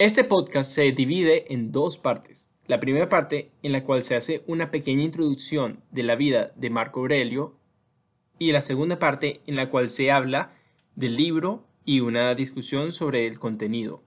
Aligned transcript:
Este 0.00 0.24
podcast 0.24 0.72
se 0.72 0.90
divide 0.90 1.52
en 1.54 1.70
dos 1.70 1.98
partes. 1.98 2.50
La 2.66 2.80
primera 2.80 3.08
parte 3.08 3.52
en 3.62 3.70
la 3.70 3.84
cual 3.84 4.02
se 4.02 4.16
hace 4.16 4.42
una 4.48 4.72
pequeña 4.72 5.04
introducción 5.04 5.84
de 5.92 6.02
la 6.02 6.16
vida 6.16 6.50
de 6.56 6.68
Marco 6.68 6.98
Aurelio 6.98 7.54
y 8.40 8.50
la 8.50 8.60
segunda 8.60 8.98
parte 8.98 9.40
en 9.46 9.54
la 9.54 9.70
cual 9.70 9.90
se 9.90 10.10
habla 10.10 10.50
del 10.96 11.14
libro 11.14 11.64
y 11.84 12.00
una 12.00 12.34
discusión 12.34 12.90
sobre 12.90 13.28
el 13.28 13.38
contenido. 13.38 14.02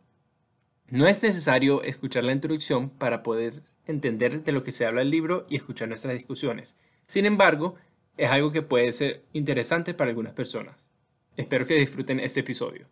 No 0.90 1.08
es 1.08 1.24
necesario 1.24 1.82
escuchar 1.84 2.26
la 2.26 2.34
introducción 2.34 2.90
para 2.90 3.24
poder 3.24 3.54
entender 3.86 4.44
de 4.44 4.52
lo 4.52 4.64
que 4.64 4.74
se 4.74 4.86
habla 4.86 5.04
el 5.04 5.10
libro 5.10 5.46
y 5.50 5.56
escuchar 5.56 5.88
nuestras 5.88 6.16
discusiones. 6.16 6.76
Sin 7.08 7.26
embargo, 7.26 7.76
es 8.18 8.30
algo 8.30 8.52
que 8.52 8.62
puede 8.62 8.92
ser 8.92 9.24
interesante 9.32 9.94
para 9.94 10.10
algunas 10.10 10.34
personas. 10.34 10.90
Espero 11.38 11.66
que 11.66 11.76
disfruten 11.76 12.20
este 12.20 12.42
episodio. 12.42 12.90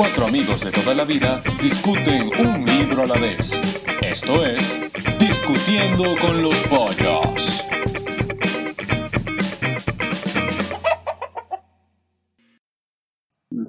Cuatro 0.00 0.24
amigos 0.28 0.64
de 0.64 0.72
toda 0.72 0.94
la 0.94 1.04
vida 1.04 1.42
discuten 1.60 2.22
un 2.38 2.64
libro 2.64 3.02
a 3.02 3.06
la 3.06 3.18
vez. 3.20 3.52
Esto 4.00 4.46
es 4.46 4.90
Discutiendo 5.18 6.16
con 6.18 6.40
los 6.40 6.56
Pollos. 6.68 7.60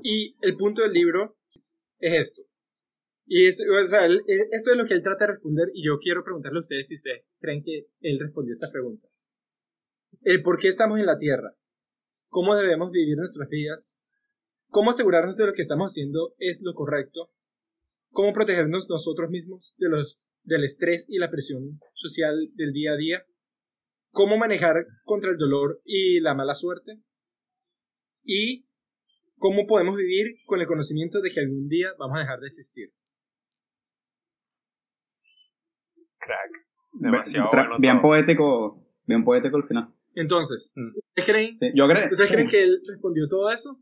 Y 0.04 0.38
el 0.40 0.56
punto 0.56 0.84
del 0.84 0.94
libro 0.94 1.38
es 2.00 2.14
esto. 2.14 2.44
Y 3.26 3.48
es, 3.48 3.62
o 3.62 3.86
sea, 3.88 4.06
él- 4.06 4.24
esto 4.52 4.72
es 4.72 4.78
lo 4.78 4.86
que 4.86 4.94
él 4.94 5.04
trata 5.04 5.26
de 5.26 5.34
responder 5.34 5.68
y 5.74 5.86
yo 5.86 5.98
quiero 5.98 6.24
preguntarle 6.24 6.60
a 6.60 6.62
ustedes 6.62 6.88
si 6.88 6.96
ustedes 6.96 7.26
creen 7.42 7.62
que 7.62 7.88
él 8.00 8.20
respondió 8.22 8.54
estas 8.54 8.72
preguntas. 8.72 9.30
El 10.22 10.42
por 10.44 10.58
qué 10.58 10.70
estamos 10.70 10.98
en 10.98 11.08
la 11.08 11.18
Tierra. 11.18 11.58
¿Cómo 12.30 12.56
debemos 12.56 12.90
vivir 12.90 13.18
nuestras 13.18 13.50
vidas? 13.50 14.01
¿Cómo 14.72 14.92
asegurarnos 14.92 15.36
de 15.36 15.46
lo 15.48 15.54
que 15.54 15.62
estamos 15.62 15.92
haciendo 15.92 16.34
es 16.40 16.62
lo 16.64 16.74
correcto? 16.74 17.30
¿Cómo 18.12 18.32
protegernos 18.34 18.88
nosotros 18.90 19.30
mismos 19.30 19.76
de 19.78 19.90
los, 19.90 20.24
del 20.44 20.64
estrés 20.64 21.06
y 21.10 21.18
la 21.20 21.30
presión 21.30 21.80
social 21.94 22.50
del 22.56 22.72
día 22.72 22.94
a 22.94 22.98
día? 22.98 23.26
¿Cómo 24.12 24.38
manejar 24.38 24.86
contra 25.04 25.30
el 25.32 25.38
dolor 25.38 25.82
y 25.84 26.22
la 26.22 26.34
mala 26.34 26.54
suerte? 26.54 27.02
Y 28.24 28.66
¿Cómo 29.38 29.66
podemos 29.66 29.98
vivir 29.98 30.36
con 30.46 30.62
el 30.62 30.68
conocimiento 30.68 31.20
de 31.20 31.32
que 31.32 31.40
algún 31.40 31.68
día 31.68 31.88
vamos 31.98 32.16
a 32.18 32.20
dejar 32.20 32.40
de 32.42 32.48
existir? 32.48 32.94
Crack. 36.20 36.68
Demasiado 36.94 37.50
Tra- 37.50 37.64
bueno 37.68 37.78
bien 37.80 37.96
todo. 37.96 38.02
poético, 38.04 38.88
bien 39.08 39.24
poético 39.24 39.58
al 39.58 39.64
final. 39.64 39.94
Entonces, 40.14 40.74
Mm. 40.76 40.90
¿ustedes 40.96 41.26
creen, 41.26 41.58
Sí, 41.58 41.72
yo 41.74 41.88
creo, 41.88 42.08
¿ustedes 42.12 42.32
creen 42.32 42.48
que 42.48 42.62
él 42.64 42.82
respondió 42.88 43.28
todo 43.28 43.50
eso? 43.52 43.80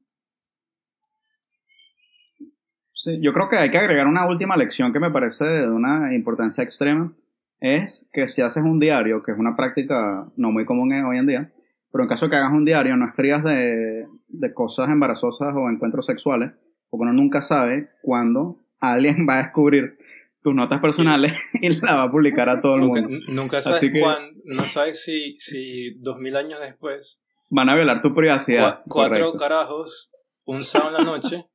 Sí, 2.99 3.17
yo 3.21 3.33
creo 3.33 3.49
que 3.49 3.57
hay 3.57 3.71
que 3.71 3.77
agregar 3.77 4.07
una 4.07 4.27
última 4.27 4.55
lección 4.57 4.91
que 4.93 4.99
me 4.99 5.11
parece 5.11 5.45
de 5.45 5.67
una 5.69 6.13
importancia 6.13 6.63
extrema. 6.63 7.13
Es 7.61 8.09
que 8.13 8.27
si 8.27 8.41
haces 8.41 8.63
un 8.63 8.79
diario, 8.79 9.21
que 9.23 9.31
es 9.31 9.37
una 9.37 9.55
práctica 9.55 10.27
no 10.37 10.51
muy 10.51 10.65
común 10.65 10.93
hoy 10.93 11.17
en 11.17 11.27
día, 11.27 11.51
pero 11.91 12.03
en 12.03 12.09
caso 12.09 12.25
de 12.25 12.31
que 12.31 12.37
hagas 12.37 12.53
un 12.53 12.63
diario, 12.65 12.95
no 12.95 13.07
escribas 13.07 13.43
de, 13.43 14.05
de 14.27 14.53
cosas 14.53 14.87
embarazosas 14.89 15.53
o 15.55 15.69
encuentros 15.69 16.05
sexuales, 16.05 16.51
porque 16.89 17.01
uno 17.03 17.13
nunca 17.13 17.41
sabe 17.41 17.89
cuándo 18.01 18.59
alguien 18.79 19.25
va 19.27 19.39
a 19.39 19.43
descubrir 19.43 19.97
tus 20.41 20.55
notas 20.55 20.79
personales 20.79 21.33
y 21.61 21.69
la 21.81 21.95
va 21.95 22.03
a 22.03 22.11
publicar 22.11 22.47
a 22.47 22.61
todo 22.61 22.75
el 22.75 22.81
mundo. 22.83 23.09
nunca 23.27 23.61
sabes 23.61 23.79
Así 23.79 23.91
que- 23.91 23.99
cuán- 23.99 24.31
no 24.45 24.63
sabes 24.63 25.03
si, 25.03 25.35
si 25.35 25.95
dos 25.99 26.17
mil 26.19 26.35
años 26.37 26.59
después, 26.61 27.19
Van 27.49 27.67
a 27.67 27.75
violar 27.75 27.99
tu 28.01 28.13
privacidad. 28.13 28.79
cua- 28.79 28.83
cuatro 28.87 29.19
correcto. 29.25 29.37
carajos, 29.37 30.11
un 30.45 30.61
sábado 30.61 30.97
en 30.97 31.03
la 31.05 31.11
noche, 31.11 31.45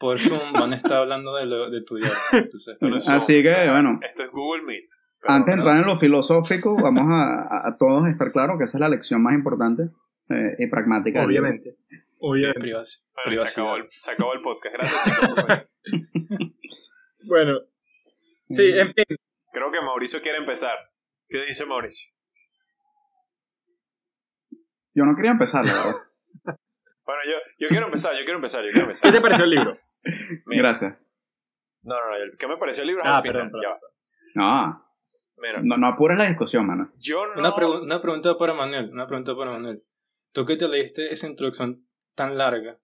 por 0.00 0.18
Zoom 0.18 0.52
van 0.54 0.72
a 0.72 0.76
estar 0.76 0.94
hablando 0.94 1.36
de, 1.36 1.46
lo, 1.46 1.70
de 1.70 1.82
tu 1.82 1.96
diario. 1.96 2.16
Entonces, 2.32 2.74
Esto 2.74 2.88
no 2.88 2.96
es 2.96 3.08
Así 3.08 3.34
Zoom, 3.34 3.42
que, 3.42 3.50
esto 3.50 3.62
es- 3.62 3.70
bueno. 3.70 4.00
Esto 4.02 4.22
es 4.24 4.30
Google 4.30 4.62
Meet. 4.62 4.88
Antes 5.22 5.46
de 5.54 5.58
entrar 5.60 5.76
en 5.76 5.86
lo 5.86 5.98
filosófico, 5.98 6.76
vamos 6.82 7.04
a, 7.12 7.76
todos 7.78 8.08
estar 8.08 8.32
claros 8.32 8.56
que 8.58 8.64
esa 8.64 8.78
es 8.78 8.80
la 8.80 8.88
lección 8.88 9.22
más 9.22 9.34
importante 9.34 9.90
eh, 10.30 10.56
y 10.58 10.66
pragmática. 10.68 11.22
Obviamente. 11.22 11.76
Obviamente. 12.18 12.72
Bueno, 12.72 13.36
se, 13.36 13.48
acabó 13.48 13.76
el, 13.76 13.86
se 13.90 14.10
acabó 14.10 14.32
el 14.32 14.40
podcast. 14.40 14.74
Gracias, 14.76 15.04
chicos. 15.04 16.48
Bueno, 17.26 17.58
sí, 18.48 18.72
Mm. 18.72 18.78
en 18.78 18.94
fin. 18.94 19.04
Creo 19.52 19.70
que 19.70 19.80
Mauricio 19.82 20.22
quiere 20.22 20.38
empezar. 20.38 20.78
¿Qué 21.28 21.44
dice 21.44 21.66
Mauricio? 21.66 22.08
Yo 24.94 25.04
no 25.04 25.14
quería 25.14 25.32
empezar, 25.32 25.64
la 25.66 25.72
verdad. 25.74 25.92
Bueno, 27.10 27.22
yo, 27.26 27.36
yo 27.58 27.68
quiero 27.68 27.86
empezar, 27.86 28.12
yo 28.12 28.24
quiero 28.24 28.36
empezar, 28.36 28.62
yo 28.64 28.70
quiero 28.70 28.86
¿Qué 28.86 28.92
empezar. 28.92 29.12
te 29.12 29.20
pareció 29.20 29.44
el 29.44 29.50
libro? 29.50 29.72
Mira, 30.46 30.62
Gracias. 30.62 31.08
No, 31.82 31.94
no, 31.94 32.10
no. 32.26 32.32
¿Qué 32.38 32.46
me 32.46 32.56
pareció 32.56 32.82
el 32.82 32.88
libro? 32.88 33.02
Ah, 33.04 33.16
Al 33.16 33.22
final, 33.22 33.50
perdón, 33.50 33.62
ya 33.62 33.68
va. 33.70 33.80
No, 34.34 34.86
Mira, 35.38 35.60
no, 35.64 35.76
no 35.76 35.86
apures 35.88 36.18
la 36.18 36.26
discusión, 36.28 36.66
mano. 36.66 36.92
yo 36.98 37.26
no... 37.26 37.40
Una, 37.40 37.50
pregu- 37.54 37.82
una 37.82 38.00
pregunta 38.02 38.36
para 38.38 38.54
Manuel, 38.54 38.90
una 38.92 39.06
pregunta 39.06 39.34
para 39.34 39.52
Manuel. 39.52 39.82
Tú 40.32 40.44
que 40.44 40.56
te 40.56 40.68
leíste 40.68 41.12
esa 41.12 41.26
introducción 41.26 41.84
tan 42.14 42.36
larga, 42.38 42.78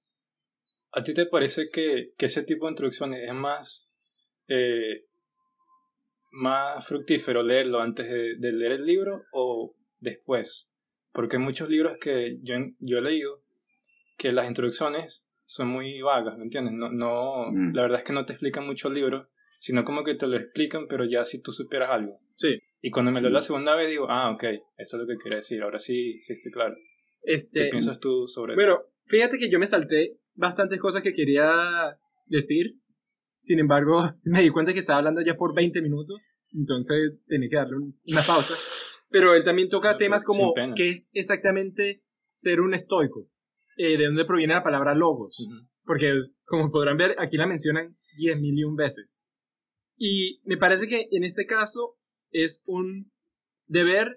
¿a 0.93 1.03
ti 1.03 1.13
te 1.15 1.27
parece 1.27 1.69
que, 1.71 2.13
que 2.17 2.27
ese 2.27 2.43
tipo 2.43 2.65
de 2.67 2.71
introducciones 2.73 3.23
es 3.23 3.35
más, 3.35 3.89
eh, 4.49 5.05
más 6.33 6.85
fructífero 6.87 7.43
leerlo 7.43 7.81
antes 7.81 8.09
de, 8.09 8.37
de 8.37 8.53
leer 8.53 8.73
el 8.73 8.87
libro 8.87 9.23
o 9.33 9.75
después? 10.01 10.71
Porque 11.13 11.37
hay 11.37 11.43
muchos 11.43 11.69
libros 11.69 11.99
que 12.01 12.39
yo, 12.43 12.55
yo 12.81 12.99
he 12.99 13.03
leído 13.03 13.43
que 14.17 14.33
las 14.33 14.47
introducciones 14.49 15.27
son 15.45 15.69
muy 15.69 16.01
vagas, 16.03 16.37
¿me 16.39 16.45
entiendes? 16.45 16.75
No, 16.75 16.91
no, 16.91 17.51
Mm. 17.53 17.75
La 17.75 17.83
verdad 17.83 17.99
es 18.01 18.05
que 18.05 18.13
no 18.13 18.25
te 18.25 18.33
explican 18.33 18.67
mucho 18.67 18.89
el 18.89 18.95
libro, 18.95 19.29
sino 19.49 19.85
como 19.85 20.03
que 20.05 20.15
te 20.15 20.27
lo 20.27 20.37
explican, 20.37 20.87
pero 20.89 21.05
ya 21.05 21.25
si 21.25 21.41
tú 21.41 21.53
supieras 21.53 21.91
algo. 21.91 22.17
Sí. 22.35 22.59
Y 22.83 22.91
cuando 22.91 23.11
me 23.13 23.21
lo 23.21 23.29
la 23.31 23.43
segunda 23.43 23.75
vez 23.75 23.89
digo, 23.89 24.07
ah, 24.09 24.31
ok, 24.31 24.43
eso 24.77 24.97
es 24.97 25.03
lo 25.03 25.07
que 25.07 25.15
quería 25.23 25.39
decir, 25.39 25.63
ahora 25.63 25.79
sí, 25.79 26.21
sí 26.23 26.33
estoy 26.35 26.53
claro. 26.53 26.75
¿Qué 27.23 27.35
Este, 27.35 27.69
piensas 27.71 27.99
tú 28.01 28.27
sobre 28.29 28.53
eso? 28.55 28.61
bueno, 28.63 28.81
fíjate 29.07 29.39
que 29.39 29.51
yo 29.51 29.59
me 29.59 29.67
salté 29.67 30.19
bastantes 30.35 30.81
cosas 30.81 31.03
que 31.03 31.15
quería 31.15 31.99
decir. 32.27 32.77
Sin 33.41 33.59
embargo, 33.61 33.97
me 34.25 34.43
di 34.43 34.51
cuenta 34.51 34.73
que 34.73 34.81
estaba 34.81 34.99
hablando 34.99 35.21
ya 35.23 35.37
por 35.37 35.55
20 35.55 35.81
minutos. 35.83 36.21
Entonces 36.53 37.13
tenía 37.27 37.49
que 37.49 37.57
darle 37.57 37.77
un- 37.77 38.01
una 38.09 38.23
pausa. 38.23 38.55
Pero 39.11 39.35
él 39.35 39.45
también 39.45 39.69
toca 39.69 39.93
No, 39.93 39.97
temas 39.97 40.25
como 40.25 40.53
qué 40.75 40.89
es 40.89 41.11
exactamente 41.15 42.03
ser 42.33 42.61
un 42.61 42.75
estoico. 42.75 43.29
Eh, 43.77 43.99
de 43.99 44.07
dónde 44.07 44.25
proviene 44.25 44.55
la 44.55 44.63
palabra 44.63 44.95
logos. 44.95 45.47
Ujú. 45.47 45.69
Porque, 45.85 46.15
como 46.45 46.71
podrán 46.71 46.97
ver, 46.97 47.15
aquí 47.19 47.37
la 47.37 47.47
mencionan 47.47 47.97
10 48.17 48.41
mil 48.41 48.59
y 48.59 48.65
un 48.65 48.75
veces. 48.77 49.23
Y 49.97 50.41
me 50.45 50.57
parece 50.57 50.89
que 50.89 51.09
en 51.11 51.25
este 51.25 51.47
caso 51.47 51.97
es 52.31 52.63
un 52.67 53.13
deber 53.67 54.17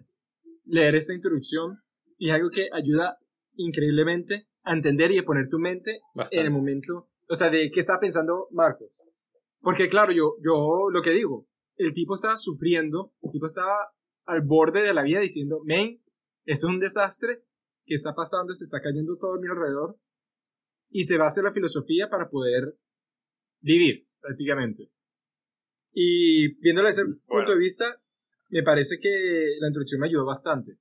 leer 0.66 0.96
esta 0.96 1.14
introducción 1.14 1.80
y 2.18 2.30
es 2.30 2.36
algo 2.36 2.50
que 2.50 2.69
ayuda 2.72 3.18
increíblemente 3.56 4.48
a 4.64 4.74
entender 4.74 5.12
y 5.12 5.19
a 5.19 5.24
poner 5.24 5.50
tu 5.50 5.58
mente 5.58 6.02
Bastante. 6.14 6.40
en 6.40 6.46
el 6.46 6.52
momento, 6.52 7.09
o 7.28 7.36
sea, 7.36 7.50
de 7.50 7.72
qué 7.72 7.80
está 7.80 8.00
pensando 8.00 8.48
Marcos. 8.52 8.90
Porque 9.62 9.90
claro, 9.90 10.12
yo, 10.12 10.36
yo 10.44 10.90
lo 10.92 11.02
que 11.02 11.12
digo, 11.12 11.48
el 11.75 11.94
tipo 11.94 12.16
estaba 12.16 12.38
sufriendo, 12.38 13.14
el 13.22 13.31
tipo 13.31 13.48
estaba 13.48 13.92
al 14.25 14.42
borde 14.42 14.81
de 14.81 14.94
la 14.94 15.03
vida 15.03 15.22
diciendo, 15.22 15.62
men, 15.64 16.02
es 16.46 16.64
un 16.64 16.80
desastre, 16.80 17.44
que 17.90 17.96
está 17.96 18.14
pasando? 18.14 18.54
Se 18.54 18.64
está 18.64 18.80
cayendo 18.80 19.18
todo 19.18 19.34
a 19.34 19.40
mi 19.40 19.48
alrededor. 19.48 20.00
Y 20.92 21.04
se 21.06 21.18
basa 21.18 21.42
en 21.42 21.46
la 21.46 21.54
filosofía 21.54 22.08
para 22.08 22.30
poder 22.30 22.78
vivir, 23.62 24.08
prácticamente. 24.22 24.92
Y 25.92 26.60
viéndolo 26.62 26.88
desde 26.88 27.02
ese 27.02 27.12
punto 27.26 27.52
de 27.52 27.58
vista, 27.58 28.02
me 28.50 28.64
parece 28.64 28.98
que 29.00 29.58
la 29.60 29.68
introducción 29.68 30.02
me 30.02 30.08
ayudó 30.08 30.26
bastante. 30.26 30.78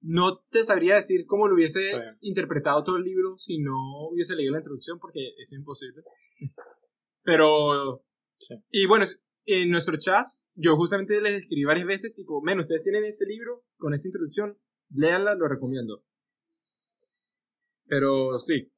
No 0.00 0.38
te 0.50 0.62
sabría 0.62 0.94
decir 0.94 1.24
cómo 1.26 1.48
lo 1.48 1.56
hubiese 1.56 1.90
interpretado 2.20 2.84
todo 2.84 2.96
el 2.96 3.04
libro 3.04 3.36
si 3.36 3.58
no 3.58 4.08
hubiese 4.12 4.36
leído 4.36 4.52
la 4.52 4.58
introducción, 4.58 4.98
porque 5.00 5.34
es 5.38 5.52
imposible. 5.52 6.02
Pero. 7.22 8.04
Sí. 8.38 8.54
Y 8.70 8.86
bueno, 8.86 9.04
en 9.46 9.70
nuestro 9.70 9.96
chat, 9.98 10.28
yo 10.54 10.76
justamente 10.76 11.20
les 11.20 11.40
escribí 11.40 11.64
varias 11.64 11.86
veces, 11.86 12.14
tipo, 12.14 12.40
men, 12.42 12.60
ustedes 12.60 12.84
tienen 12.84 13.04
este 13.04 13.26
libro 13.26 13.64
con 13.76 13.92
esta 13.92 14.06
introducción, 14.06 14.56
léanla, 14.90 15.34
lo 15.34 15.48
recomiendo. 15.48 16.04
Pero 17.88 18.38
sí, 18.38 18.70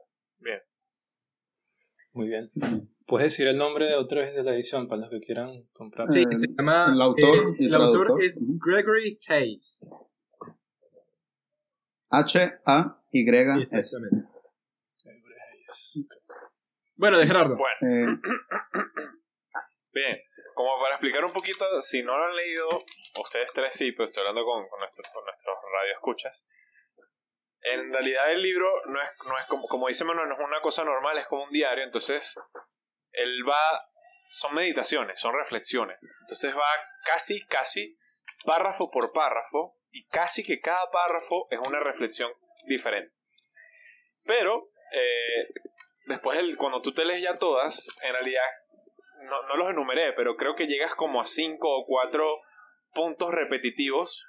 Muy 2.12 2.26
bien. 2.28 2.50
¿Puedes 3.06 3.32
decir 3.32 3.46
el 3.46 3.56
nombre 3.56 3.86
de 3.86 3.94
otra 3.94 4.20
vez 4.20 4.34
de 4.34 4.42
la 4.42 4.52
edición 4.54 4.88
para 4.88 5.02
los 5.02 5.10
que 5.10 5.20
quieran 5.20 5.64
comprar? 5.72 6.10
sí, 6.10 6.22
Eh, 6.22 6.32
se 6.34 6.46
llama. 6.56 6.92
el 6.92 7.00
autor 7.00 7.54
el 7.58 7.74
autor 7.74 8.14
es. 8.22 8.40
Gregory 8.64 9.18
Hayes. 9.28 9.86
H-A-Y-S. 12.10 13.78
Exactamente. 13.78 14.28
Bueno, 16.96 17.18
de 17.18 17.26
Gerardo. 17.26 17.56
Bueno, 17.56 17.76
Eh, 17.82 18.18
bien. 19.92 20.18
Como 20.54 20.70
para 20.82 20.94
explicar 20.96 21.24
un 21.24 21.32
poquito, 21.32 21.64
si 21.80 22.02
no 22.02 22.18
lo 22.18 22.24
han 22.24 22.36
leído, 22.36 22.68
ustedes 23.22 23.50
tres 23.52 23.72
sí, 23.72 23.92
pero 23.92 24.06
estoy 24.06 24.20
hablando 24.22 24.44
con, 24.44 24.68
con, 24.68 24.78
nuestros, 24.80 25.08
con 25.14 25.24
nuestros 25.24 25.56
radioescuchas. 25.80 26.46
En 27.62 27.92
realidad 27.92 28.30
el 28.32 28.42
libro 28.42 28.68
no 28.86 29.00
es, 29.00 29.10
no 29.26 29.38
es 29.38 29.44
como, 29.46 29.66
como 29.68 29.88
dice 29.88 30.04
Manuel, 30.04 30.28
no 30.28 30.34
es 30.34 30.40
una 30.40 30.60
cosa 30.60 30.82
normal, 30.84 31.18
es 31.18 31.26
como 31.26 31.44
un 31.44 31.50
diario, 31.50 31.84
entonces 31.84 32.36
él 33.12 33.42
va 33.48 33.86
son 34.30 34.54
meditaciones, 34.54 35.18
son 35.18 35.34
reflexiones. 35.34 35.98
Entonces 36.20 36.56
va 36.56 36.68
casi, 37.04 37.44
casi 37.46 37.98
párrafo 38.44 38.90
por 38.90 39.12
párrafo 39.12 39.76
y 39.90 40.06
casi 40.06 40.44
que 40.44 40.60
cada 40.60 40.88
párrafo 40.90 41.48
es 41.50 41.58
una 41.58 41.80
reflexión 41.80 42.32
diferente. 42.66 43.18
Pero 44.22 44.70
eh, 44.92 45.48
después, 46.06 46.38
el, 46.38 46.56
cuando 46.56 46.80
tú 46.80 46.92
te 46.92 47.04
lees 47.04 47.22
ya 47.22 47.38
todas, 47.38 47.88
en 48.02 48.12
realidad 48.12 48.44
no, 49.22 49.42
no 49.48 49.56
los 49.56 49.70
enumeré, 49.70 50.12
pero 50.12 50.36
creo 50.36 50.54
que 50.54 50.68
llegas 50.68 50.94
como 50.94 51.20
a 51.20 51.26
cinco 51.26 51.68
o 51.68 51.84
cuatro 51.84 52.40
puntos 52.94 53.32
repetitivos 53.32 54.28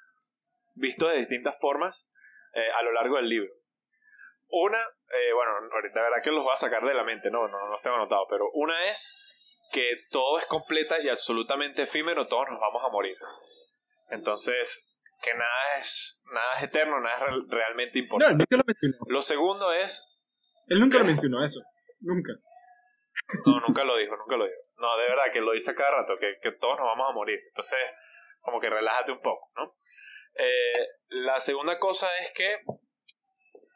vistos 0.73 1.11
de 1.11 1.19
distintas 1.19 1.57
formas 1.59 2.10
eh, 2.53 2.69
a 2.75 2.81
lo 2.83 2.91
largo 2.91 3.15
del 3.17 3.29
libro. 3.29 3.51
Una, 4.53 4.79
eh, 4.79 5.33
bueno, 5.33 5.51
ahorita 5.71 6.01
verdad 6.01 6.21
que 6.23 6.31
los 6.31 6.43
voy 6.43 6.51
a 6.51 6.57
sacar 6.57 6.83
de 6.85 6.93
la 6.93 7.03
mente, 7.03 7.31
no, 7.31 7.47
no, 7.47 7.57
no 7.59 7.67
los 7.69 7.81
tengo 7.81 7.95
anotado, 7.95 8.25
pero 8.29 8.49
una 8.53 8.85
es 8.85 9.15
que 9.71 9.95
todo 10.09 10.37
es 10.37 10.45
completa 10.45 10.99
y 11.01 11.07
absolutamente 11.07 11.83
efímero, 11.83 12.27
todos 12.27 12.49
nos 12.49 12.59
vamos 12.59 12.83
a 12.85 12.89
morir. 12.91 13.15
Entonces, 14.09 14.85
que 15.21 15.33
nada 15.33 15.77
es, 15.79 16.19
nada 16.33 16.53
es 16.57 16.63
eterno, 16.63 16.99
nada 16.99 17.15
es 17.15 17.21
real- 17.21 17.41
realmente 17.49 17.99
No, 17.99 18.03
importante. 18.03 18.31
él 18.33 18.37
nunca 18.39 18.57
lo 18.57 18.63
mencionó. 18.65 18.97
Lo 19.07 19.21
segundo 19.21 19.71
es, 19.73 20.05
Él 20.67 20.79
nunca 20.79 20.97
lo 20.97 21.05
mencionó 21.05 21.43
eso. 21.43 21.61
Nunca. 22.01 22.33
no, 23.45 23.59
nunca 23.61 23.83
lo 23.85 23.95
dijo, 23.95 24.17
nunca 24.17 24.35
lo 24.35 24.45
dijo. 24.45 24.57
No, 24.77 24.97
de 24.97 25.07
verdad, 25.07 25.25
que 25.31 25.39
lo 25.41 25.51
dice 25.53 25.75
cada 25.75 25.91
rato, 25.91 26.17
que, 26.19 26.37
que 26.41 26.51
todos 26.53 26.77
nos 26.77 26.87
vamos 26.87 27.09
a 27.09 27.13
morir. 27.13 27.39
Entonces, 27.47 27.77
como 28.39 28.59
que 28.59 28.69
relájate 28.69 29.11
un 29.11 29.21
poco, 29.21 29.51
¿no? 29.55 29.75
Eh, 30.35 30.87
la 31.09 31.39
segunda 31.39 31.79
cosa 31.79 32.07
es 32.17 32.31
que 32.33 32.59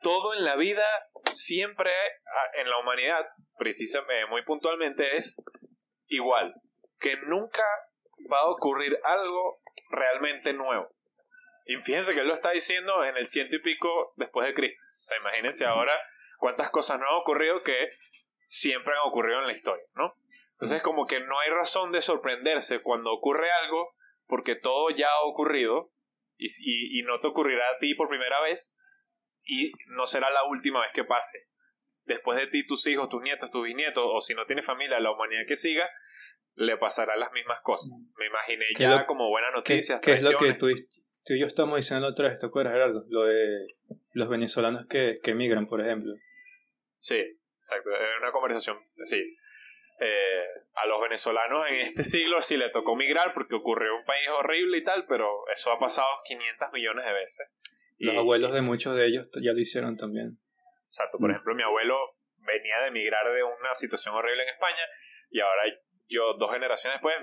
todo 0.01 0.33
en 0.33 0.43
la 0.43 0.55
vida 0.55 0.85
siempre, 1.31 1.91
en 2.53 2.69
la 2.69 2.79
humanidad, 2.79 3.27
precisamente, 3.57 4.25
muy 4.27 4.43
puntualmente, 4.43 5.15
es 5.15 5.37
igual. 6.07 6.53
Que 6.99 7.13
nunca 7.27 7.63
va 8.31 8.39
a 8.39 8.47
ocurrir 8.47 8.97
algo 9.03 9.59
realmente 9.89 10.53
nuevo. 10.53 10.89
Y 11.65 11.77
fíjense 11.77 12.13
que 12.13 12.19
él 12.19 12.27
lo 12.27 12.33
está 12.33 12.51
diciendo 12.51 13.03
en 13.03 13.17
el 13.17 13.25
ciento 13.25 13.55
y 13.55 13.59
pico 13.59 14.13
después 14.15 14.47
de 14.47 14.53
Cristo. 14.53 14.83
O 15.01 15.03
sea, 15.03 15.17
imagínense 15.17 15.65
ahora 15.65 15.93
cuántas 16.37 16.69
cosas 16.69 16.99
no 16.99 17.07
han 17.07 17.15
ocurrido 17.15 17.61
que 17.61 17.89
siempre 18.45 18.93
han 18.93 19.07
ocurrido 19.07 19.39
en 19.39 19.47
la 19.47 19.53
historia, 19.53 19.83
¿no? 19.95 20.15
Entonces, 20.51 20.81
como 20.83 21.07
que 21.07 21.19
no 21.19 21.39
hay 21.39 21.49
razón 21.49 21.91
de 21.91 22.01
sorprenderse 22.01 22.81
cuando 22.81 23.11
ocurre 23.11 23.49
algo, 23.63 23.95
porque 24.27 24.55
todo 24.55 24.91
ya 24.91 25.09
ha 25.09 25.23
ocurrido 25.23 25.91
y, 26.37 26.47
y- 26.47 26.99
y 26.99 27.03
no 27.03 27.19
te 27.19 27.27
ocurrirá 27.27 27.63
a 27.69 27.77
ti 27.79 27.95
por 27.95 28.07
primera 28.09 28.41
vez 28.41 28.77
y 29.43 29.71
no 29.87 30.07
será 30.07 30.29
la 30.31 30.43
última 30.45 30.81
vez 30.81 30.91
que 30.93 31.03
pase. 31.03 31.47
Después 32.05 32.37
de 32.39 32.47
ti, 32.47 32.65
tus 32.65 32.85
hijos, 32.87 33.07
tus 33.09 33.21
nietos, 33.21 33.49
tus 33.51 33.63
bisnietos, 33.63 34.03
o 34.05 34.19
si 34.21 34.33
no 34.33 34.45
tiene 34.45 34.61
familia, 34.61 34.99
la 34.99 35.11
humanidad 35.11 35.43
que 35.47 35.55
siga, 35.55 35.89
le 36.55 36.77
pasarán 36.77 37.19
las 37.19 37.31
mismas 37.31 37.61
cosas. 37.61 37.91
Me 38.17 38.25
imaginé 38.27 38.65
¿Qué 38.75 38.83
ya 38.83 38.99
lo- 39.01 39.05
como 39.05 39.29
buenas 39.29 39.51
¿Qué, 39.63 39.73
noticias. 39.75 40.01
qué 40.01 40.13
es 40.13 40.23
lo 40.29 40.37
que 40.37 40.53
tú, 40.53 40.67
tú 41.23 41.33
y 41.33 41.39
yo 41.39 41.47
estamos 41.47 41.77
diciendo 41.77 42.07
otra 42.07 42.29
vez? 42.29 42.39
¿Te 42.39 42.45
acuerdas, 42.47 42.73
Gerardo? 42.73 43.05
Lo 43.09 43.23
de 43.25 43.67
los 44.11 44.29
venezolanos 44.29 44.87
que, 44.87 45.19
que 45.23 45.31
emigran, 45.31 45.67
por 45.67 45.81
ejemplo. 45.81 46.13
Sí, 46.97 47.17
exacto. 47.57 47.91
Es 47.93 48.07
una 48.21 48.31
conversación, 48.31 48.77
sí. 49.03 49.35
Eh, 49.99 50.45
a 50.75 50.85
los 50.87 51.01
venezolanos 51.01 51.65
en 51.67 51.75
este 51.75 52.03
siglo 52.03 52.41
sí 52.41 52.57
le 52.57 52.69
tocó 52.69 52.95
migrar 52.97 53.33
porque 53.33 53.55
ocurrió 53.55 53.95
un 53.95 54.03
país 54.03 54.27
horrible 54.27 54.77
y 54.77 54.83
tal, 54.83 55.05
pero 55.07 55.47
eso 55.47 55.71
ha 55.71 55.79
pasado 55.79 56.07
500 56.25 56.71
millones 56.73 57.05
de 57.05 57.13
veces. 57.13 57.49
Y- 57.97 58.07
Los 58.07 58.17
abuelos 58.17 58.51
de 58.53 58.61
muchos 58.61 58.93
de 58.95 59.05
ellos 59.05 59.27
ya 59.41 59.53
lo 59.53 59.59
hicieron 59.59 59.95
también. 59.95 60.37
Exacto, 60.85 61.17
por 61.17 61.29
Mm. 61.29 61.31
ejemplo, 61.31 61.55
mi 61.55 61.63
abuelo 61.63 61.97
venía 62.39 62.79
de 62.81 62.87
emigrar 62.87 63.31
de 63.33 63.41
una 63.43 63.73
situación 63.73 64.13
horrible 64.15 64.43
en 64.43 64.49
España 64.49 64.83
y 65.29 65.39
ahora 65.39 65.63
yo, 66.07 66.33
dos 66.33 66.51
generaciones 66.51 66.99
después, 66.99 67.15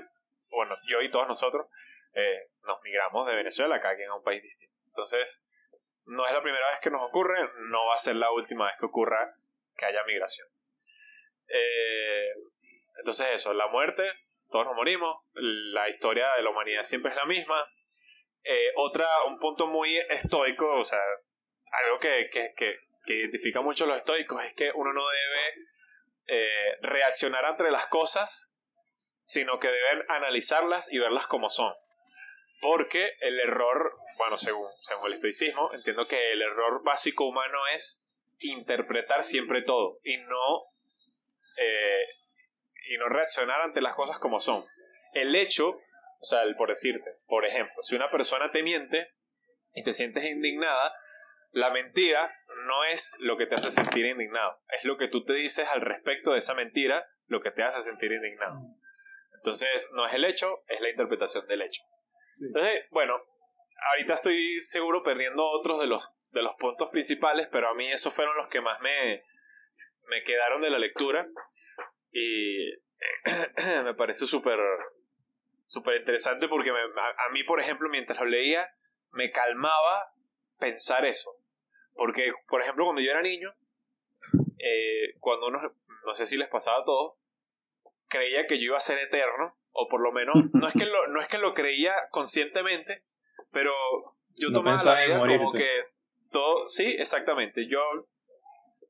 bueno, 0.49 0.75
yo 0.89 1.01
y 1.03 1.11
todos 1.11 1.29
nosotros, 1.29 1.67
eh, 2.15 2.49
nos 2.63 2.81
migramos 2.83 3.27
de 3.29 3.35
Venezuela 3.35 3.77
acá, 3.77 3.97
que 3.97 4.03
es 4.05 4.09
un 4.11 4.23
país 4.25 4.43
distinto. 4.43 4.83
Entonces, 4.87 5.47
no 6.07 6.27
es 6.27 6.33
la 6.33 6.43
primera 6.43 6.67
vez 6.69 6.81
que 6.81 6.91
nos 6.91 7.03
ocurre, 7.03 7.39
no 7.69 7.87
va 7.87 7.95
a 7.95 7.99
ser 7.99 8.17
la 8.17 8.31
última 8.33 8.67
vez 8.67 8.75
que 8.81 8.87
ocurra 8.87 9.37
que 9.77 9.85
haya 9.85 10.03
migración. 10.05 10.49
Eh, 11.49 12.29
entonces 13.03 13.31
eso, 13.35 13.53
la 13.53 13.67
muerte, 13.67 14.05
todos 14.49 14.67
nos 14.67 14.77
morimos, 14.77 15.17
la 15.35 15.89
historia 15.89 16.29
de 16.37 16.43
la 16.43 16.51
humanidad 16.51 16.85
siempre 16.85 17.11
es 17.11 17.17
la 17.17 17.25
misma. 17.25 17.67
Eh, 18.45 18.71
otra, 18.77 19.07
un 19.27 19.41
punto 19.41 19.67
muy 19.67 19.97
estoico, 20.09 20.69
o 20.79 20.85
sea, 20.85 21.01
algo 21.85 21.99
que, 21.99 22.31
que, 22.31 22.53
que, 22.57 22.79
que 23.05 23.15
identifica 23.15 23.61
mucho 23.61 23.87
los 23.87 23.97
estoicos 23.97 24.45
es 24.45 24.55
que 24.55 24.71
uno 24.73 24.93
no 24.93 25.03
debe 25.09 25.67
eh, 26.29 26.79
reaccionar 26.83 27.45
ante 27.45 27.69
las 27.73 27.87
cosas, 27.87 28.55
sino 29.27 29.59
que 29.59 29.69
deben 29.69 30.05
analizarlas 30.09 30.93
y 30.93 30.99
verlas 30.99 31.27
como 31.27 31.51
son. 31.51 31.75
Porque 32.61 33.17
el 33.21 33.41
error, 33.41 33.93
bueno, 34.17 34.37
según, 34.37 34.69
según 34.81 35.09
el 35.09 35.15
estoicismo, 35.15 35.73
entiendo 35.73 36.07
que 36.07 36.33
el 36.33 36.43
error 36.43 36.85
básico 36.85 37.25
humano 37.25 37.59
es 37.75 38.05
interpretar 38.39 39.25
siempre 39.25 39.63
todo 39.63 39.99
y 40.05 40.19
no, 40.19 40.63
eh, 41.59 42.07
y 42.89 42.99
no 42.99 43.09
reaccionar 43.09 43.61
ante 43.61 43.81
las 43.81 43.95
cosas 43.95 44.19
como 44.19 44.41
son. 44.41 44.65
El 45.13 45.35
hecho, 45.35 45.71
o 45.71 46.25
sea, 46.25 46.43
el 46.43 46.57
por 46.57 46.69
decirte, 46.69 47.19
por 47.27 47.45
ejemplo, 47.45 47.83
si 47.83 47.97
una 47.97 48.11
persona 48.11 48.51
te 48.51 48.63
miente 48.63 49.13
y 49.75 49.83
te 49.83 49.93
sientes 49.93 50.25
indignada, 50.25 50.95
la 51.51 51.71
mentira 51.71 52.35
no 52.67 52.85
es 52.85 53.17
lo 53.21 53.37
que 53.37 53.47
te 53.47 53.55
hace 53.55 53.71
sentir 53.71 54.07
indignado, 54.07 54.61
es 54.69 54.85
lo 54.85 54.97
que 54.97 55.09
tú 55.09 55.25
te 55.25 55.35
dices 55.35 55.69
al 55.69 55.81
respecto 55.81 56.33
de 56.33 56.39
esa 56.39 56.55
mentira 56.55 57.07
lo 57.27 57.41
que 57.41 57.51
te 57.51 57.63
hace 57.63 57.83
sentir 57.83 58.13
indignado. 58.13 58.61
Entonces, 59.35 59.91
no 59.93 60.07
es 60.07 60.15
el 60.15 60.25
hecho, 60.25 60.63
es 60.69 60.81
la 60.81 60.91
interpretación 60.91 61.47
del 61.47 61.63
hecho. 61.63 61.83
Sí. 62.39 62.45
Entonces, 62.47 62.85
bueno, 62.91 63.21
ahorita 63.91 64.15
estoy 64.15 64.61
seguro 64.61 65.03
perdiendo 65.03 65.45
otros 65.45 65.81
de 65.81 65.87
los, 65.87 66.09
de 66.31 66.43
los 66.43 66.55
puntos 66.55 66.89
principales, 66.91 67.49
pero 67.51 67.69
a 67.69 67.75
mí 67.75 67.91
esos 67.91 68.15
fueron 68.15 68.37
los 68.37 68.49
que 68.49 68.61
más 68.61 68.81
me, 68.81 69.25
me 70.07 70.23
quedaron 70.23 70.61
de 70.63 70.71
la 70.71 70.79
lectura 70.79 71.27
y 72.13 72.71
me 73.85 73.95
parece 73.95 74.27
súper 74.27 74.59
súper 75.61 75.97
interesante 75.97 76.49
porque 76.49 76.73
me- 76.73 76.79
a, 76.79 77.09
a 77.27 77.31
mí, 77.33 77.45
por 77.45 77.59
ejemplo, 77.61 77.89
mientras 77.89 78.19
lo 78.21 78.27
leía, 78.27 78.69
me 79.11 79.31
calmaba 79.31 80.15
pensar 80.59 81.05
eso. 81.07 81.35
Porque, 81.95 82.33
por 82.49 82.61
ejemplo, 82.61 82.85
cuando 82.85 83.01
yo 83.03 83.11
era 83.11 83.23
niño, 83.23 83.55
eh, 84.59 85.15
cuando 85.21 85.47
uno, 85.49 85.61
no 86.07 86.15
sé 86.15 86.27
si 86.27 86.37
les 86.37 86.49
pasaba 86.49 86.79
a 86.81 86.85
todos, 86.85 87.15
creía 88.09 88.47
que 88.47 88.59
yo 88.59 88.65
iba 88.65 88.77
a 88.77 88.81
ser 88.81 88.99
eterno, 88.99 89.59
o 89.73 89.89
por 89.89 90.01
lo 90.03 90.13
menos, 90.13 90.35
no 90.53 90.69
es 90.69 90.75
que 90.75 90.85
lo, 90.87 91.09
no 91.09 91.21
es 91.21 91.29
que 91.29 91.39
lo 91.39 91.55
creía 91.55 91.95
conscientemente, 92.11 93.05
pero 93.51 93.73
yo 94.39 94.49
No 94.49 94.55
tomaba 94.55 94.83
la 94.85 95.05
vida 95.05 95.19
como 95.39 95.53
que 95.53 95.69
todo, 96.31 96.67
sí, 96.67 96.97
exactamente, 96.99 97.67
yo 97.69 97.81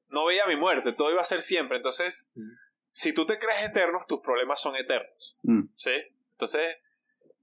no 0.08 0.26
veía 0.26 0.46
mi 0.46 0.56
muerte, 0.56 0.92
todo 0.92 1.10
iba 1.10 1.20
a 1.20 1.24
ser 1.24 1.40
siempre, 1.42 1.76
entonces, 1.78 2.32
Mm. 2.36 2.50
Si 2.92 3.12
tú 3.12 3.26
te 3.26 3.38
crees 3.38 3.62
eterno, 3.64 3.98
tus 4.06 4.20
problemas 4.20 4.60
son 4.60 4.76
eternos, 4.76 5.38
Mm. 5.42 5.68
¿sí? 5.70 5.90
Entonces, 6.32 6.78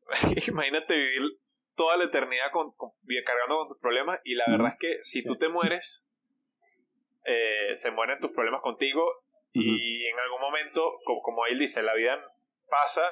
imagínate 0.48 0.96
vivir 0.96 1.40
toda 1.76 1.98
la 1.98 2.06
eternidad 2.06 2.52
con, 2.52 2.72
con- 2.72 2.92
cargando 3.26 3.58
con 3.58 3.68
tus 3.68 3.78
problemas 3.80 4.20
y 4.24 4.36
la 4.36 4.46
verdad 4.48 4.70
es 4.70 4.76
que 4.78 5.04
si 5.04 5.22
Sí. 5.22 5.28
tú 5.28 5.38
te 5.38 5.48
mueres, 5.50 6.06
eh, 7.26 7.76
se 7.76 7.92
mueren 7.92 8.20
tus 8.20 8.32
problemas 8.32 8.62
contigo 8.62 9.04
y 9.52 10.06
en 10.06 10.20
algún 10.20 10.42
momento, 10.42 11.00
como, 11.06 11.22
como 11.22 11.46
él 11.46 11.58
dice, 11.60 11.82
la 11.84 11.94
vida 11.96 12.20
pasa 12.70 13.04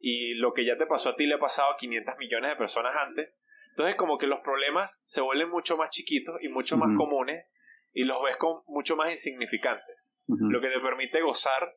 y 0.00 0.34
lo 0.34 0.52
que 0.52 0.64
ya 0.64 0.76
te 0.76 0.86
pasó 0.86 1.10
a 1.10 1.16
ti 1.16 1.26
le 1.26 1.34
ha 1.34 1.38
pasado 1.38 1.72
a 1.72 1.76
500 1.76 2.16
millones 2.18 2.50
de 2.50 2.56
personas 2.56 2.96
antes. 2.96 3.44
Entonces 3.70 3.94
como 3.96 4.18
que 4.18 4.26
los 4.26 4.40
problemas 4.40 5.00
se 5.04 5.20
vuelven 5.20 5.48
mucho 5.48 5.76
más 5.76 5.90
chiquitos 5.90 6.36
y 6.42 6.48
mucho 6.48 6.76
más 6.76 6.90
comunes 6.96 7.46
y 7.92 8.04
los 8.04 8.22
ves 8.22 8.36
como 8.36 8.62
mucho 8.66 8.96
más 8.96 9.10
insignificantes. 9.10 10.16
Lo 10.26 10.60
que 10.60 10.68
te 10.68 10.80
permite 10.80 11.20
gozar 11.20 11.76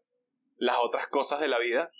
las 0.57 0.77
otras 0.81 1.07
cosas 1.07 1.39
de 1.39 1.47
la 1.47 1.59
vida 1.59 1.91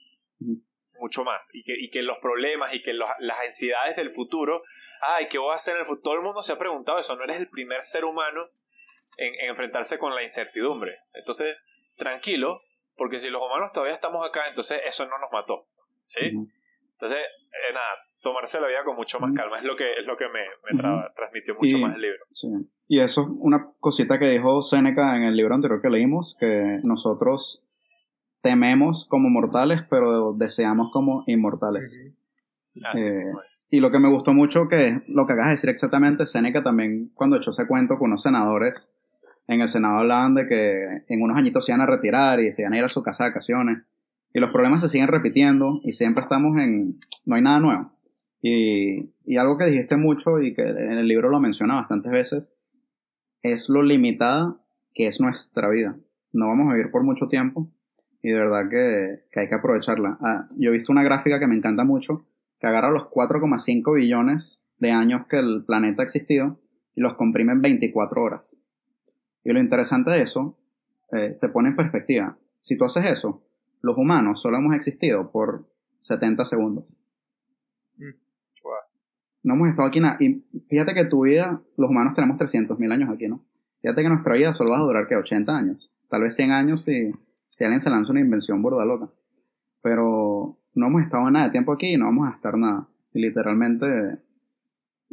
mucho 1.00 1.24
más. 1.24 1.50
Y 1.53 1.63
que, 1.63 1.74
y 1.77 1.89
que 1.89 2.01
los 2.03 2.17
problemas 2.19 2.74
y 2.74 2.81
que 2.81 2.93
los- 2.93 3.09
las 3.19 3.39
ansiedades 3.41 3.95
del 3.97 4.12
futuro, 4.12 4.63
ay, 5.17 5.27
¿qué 5.29 5.38
voy 5.38 5.51
a 5.51 5.55
hacer 5.55 5.75
en 5.75 5.81
el 5.81 5.85
futuro? 5.85 6.03
Todo 6.03 6.13
el 6.15 6.21
mundo 6.21 6.41
se 6.41 6.53
ha 6.53 6.57
preguntado 6.57 6.97
eso, 7.00 7.15
no 7.15 7.24
eres 7.24 7.38
el 7.38 7.50
primer 7.50 7.81
ser 7.81 8.05
humano 8.05 8.41
en, 9.17 9.33
en 9.41 9.50
enfrentarse 9.50 9.97
con 10.00 10.15
la 10.15 10.24
incertidumbre. 10.24 11.00
Entonces, 11.13 11.65
tranquilo, 11.97 12.59
porque 12.95 13.19
si 13.19 13.29
los 13.29 13.41
humanos 13.41 13.71
todavía 13.74 13.93
estamos 13.93 14.25
acá, 14.27 14.47
entonces 14.47 14.81
eso 14.85 15.05
no 15.05 15.17
nos 15.19 15.31
mató. 15.33 15.67
¿Sí? 16.05 16.31
Entonces, 16.93 17.19
eh, 17.19 17.74
nada, 17.74 17.89
tomarse 18.21 18.59
la 18.62 18.67
vida 18.67 18.83
con 18.85 18.95
mucho 18.95 19.19
más 19.19 19.33
calma 19.33 19.57
es 19.57 19.63
lo 19.63 19.75
que, 19.75 19.91
es 20.00 20.05
lo 20.05 20.15
que 20.15 20.25
me, 20.29 20.45
me 20.63 20.79
tra- 20.81 21.12
transmitió 21.13 21.55
mucho 21.55 21.77
Y- 21.77 21.81
más 21.81 21.95
el 21.95 22.01
libro. 22.01 22.25
Sí. 22.31 22.47
Y 22.88 23.00
eso 23.01 23.21
es 23.21 23.27
una 23.39 23.71
cosita 23.79 24.17
que 24.19 24.29
dijo 24.29 24.62
Seneca 24.62 25.15
en 25.17 25.24
el 25.24 25.35
libro 25.35 25.55
anterior 25.55 25.81
que 25.81 25.89
leímos, 25.89 26.38
que 26.39 26.79
nosotros 26.83 27.63
tememos 28.46 29.08
como 29.10 29.28
mortales, 29.28 29.82
pero 29.90 30.32
deseamos 30.34 30.92
como 30.94 31.24
inmortales. 31.25 32.00
Así 32.84 33.08
Eh, 33.08 33.12
mismo 33.12 33.42
es. 33.42 33.68
Y 33.72 33.80
lo 33.80 33.90
que 33.90 33.98
me 33.98 34.08
gustó 34.08 34.36
mucho, 34.36 34.68
que 34.68 34.88
es 34.88 34.96
lo 35.08 35.25
que 35.25 35.34
acabas 35.34 35.48
de 35.48 35.56
decir 35.56 35.70
exactamente, 35.72 36.28
Seneca 36.28 36.62
también, 36.62 37.10
cuando 37.16 37.38
echó 37.38 37.50
ese 37.50 37.66
cuento 37.66 37.98
con 37.98 38.10
unos 38.10 38.22
senadores, 38.22 38.94
en 39.48 39.62
el 39.62 39.68
Senado 39.68 39.98
hablaban 39.98 40.36
de 40.36 40.46
que 40.48 41.04
en 41.08 41.24
unos 41.24 41.38
añitos 41.38 41.66
se 41.66 41.72
iban 41.72 41.82
a 41.82 41.88
retirar 41.88 42.40
y 42.40 42.52
se 42.52 42.62
iban 42.62 42.74
a 42.74 42.78
ir 42.78 42.84
a 42.84 42.90
su 42.90 43.02
casa 43.02 43.24
de 43.24 43.32
vacaciones. 43.32 43.80
Y 44.32 44.40
los 44.40 44.52
problemas 44.52 44.82
se 44.82 44.90
siguen 44.90 45.08
repitiendo 45.08 45.80
y 45.84 45.94
siempre 45.94 46.22
estamos 46.22 46.56
en... 46.60 47.00
No 47.25 47.34
hay 47.34 47.42
nada 47.42 47.60
nuevo. 47.60 47.94
Y, 48.44 49.10
y 49.25 49.38
algo 49.38 49.58
que 49.58 49.66
dijiste 49.66 49.98
mucho 49.98 50.40
y 50.40 50.54
que 50.54 50.62
en 50.62 51.00
el 51.00 51.08
libro 51.08 51.30
lo 51.30 51.40
menciona 51.40 51.78
bastantes 51.78 52.12
veces 52.12 52.54
es 53.42 53.70
lo 53.70 53.82
limitada 53.82 54.58
que 54.94 55.08
es 55.08 55.20
nuestra 55.20 55.68
vida. 55.70 55.98
No 56.32 56.48
vamos 56.48 56.70
a 56.70 56.75
vivir 56.75 56.92
por 56.92 57.04
mucho 57.04 57.28
tiempo 57.28 57.72
y 58.25 58.32
de 58.32 58.39
verdad 58.39 58.67
que, 58.72 59.25
que 59.32 59.39
hay 59.41 59.48
que 59.48 59.53
aprovecharla. 59.53 60.17
Ah, 60.20 60.48
yo 60.58 60.72
he 60.72 60.74
visto 60.74 60.91
una 60.91 61.03
gráfica 61.03 61.39
que 61.39 61.46
me 61.46 61.55
encanta 61.55 61.84
mucho 61.84 62.25
que 62.60 62.65
agarra 62.65 62.89
los 62.89 63.03
4,5 63.03 63.94
billones 63.94 64.67
de 64.79 64.89
años 64.89 65.27
que 65.27 65.38
el 65.38 65.63
planeta 65.63 66.01
ha 66.01 66.05
existido 66.05 66.60
y 66.96 67.01
los 67.01 67.13
comprime 67.17 67.51
en 67.51 67.62
24 67.62 68.24
horas. 68.24 68.58
Y 69.44 69.53
lo 69.53 69.60
interesante 69.60 70.10
de 70.10 70.24
eso, 70.24 70.58
eh, 71.12 71.38
te 71.39 71.50
pone 71.50 71.70
en 71.70 71.75
perspectiva. 71.75 72.36
Si 72.62 72.75
tú 72.75 72.86
haces 72.86 73.05
eso, 73.05 73.44
los 73.84 73.96
humanos 73.96 74.41
solo 74.41 74.58
hemos 74.58 74.75
existido 74.75 75.32
por 75.32 75.70
70 76.00 76.46
segundos. 76.46 76.86
Mm. 77.98 78.10
No 79.44 79.53
hemos 79.53 79.70
estado 79.70 79.88
aquí 79.88 80.00
nada. 80.00 80.17
Y 80.20 80.44
fíjate 80.67 80.96
que 80.96 81.05
tu 81.05 81.25
vida, 81.25 81.62
los 81.77 81.91
humanos 81.91 82.15
tenemos 82.15 82.39
300.000 82.39 82.91
años 82.91 83.12
aquí, 83.13 83.27
¿no? 83.27 83.46
Fíjate 83.84 84.01
que 84.01 84.10
nuestra 84.10 84.34
vida 84.34 84.51
solo 84.55 84.72
va 84.72 84.79
a 84.79 84.82
durar 84.82 85.08
que 85.08 85.15
80 85.15 85.55
años. 85.55 85.91
Tal 86.10 86.24
vez 86.24 86.36
100 86.36 86.51
años 86.51 86.84
si, 86.84 87.12
si 87.55 87.63
alguien 87.63 87.79
se 87.79 87.89
lanza 87.89 88.12
una 88.12 88.19
invención 88.19 88.62
burda 88.62 88.83
loca. 88.83 89.09
Pero 89.81 90.57
no 90.74 90.88
hemos 90.88 91.03
estado 91.03 91.31
nada 91.31 91.45
de 91.45 91.51
tiempo 91.51 91.71
aquí 91.71 91.93
y 91.93 91.97
no 91.97 92.05
vamos 92.05 92.27
a 92.27 92.35
estar 92.35 92.57
nada. 92.57 92.88
Y 93.13 93.21
literalmente, 93.21 94.17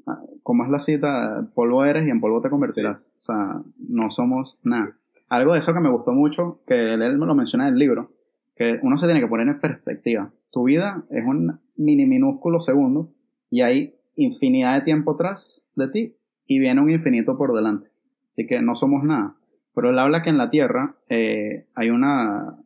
ah, 0.09 0.21
como 0.43 0.65
es 0.65 0.71
la 0.71 0.81
cita, 0.81 1.49
polvo 1.55 1.85
eres 1.85 2.05
y 2.05 2.11
en 2.11 2.21
polvo 2.21 2.41
te 2.41 2.51
convertirás. 2.51 3.13
O 3.21 3.23
sea, 3.23 3.63
no 3.79 4.11
somos 4.11 4.59
nada. 4.65 4.97
Algo 5.29 5.53
de 5.53 5.61
eso 5.61 5.73
que 5.73 5.79
me 5.79 5.89
gustó 5.89 6.13
mucho, 6.13 6.61
que 6.67 6.95
él 6.95 7.17
me 7.17 7.27
lo 7.27 7.35
menciona 7.37 7.69
en 7.69 7.75
el 7.75 7.79
libro, 7.79 8.11
que 8.57 8.81
uno 8.83 8.97
se 8.97 9.07
tiene 9.07 9.21
que 9.21 9.29
poner 9.29 9.47
en 9.47 9.61
perspectiva. 9.61 10.33
Tu 10.51 10.65
vida 10.65 11.05
es 11.11 11.25
un 11.25 11.61
mini 11.77 12.07
minúsculo 12.07 12.61
segundo 12.61 13.13
y 13.51 13.61
hay 13.61 13.95
infinidad 14.17 14.75
de 14.75 14.81
tiempo 14.81 15.13
atrás 15.13 15.71
de 15.77 15.89
ti 15.89 16.17
y 16.47 16.59
viene 16.59 16.81
un 16.81 16.91
infinito 16.91 17.39
por 17.39 17.55
delante. 17.55 17.87
Así 18.33 18.49
que 18.49 18.61
no 18.63 18.75
somos 18.75 19.05
nada. 19.05 19.37
Pero 19.75 19.91
él 19.91 19.99
habla 19.99 20.23
que 20.23 20.31
en 20.31 20.39
la 20.39 20.51
Tierra 20.51 20.97
eh, 21.09 21.67
hay, 21.75 21.91
una, 21.91 22.57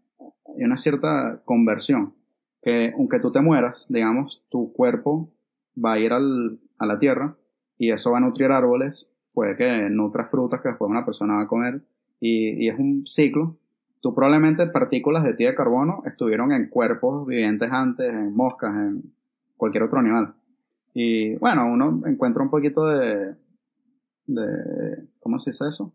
hay 0.57 0.65
una 0.65 0.77
cierta 0.77 1.41
conversión. 1.45 2.15
Que 2.63 2.93
aunque 2.97 3.21
tú 3.21 3.31
te 3.31 3.41
mueras, 3.41 3.87
digamos, 3.89 4.45
tu 4.51 4.73
cuerpo 4.73 5.33
va 5.83 5.93
a 5.93 5.99
ir 5.99 6.13
al, 6.13 6.59
a 6.79 6.87
la 6.87 6.99
Tierra 6.99 7.37
y 7.79 7.93
eso 7.93 8.11
va 8.11 8.19
a 8.19 8.21
nutrir 8.21 8.51
árboles, 8.51 9.09
puede 9.33 9.57
que 9.57 9.89
nutra 9.91 10.25
frutas 10.25 10.61
que 10.61 10.71
después 10.71 10.91
una 10.91 11.05
persona 11.05 11.37
va 11.37 11.43
a 11.43 11.49
comer 11.49 11.83
y, 12.21 12.65
y 12.65 12.69
es 12.69 12.79
un 12.79 13.07
ciclo. 13.07 13.57
Tú 14.01 14.15
probablemente 14.15 14.67
partículas 14.67 15.25
de 15.25 15.35
ti 15.35 15.45
de 15.45 15.55
carbono 15.55 16.03
estuvieron 16.07 16.53
en 16.53 16.69
cuerpos 16.69 17.27
vivientes 17.27 17.71
antes, 17.71 18.13
en 18.13 18.35
moscas, 18.35 18.75
en 18.75 19.13
cualquier 19.57 19.85
otro 19.85 19.99
animal. 20.01 20.35
Y 20.95 21.37
bueno, 21.37 21.71
uno 21.71 22.03
encuentra 22.07 22.43
un 22.43 22.51
poquito 22.51 22.87
de, 22.87 23.35
de 24.27 25.09
¿cómo 25.21 25.39
se 25.39 25.51
dice 25.51 25.69
eso? 25.69 25.93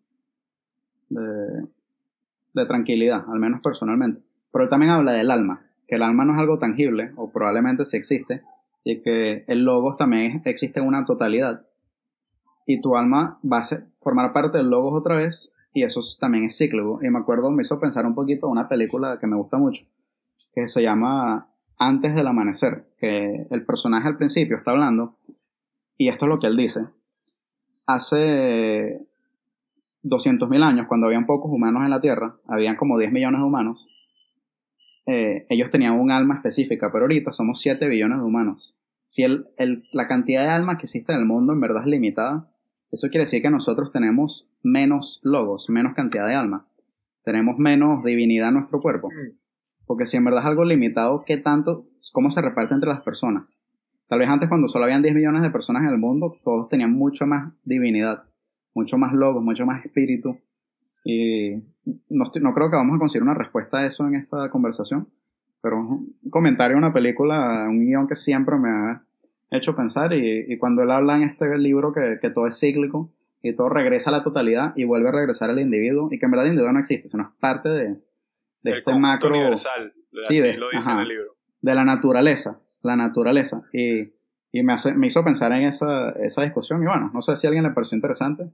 De, 1.12 2.66
tranquilidad, 2.66 3.26
al 3.28 3.40
menos 3.40 3.62
personalmente. 3.62 4.22
Pero 4.52 4.64
él 4.64 4.70
también 4.70 4.92
habla 4.92 5.14
del 5.14 5.32
alma, 5.32 5.66
que 5.88 5.96
el 5.96 6.04
alma 6.04 6.26
no 6.26 6.34
es 6.34 6.40
algo 6.40 6.60
tangible, 6.60 7.12
o 7.16 7.32
probablemente 7.32 7.86
sí 7.86 7.98
existe, 7.98 8.44
y 8.84 9.02
que 9.02 9.46
el 9.48 9.64
logos 9.64 9.98
también 9.98 10.42
existe 10.46 10.80
en 10.80 10.88
una 10.88 11.06
totalidad. 11.06 11.66
Y 12.66 12.82
tu 12.82 12.96
alma 12.96 13.40
va 13.44 13.60
a 13.60 13.64
formar 14.00 14.34
parte 14.34 14.58
del 14.58 14.70
logos 14.70 15.00
otra 15.00 15.16
vez, 15.16 15.56
y 15.74 15.84
eso 15.84 16.02
también 16.20 16.46
es 16.46 16.58
cíclico. 16.58 17.00
Y 17.02 17.10
me 17.10 17.20
acuerdo, 17.20 17.52
me 17.52 17.62
hizo 17.62 17.80
pensar 17.80 18.06
un 18.06 18.16
poquito 18.16 18.48
una 18.48 18.68
película 18.68 19.18
que 19.20 19.28
me 19.28 19.38
gusta 19.38 19.58
mucho, 19.58 19.86
que 20.54 20.68
se 20.68 20.82
llama 20.82 21.50
Antes 21.78 22.16
del 22.16 22.28
Amanecer, 22.28 22.86
que 22.98 23.48
el 23.50 23.66
personaje 23.66 24.08
al 24.08 24.18
principio 24.18 24.58
está 24.58 24.72
hablando, 24.72 25.18
y 25.98 26.10
esto 26.10 26.26
es 26.26 26.30
lo 26.30 26.40
que 26.40 26.48
él 26.48 26.58
dice. 26.58 26.82
Hace 27.86 29.08
200.000 30.04 30.64
años, 30.64 30.88
cuando 30.88 31.08
habían 31.08 31.26
pocos 31.26 31.52
humanos 31.52 31.84
en 31.84 31.90
la 31.90 32.02
Tierra, 32.02 32.36
habían 32.48 32.76
como 32.76 32.98
10 32.98 33.12
millones 33.12 33.40
de 33.40 33.46
humanos, 33.46 33.88
eh, 35.06 35.46
ellos 35.50 35.70
tenían 35.70 36.00
un 36.00 36.12
alma 36.12 36.36
específica, 36.36 36.92
pero 36.92 37.06
ahorita 37.06 37.34
somos 37.34 37.60
7 37.62 37.88
billones 37.88 38.20
de 38.20 38.24
humanos. 38.24 38.76
Si 39.06 39.24
el, 39.24 39.46
el, 39.58 39.84
la 39.92 40.08
cantidad 40.08 40.44
de 40.44 40.50
almas 40.50 40.78
que 40.78 40.84
existe 40.84 41.12
en 41.12 41.20
el 41.20 41.26
mundo 41.26 41.54
en 41.54 41.60
verdad 41.60 41.84
es 41.84 41.88
limitada, 41.88 42.50
eso 42.92 43.10
quiere 43.10 43.24
decir 43.24 43.42
que 43.42 43.50
nosotros 43.50 43.92
tenemos 43.92 44.48
menos 44.64 45.20
logos, 45.24 45.70
menos 45.70 45.96
cantidad 45.96 46.28
de 46.28 46.36
alma. 46.36 46.68
Tenemos 47.24 47.58
menos 47.58 48.04
divinidad 48.04 48.50
en 48.50 48.56
nuestro 48.56 48.80
cuerpo. 48.80 49.10
Porque 49.86 50.06
si 50.06 50.18
en 50.18 50.26
verdad 50.26 50.42
es 50.42 50.48
algo 50.48 50.66
limitado, 50.66 51.24
¿qué 51.26 51.38
tanto, 51.38 51.86
cómo 52.14 52.32
se 52.32 52.42
reparte 52.42 52.74
entre 52.74 52.90
las 52.90 53.02
personas? 53.02 53.58
Tal 54.08 54.20
vez 54.20 54.30
antes 54.30 54.50
cuando 54.50 54.68
solo 54.68 54.86
habían 54.86 55.02
10 55.02 55.16
millones 55.16 55.42
de 55.42 55.52
personas 55.52 55.84
en 55.84 55.90
el 55.90 55.98
mundo, 55.98 56.38
todos 56.44 56.68
tenían 56.70 56.92
mucho 56.92 57.26
más 57.26 57.54
divinidad, 57.64 58.24
mucho 58.74 58.98
más 58.98 59.14
logos, 59.14 59.44
mucho 59.44 59.66
más 59.66 59.84
espíritu. 59.86 60.38
Y 61.04 61.56
no, 62.10 62.24
estoy, 62.24 62.42
no 62.42 62.54
creo 62.54 62.70
que 62.70 62.76
vamos 62.76 62.96
a 62.96 63.00
conseguir 63.00 63.24
una 63.24 63.34
respuesta 63.34 63.80
a 63.80 63.86
eso 63.86 64.06
en 64.08 64.16
esta 64.16 64.50
conversación, 64.50 65.08
pero 65.62 65.80
un 65.80 66.16
comentario, 66.30 66.78
una 66.78 66.94
película, 66.94 67.66
un 67.70 67.80
guion 67.86 68.08
que 68.08 68.16
siempre 68.16 68.58
me 68.58 68.70
ha 68.70 69.04
hecho 69.50 69.76
pensar 69.76 70.14
y, 70.14 70.46
y 70.48 70.58
cuando 70.58 70.84
él 70.84 70.92
habla 70.92 71.16
en 71.18 71.24
este 71.24 71.58
libro 71.58 71.92
que, 71.92 72.20
que, 72.22 72.30
todo 72.30 72.48
es 72.48 72.58
cíclico 72.60 73.12
y 73.42 73.54
todo 73.54 73.70
regresa 73.70 74.10
a 74.12 74.14
la 74.14 74.24
totalidad 74.24 74.74
y 74.78 74.84
vuelve 74.86 75.10
a 75.10 75.12
regresar 75.12 75.50
al 75.50 75.60
individuo 75.60 76.08
y 76.12 76.20
que 76.20 76.26
en 76.26 76.32
verdad 76.32 76.46
el 76.46 76.52
individuo 76.54 76.72
no 76.74 76.80
existe, 76.80 77.10
sino 77.10 77.24
es 77.24 77.30
parte 77.40 77.70
de, 77.70 77.98
de 78.64 78.72
este 78.78 78.94
macro... 78.94 79.30
universal, 79.32 79.94
Sí, 80.28 80.40
de- 80.40 80.58
lo 80.58 80.70
dice 80.70 80.90
ajá. 80.90 80.94
en 80.94 81.00
el 81.00 81.08
libro. 81.08 81.36
de 81.62 81.74
la 81.76 81.84
naturaleza, 81.84 82.60
la 82.84 82.96
naturaleza. 82.96 83.62
Y, 83.74 84.04
y 84.52 84.64
me, 84.64 84.74
hace, 84.74 84.94
me 84.94 85.08
hizo 85.08 85.24
pensar 85.24 85.52
en 85.54 85.64
esa, 85.64 86.12
esa 86.12 86.44
discusión 86.44 86.82
y 86.84 86.86
bueno, 86.86 87.10
no 87.14 87.22
sé 87.22 87.36
si 87.36 87.48
a 87.48 87.50
alguien 87.50 87.64
le 87.64 87.72
pareció 87.72 87.96
interesante. 87.96 88.52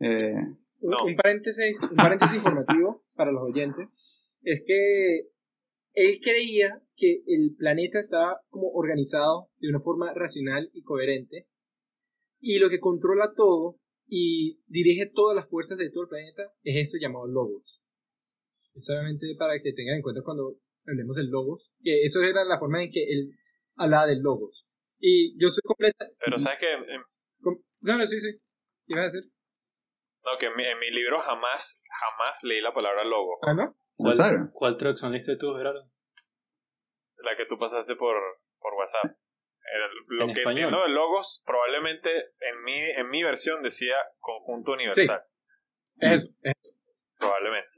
Eh, 0.00 0.34
Un, 0.80 0.90
No. 0.90 1.04
un 1.04 1.16
paréntesis, 1.16 1.80
un 1.82 1.96
paréntesis 1.96 2.36
informativo 2.36 3.04
para 3.14 3.32
los 3.32 3.42
oyentes 3.42 3.96
es 4.42 4.62
que 4.66 5.30
él 5.94 6.20
creía 6.22 6.82
que 6.94 7.22
el 7.26 7.54
planeta 7.56 7.98
estaba 7.98 8.40
como 8.48 8.68
organizado 8.72 9.50
de 9.58 9.68
una 9.68 9.80
forma 9.80 10.12
racional 10.14 10.70
y 10.72 10.82
coherente 10.82 11.48
y 12.40 12.58
lo 12.58 12.68
que 12.68 12.78
controla 12.78 13.32
todo 13.34 13.78
y 14.06 14.62
dirige 14.66 15.10
todas 15.12 15.34
las 15.34 15.48
fuerzas 15.48 15.78
de 15.78 15.90
todo 15.90 16.04
el 16.04 16.08
planeta 16.08 16.42
es 16.62 16.76
esto 16.76 16.98
llamado 17.00 17.26
logos. 17.26 17.82
Es 18.74 18.84
solamente 18.84 19.26
para 19.38 19.58
que 19.58 19.72
tengan 19.72 19.96
en 19.96 20.02
cuenta 20.02 20.22
cuando 20.22 20.58
hablemos 20.86 21.16
del 21.16 21.30
logos, 21.30 21.72
que 21.82 22.02
eso 22.04 22.22
era 22.22 22.44
la 22.44 22.58
forma 22.58 22.82
en 22.82 22.90
que 22.90 23.02
él 23.04 23.32
hablaba 23.76 24.06
del 24.06 24.20
logos. 24.20 24.66
Y 25.00 25.40
yo 25.40 25.48
soy 25.48 25.62
completa... 25.64 26.06
Pero 26.24 26.38
sabes 26.38 26.58
que 26.58 26.72
en, 26.72 27.02
no, 27.80 27.96
no, 27.96 28.06
sí, 28.06 28.18
sí. 28.18 28.32
¿Qué 28.86 28.94
ibas 28.94 29.04
a 29.04 29.16
decir? 29.16 29.30
no, 30.24 30.36
que 30.38 30.46
en, 30.46 30.56
mi, 30.56 30.64
en 30.64 30.78
mi 30.78 30.90
libro 30.90 31.18
jamás, 31.20 31.82
jamás 31.88 32.42
leí 32.44 32.60
la 32.60 32.74
palabra 32.74 33.04
logo. 33.04 33.38
Ah, 33.42 33.54
¿no? 33.54 33.74
¿En 33.98 34.12
serio? 34.12 34.50
¿Cuál 34.52 34.76
traducción 34.76 35.12
leíste 35.12 35.36
tú, 35.36 35.54
Gerardo? 35.54 35.90
La 37.24 37.34
que 37.36 37.46
tú 37.46 37.58
pasaste 37.58 37.96
por, 37.96 38.16
por 38.58 38.74
WhatsApp. 38.74 39.04
El- 39.06 40.16
lo 40.16 40.24
En 40.24 40.34
que 40.34 40.40
español. 40.40 40.64
entiendo 40.64 40.82
de 40.86 40.90
logos, 40.90 41.42
probablemente 41.46 42.10
en 42.40 42.62
mi, 42.64 42.78
en 42.78 43.08
mi 43.10 43.22
versión 43.22 43.62
decía 43.62 43.94
conjunto 44.18 44.72
universal. 44.72 45.22
Es 45.96 46.24
eso. 46.24 46.32
es 46.42 46.52
eso. 46.62 46.76
Probablemente. 47.18 47.76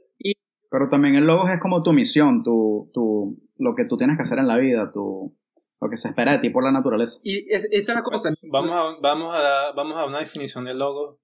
Pero 0.70 0.88
también 0.88 1.16
el 1.16 1.24
logos 1.26 1.50
es 1.50 1.60
como 1.60 1.82
tu 1.82 1.92
misión, 1.92 2.42
tu, 2.44 2.90
tu, 2.94 3.38
lo 3.58 3.74
que 3.76 3.84
tú 3.86 3.96
tienes 3.96 4.16
que 4.16 4.22
hacer 4.22 4.38
en 4.38 4.46
la 4.48 4.56
vida, 4.56 4.90
tu, 4.92 5.36
lo 5.80 5.88
que 5.88 5.96
se 5.96 6.08
espera 6.08 6.32
de 6.32 6.38
ti 6.38 6.50
por 6.50 6.62
la 6.64 6.72
naturaleza. 6.72 7.20
Y 7.24 7.50
es, 7.52 7.64
esa 7.72 7.92
es 7.92 7.96
la 7.96 8.02
cosa. 8.02 8.32
Vamos 8.50 8.70
a, 8.72 9.00
vamos, 9.00 9.34
a 9.34 9.38
dar, 9.40 9.74
vamos 9.74 9.96
a 9.96 10.00
dar 10.00 10.08
una 10.08 10.20
definición 10.20 10.64
de 10.66 10.74
logo 10.74 11.20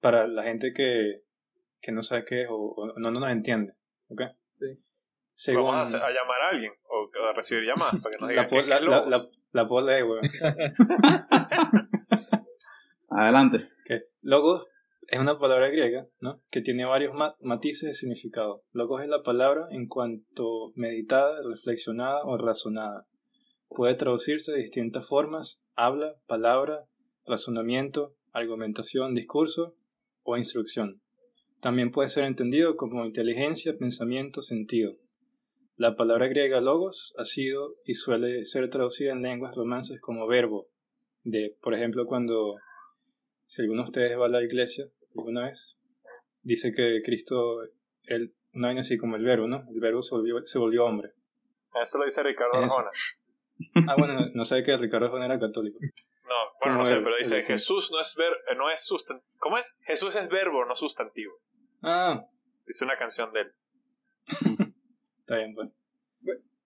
para 0.00 0.26
la 0.26 0.42
gente 0.42 0.72
que, 0.72 1.22
que 1.80 1.92
no 1.92 2.02
sabe 2.02 2.24
qué 2.24 2.42
es 2.42 2.48
o, 2.50 2.54
o 2.56 2.98
no, 2.98 3.10
no 3.10 3.20
nos 3.20 3.30
entiende. 3.30 3.74
¿Ok? 4.08 4.22
Sí. 4.58 4.66
Según 5.32 5.64
Vamos 5.66 5.78
a, 5.78 5.82
hacer- 5.82 6.02
a 6.02 6.08
llamar 6.10 6.40
a 6.42 6.48
alguien 6.48 6.72
o 6.88 7.10
a 7.28 7.32
recibir 7.32 7.64
llamadas 7.64 7.96
para 8.02 8.10
que 8.10 8.18
nos 8.20 8.28
digan 8.30 8.44
la, 8.50 8.50
qué, 8.50 8.56
la, 8.56 8.62
es 8.62 8.68
la, 8.68 8.80
logos. 8.80 9.10
la, 9.52 9.62
la 9.62 9.68
puedo 9.68 9.86
leer, 9.86 10.04
weón. 10.04 10.22
Adelante. 13.08 13.56
Ok. 13.58 14.02
Logos 14.22 14.66
es 15.08 15.20
una 15.20 15.38
palabra 15.38 15.68
griega, 15.68 16.06
¿no? 16.20 16.42
Que 16.50 16.60
tiene 16.60 16.84
varios 16.84 17.14
ma- 17.14 17.36
matices 17.40 17.88
de 17.88 17.94
significado. 17.94 18.62
Logos 18.72 19.02
es 19.02 19.08
la 19.08 19.22
palabra 19.22 19.66
en 19.70 19.86
cuanto 19.86 20.72
meditada, 20.74 21.36
reflexionada 21.48 22.22
o 22.24 22.36
razonada. 22.36 23.06
Puede 23.76 23.94
traducirse 23.94 24.52
de 24.52 24.62
distintas 24.62 25.06
formas, 25.06 25.60
habla, 25.74 26.16
palabra, 26.26 26.86
razonamiento, 27.26 28.16
argumentación, 28.32 29.14
discurso 29.14 29.76
o 30.22 30.38
instrucción. 30.38 31.02
También 31.60 31.90
puede 31.90 32.08
ser 32.08 32.24
entendido 32.24 32.76
como 32.76 33.04
inteligencia, 33.04 33.76
pensamiento, 33.76 34.40
sentido. 34.40 34.96
La 35.76 35.94
palabra 35.94 36.26
griega 36.26 36.62
logos 36.62 37.12
ha 37.18 37.26
sido 37.26 37.74
y 37.84 37.96
suele 37.96 38.46
ser 38.46 38.70
traducida 38.70 39.12
en 39.12 39.20
lenguas 39.20 39.54
romances 39.54 40.00
como 40.00 40.26
verbo. 40.26 40.68
De, 41.22 41.54
por 41.60 41.74
ejemplo, 41.74 42.06
cuando 42.06 42.54
si 43.44 43.60
alguno 43.60 43.82
de 43.82 43.88
ustedes 43.88 44.18
va 44.18 44.24
a 44.24 44.30
la 44.30 44.42
iglesia 44.42 44.86
alguna 45.14 45.48
vez, 45.48 45.76
dice 46.40 46.72
que 46.72 47.02
Cristo, 47.04 47.60
él, 48.04 48.34
una 48.54 48.68
vaina 48.68 48.80
así 48.80 48.96
como 48.96 49.16
el 49.16 49.24
verbo, 49.24 49.46
¿no? 49.46 49.66
El 49.68 49.80
verbo 49.80 50.00
se 50.00 50.14
volvió, 50.14 50.46
se 50.46 50.58
volvió 50.58 50.86
hombre. 50.86 51.12
Eso 51.78 51.98
lo 51.98 52.04
dice 52.04 52.22
Ricardo. 52.22 52.54
Arjona. 52.54 52.90
Ah, 53.88 53.94
bueno, 53.96 54.18
no 54.34 54.44
sé 54.44 54.62
que 54.62 54.76
Ricardo 54.76 55.06
Arjona 55.06 55.26
era 55.26 55.38
católico. 55.38 55.78
No, 56.28 56.34
bueno, 56.60 56.78
no 56.78 56.86
sé, 56.86 56.94
el- 56.94 57.04
pero 57.04 57.16
dice 57.16 57.38
el- 57.38 57.44
Jesús 57.44 57.90
no 57.92 58.00
es 58.00 58.14
ver, 58.16 58.32
no 58.56 58.68
es 58.70 58.84
sustan 58.84 59.22
¿Cómo 59.38 59.56
es? 59.58 59.78
Jesús 59.82 60.14
es 60.16 60.28
verbo, 60.28 60.64
no 60.66 60.74
sustantivo. 60.74 61.32
Ah, 61.82 62.24
Dice 62.66 62.84
una 62.84 62.96
canción 62.96 63.32
de 63.32 63.40
él. 63.42 63.52
está 65.20 65.36
bien, 65.38 65.54
pues. 65.54 65.68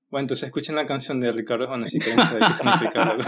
Bueno, 0.09 0.25
entonces 0.25 0.47
escuchen 0.47 0.75
la 0.75 0.87
canción 0.87 1.21
de 1.21 1.31
Ricardo 1.31 1.65
Arjona 1.65 1.87
si 1.87 1.99
quieren 2.01 2.25
saber 2.25 2.43
qué 2.49 2.55
significa 2.55 3.03
algo. 3.11 3.23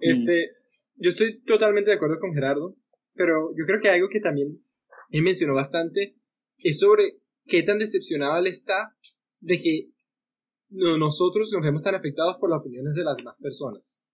Este, 0.00 0.50
yo 0.96 1.08
estoy 1.08 1.40
totalmente 1.44 1.90
de 1.90 1.96
acuerdo 1.96 2.18
con 2.20 2.34
Gerardo, 2.34 2.76
pero 3.14 3.50
yo 3.56 3.64
creo 3.66 3.80
que 3.80 3.88
algo 3.88 4.08
que 4.10 4.20
también 4.20 4.62
él 5.10 5.22
mencionó 5.22 5.54
bastante 5.54 6.16
es 6.58 6.78
sobre 6.80 7.18
qué 7.46 7.62
tan 7.62 7.78
decepcionado 7.78 8.36
él 8.38 8.46
está 8.46 8.94
de 9.40 9.60
que 9.60 9.88
nosotros 10.98 11.50
nos 11.52 11.62
vemos 11.62 11.82
tan 11.82 11.94
afectados 11.94 12.36
por 12.38 12.50
las 12.50 12.60
opiniones 12.60 12.94
de 12.94 13.04
las 13.04 13.16
demás 13.16 13.36
personas. 13.40 14.06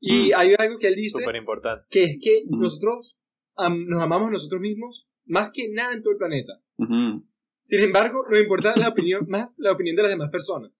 Y 0.00 0.32
hay 0.32 0.54
algo 0.58 0.78
que 0.78 0.88
él 0.88 0.94
dice 0.94 1.20
Súper 1.20 1.36
importante. 1.36 1.88
que 1.90 2.04
es 2.04 2.18
que 2.22 2.42
Mm. 2.46 2.60
nosotros 2.60 3.18
am- 3.56 3.86
nos 3.88 4.02
amamos 4.02 4.28
a 4.28 4.30
nosotros 4.32 4.60
mismos 4.60 5.08
más 5.26 5.50
que 5.52 5.68
nada 5.70 5.92
en 5.92 6.02
todo 6.02 6.12
el 6.12 6.18
planeta. 6.18 6.52
Ujú. 6.78 7.26
Sin 7.62 7.80
embargo, 7.82 8.24
nos 8.30 8.40
importa 8.40 8.74
la 8.76 8.88
opinión 8.88 9.26
más 9.28 9.54
la 9.58 9.72
opinión 9.72 9.96
de 9.96 10.02
las 10.02 10.12
demás 10.12 10.30
personas. 10.30 10.72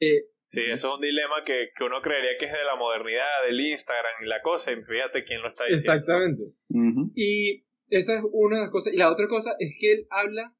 Eh, 0.00 0.28
Sí, 0.46 0.60
eso 0.60 0.88
es 0.88 0.94
un 0.96 1.00
dilema 1.00 1.36
que, 1.42 1.70
que 1.74 1.84
uno 1.84 2.02
creería 2.02 2.32
que 2.38 2.44
es 2.44 2.52
de 2.52 2.64
la 2.64 2.76
modernidad, 2.76 3.24
del 3.46 3.58
Instagram 3.58 4.12
y 4.22 4.26
la 4.28 4.42
cosa, 4.42 4.72
y 4.72 4.82
fíjate 4.82 5.24
quién 5.24 5.40
lo 5.40 5.48
está 5.48 5.64
diciendo. 5.64 5.92
exactamente. 6.02 6.42
Ujú. 6.68 7.12
Y 7.14 7.64
esa 7.88 8.16
es 8.18 8.22
una 8.30 8.58
de 8.58 8.62
las 8.64 8.70
cosas. 8.70 8.92
Y 8.92 8.98
la 8.98 9.10
otra 9.10 9.26
cosa 9.26 9.54
es 9.58 9.74
que 9.80 9.92
él 9.92 10.06
habla 10.10 10.54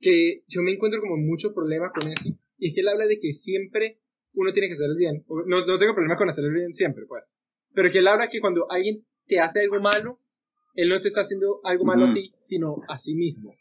que 0.00 0.44
yo 0.48 0.62
me 0.62 0.72
encuentro 0.72 1.00
como 1.00 1.16
mucho 1.16 1.52
problema 1.54 1.92
con 1.92 2.10
eso. 2.10 2.30
Y 2.58 2.68
es 2.68 2.74
que 2.74 2.80
él 2.80 2.88
habla 2.88 3.06
de 3.06 3.18
que 3.18 3.32
siempre 3.32 4.00
uno 4.34 4.52
tiene 4.52 4.68
que 4.68 4.74
hacer 4.74 4.88
el 4.90 4.96
bien. 4.96 5.24
No, 5.46 5.66
no 5.66 5.78
tengo 5.78 5.94
problema 5.94 6.16
con 6.16 6.28
hacer 6.28 6.44
el 6.44 6.52
bien 6.52 6.72
siempre, 6.72 7.04
pues. 7.06 7.24
Pero 7.74 7.90
que 7.90 7.98
él 7.98 8.08
habla 8.08 8.28
que 8.28 8.40
cuando 8.40 8.70
alguien 8.70 9.04
te 9.26 9.40
hace 9.40 9.60
algo 9.60 9.80
malo, 9.80 10.18
él 10.74 10.88
no 10.88 11.00
te 11.00 11.08
está 11.08 11.20
haciendo 11.20 11.60
algo 11.64 11.84
malo 11.84 12.06
a 12.06 12.10
ti, 12.12 12.32
sino 12.38 12.82
a 12.88 12.96
sí 12.96 13.14
mismo. 13.14 13.54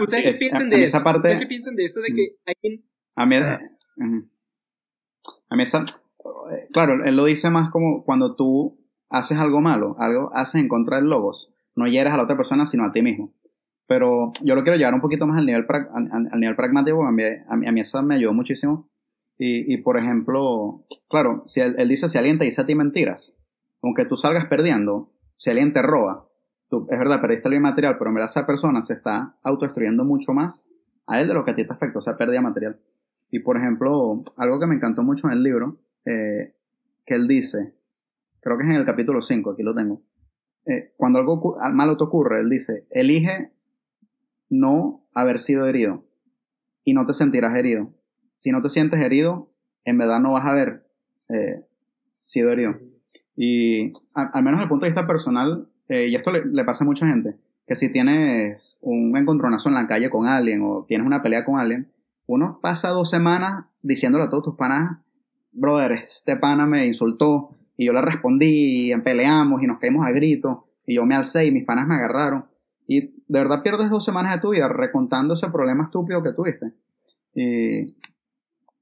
¿Ustedes 0.00 0.24
qué 0.24 0.32
piensan 0.38 0.70
de 0.70 0.82
eso? 0.82 1.02
Parte, 1.02 1.18
¿Ustedes 1.18 1.40
qué 1.40 1.46
piensan 1.46 1.76
de 1.76 1.84
eso 1.84 2.00
de 2.00 2.12
que 2.12 2.36
alguien... 2.44 2.84
A 3.14 3.24
mí, 3.24 3.36
Ah. 3.36 3.60
a 5.48 5.56
mí 5.56 5.62
esa, 5.62 5.84
claro, 6.72 7.02
él 7.04 7.16
lo 7.16 7.24
dice 7.24 7.48
más 7.48 7.70
como 7.70 8.04
cuando 8.04 8.36
tú 8.36 8.78
haces 9.08 9.38
algo 9.38 9.60
malo, 9.60 9.96
algo 9.98 10.30
haces 10.34 10.60
en 10.60 10.68
contra 10.68 10.96
del 10.96 11.06
logos, 11.06 11.50
no 11.74 11.86
hieres 11.86 12.12
a 12.12 12.16
la 12.16 12.24
otra 12.24 12.36
persona, 12.36 12.66
sino 12.66 12.84
a 12.84 12.92
ti 12.92 13.00
mismo. 13.00 13.32
Pero 13.86 14.32
yo 14.42 14.54
lo 14.54 14.62
quiero 14.62 14.76
llevar 14.78 14.94
un 14.94 15.00
poquito 15.00 15.26
más 15.26 15.38
al 15.38 15.46
nivel, 15.46 15.66
pra- 15.66 15.88
al, 15.94 16.10
al- 16.32 16.40
nivel 16.40 16.56
pragmático, 16.56 17.04
a 17.06 17.12
mí, 17.12 17.22
a, 17.48 17.56
mí, 17.56 17.66
a 17.68 17.72
mí 17.72 17.80
esa 17.80 18.02
me 18.02 18.16
ayudó 18.16 18.32
muchísimo. 18.32 18.88
Y, 19.38 19.72
y, 19.72 19.76
por 19.78 19.98
ejemplo, 19.98 20.84
claro, 21.08 21.42
si 21.46 21.60
él, 21.60 21.74
él 21.78 21.88
dice, 21.88 22.08
si 22.08 22.18
alguien 22.18 22.38
te 22.38 22.44
dice 22.46 22.62
a 22.62 22.66
ti 22.66 22.74
mentiras, 22.74 23.36
aunque 23.82 24.04
tú 24.06 24.16
salgas 24.16 24.46
perdiendo, 24.46 25.12
si 25.36 25.50
alguien 25.50 25.72
te 25.72 25.82
roba, 25.82 26.26
tú, 26.68 26.86
es 26.90 26.98
verdad, 26.98 27.20
perdiste 27.20 27.48
el 27.48 27.60
material, 27.60 27.96
pero 27.98 28.12
verdad 28.12 28.28
esa 28.30 28.46
persona 28.46 28.82
se 28.82 28.94
está 28.94 29.36
autodestruyendo 29.42 30.04
mucho 30.04 30.32
más 30.32 30.70
a 31.06 31.20
él 31.20 31.28
de 31.28 31.34
lo 31.34 31.44
que 31.44 31.52
a 31.52 31.54
ti 31.54 31.66
te 31.66 31.72
afecta, 31.72 31.98
o 31.98 32.02
sea, 32.02 32.16
pérdida 32.16 32.40
material. 32.40 32.80
Y 33.30 33.40
por 33.40 33.56
ejemplo, 33.56 34.22
algo 34.38 34.58
que 34.58 34.66
me 34.66 34.74
encantó 34.76 35.02
mucho 35.02 35.26
en 35.28 35.34
el 35.34 35.42
libro, 35.42 35.78
eh, 36.06 36.54
que 37.04 37.14
él 37.14 37.28
dice, 37.28 37.74
creo 38.40 38.56
que 38.56 38.64
es 38.64 38.70
en 38.70 38.76
el 38.76 38.86
capítulo 38.86 39.20
5, 39.20 39.50
aquí 39.52 39.62
lo 39.62 39.74
tengo, 39.74 40.00
eh, 40.64 40.92
cuando 40.96 41.18
algo 41.20 41.56
malo 41.72 41.96
te 41.96 42.04
ocurre, 42.04 42.40
él 42.40 42.48
dice, 42.48 42.86
elige 42.90 43.52
no 44.48 45.06
haber 45.14 45.38
sido 45.38 45.66
herido 45.66 46.04
y 46.84 46.94
no 46.94 47.04
te 47.04 47.12
sentirás 47.12 47.56
herido. 47.56 47.92
Si 48.36 48.50
no 48.50 48.62
te 48.62 48.68
sientes 48.68 49.00
herido, 49.00 49.50
en 49.84 49.98
verdad 49.98 50.20
no 50.20 50.32
vas 50.32 50.44
a 50.44 50.50
haber 50.50 50.86
eh, 51.28 51.64
sido 52.22 52.50
herido. 52.50 52.76
Y 53.34 53.92
al 54.14 54.42
menos 54.42 54.58
desde 54.58 54.62
el 54.64 54.68
punto 54.68 54.84
de 54.84 54.90
vista 54.90 55.06
personal, 55.06 55.68
eh, 55.88 56.08
y 56.08 56.14
esto 56.14 56.32
le, 56.32 56.44
le 56.44 56.64
pasa 56.64 56.84
a 56.84 56.86
mucha 56.86 57.06
gente, 57.06 57.36
que 57.66 57.74
si 57.74 57.90
tienes 57.90 58.78
un 58.82 59.16
encontronazo 59.16 59.68
en 59.68 59.74
la 59.74 59.86
calle 59.86 60.10
con 60.10 60.26
alguien 60.26 60.62
o 60.62 60.84
tienes 60.86 61.06
una 61.06 61.22
pelea 61.22 61.44
con 61.44 61.58
alguien, 61.58 61.90
uno 62.26 62.60
pasa 62.62 62.90
dos 62.90 63.10
semanas 63.10 63.66
diciéndole 63.82 64.24
a 64.24 64.28
todos 64.28 64.44
tus 64.44 64.56
panas, 64.56 64.98
brother, 65.52 65.92
este 65.92 66.36
pana 66.36 66.66
me 66.66 66.86
insultó 66.86 67.56
y 67.76 67.86
yo 67.86 67.92
le 67.92 68.02
respondí 68.02 68.92
y 68.92 68.96
peleamos 68.98 69.62
y 69.62 69.66
nos 69.66 69.78
caímos 69.78 70.06
a 70.06 70.10
gritos 70.10 70.58
y 70.86 70.94
yo 70.94 71.04
me 71.04 71.14
alcé 71.14 71.46
y 71.46 71.52
mis 71.52 71.64
panas 71.64 71.86
me 71.86 71.94
agarraron. 71.94 72.46
Y 72.86 73.00
de 73.00 73.38
verdad 73.40 73.62
pierdes 73.62 73.90
dos 73.90 74.04
semanas 74.04 74.34
de 74.34 74.40
tu 74.40 74.50
vida 74.50 74.68
recontando 74.68 75.34
ese 75.34 75.48
problema 75.48 75.84
estúpido 75.84 76.22
que 76.22 76.32
tuviste. 76.32 76.72
Y, 77.34 77.96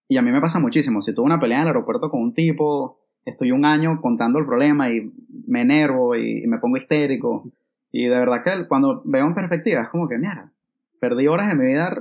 y 0.08 0.16
a 0.16 0.22
mí 0.22 0.30
me 0.30 0.40
pasa 0.40 0.60
muchísimo. 0.60 1.00
Si 1.00 1.14
tuve 1.14 1.26
una 1.26 1.40
pelea 1.40 1.58
en 1.58 1.62
el 1.62 1.68
aeropuerto 1.68 2.10
con 2.10 2.20
un 2.20 2.34
tipo, 2.34 3.00
estoy 3.24 3.52
un 3.52 3.64
año 3.64 4.00
contando 4.00 4.38
el 4.38 4.46
problema 4.46 4.90
y 4.90 5.12
me 5.46 5.62
enervo 5.62 6.16
y, 6.16 6.46
me 6.46 6.58
pongo 6.58 6.76
histérico. 6.76 7.50
Y 7.90 8.06
de 8.06 8.18
verdad 8.18 8.42
que 8.44 8.68
cuando 8.68 9.02
veo 9.04 9.26
en 9.26 9.34
perspectiva 9.34 9.82
es 9.82 9.88
como 9.88 10.08
que, 10.08 10.18
mira, 10.18 10.52
perdí 11.00 11.26
horas 11.26 11.48
de 11.48 11.54
mi 11.54 11.64
vida 11.66 11.96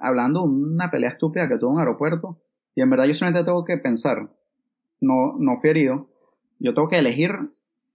hablando 0.00 0.42
de 0.42 0.48
una 0.48 0.90
pelea 0.90 1.10
estúpida 1.10 1.48
que 1.48 1.58
tuve 1.58 1.70
en 1.70 1.74
un 1.74 1.80
aeropuerto. 1.80 2.38
Y 2.74 2.82
en 2.82 2.90
verdad 2.90 3.06
yo 3.06 3.14
solamente 3.14 3.44
tengo 3.44 3.64
que 3.64 3.76
pensar, 3.78 4.30
no, 5.00 5.36
no 5.38 5.56
fui 5.56 5.70
herido, 5.70 6.08
yo 6.58 6.74
tengo 6.74 6.88
que 6.88 6.98
elegir 6.98 7.32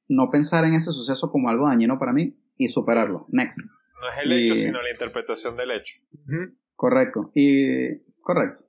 no 0.09 0.29
pensar 0.29 0.65
en 0.65 0.73
ese 0.73 0.91
suceso 0.91 1.31
como 1.31 1.49
algo 1.49 1.67
dañino 1.67 1.99
para 1.99 2.13
mí 2.13 2.35
y 2.57 2.67
superarlo. 2.67 3.13
Sí. 3.13 3.35
Next. 3.35 3.59
No 4.01 4.09
es 4.09 4.23
el 4.23 4.31
hecho, 4.33 4.55
sino 4.55 4.81
la 4.81 4.91
interpretación 4.91 5.55
del 5.57 5.71
hecho. 5.71 6.01
Correcto. 6.75 7.31
Y 7.33 7.99
correcto. 8.21 8.65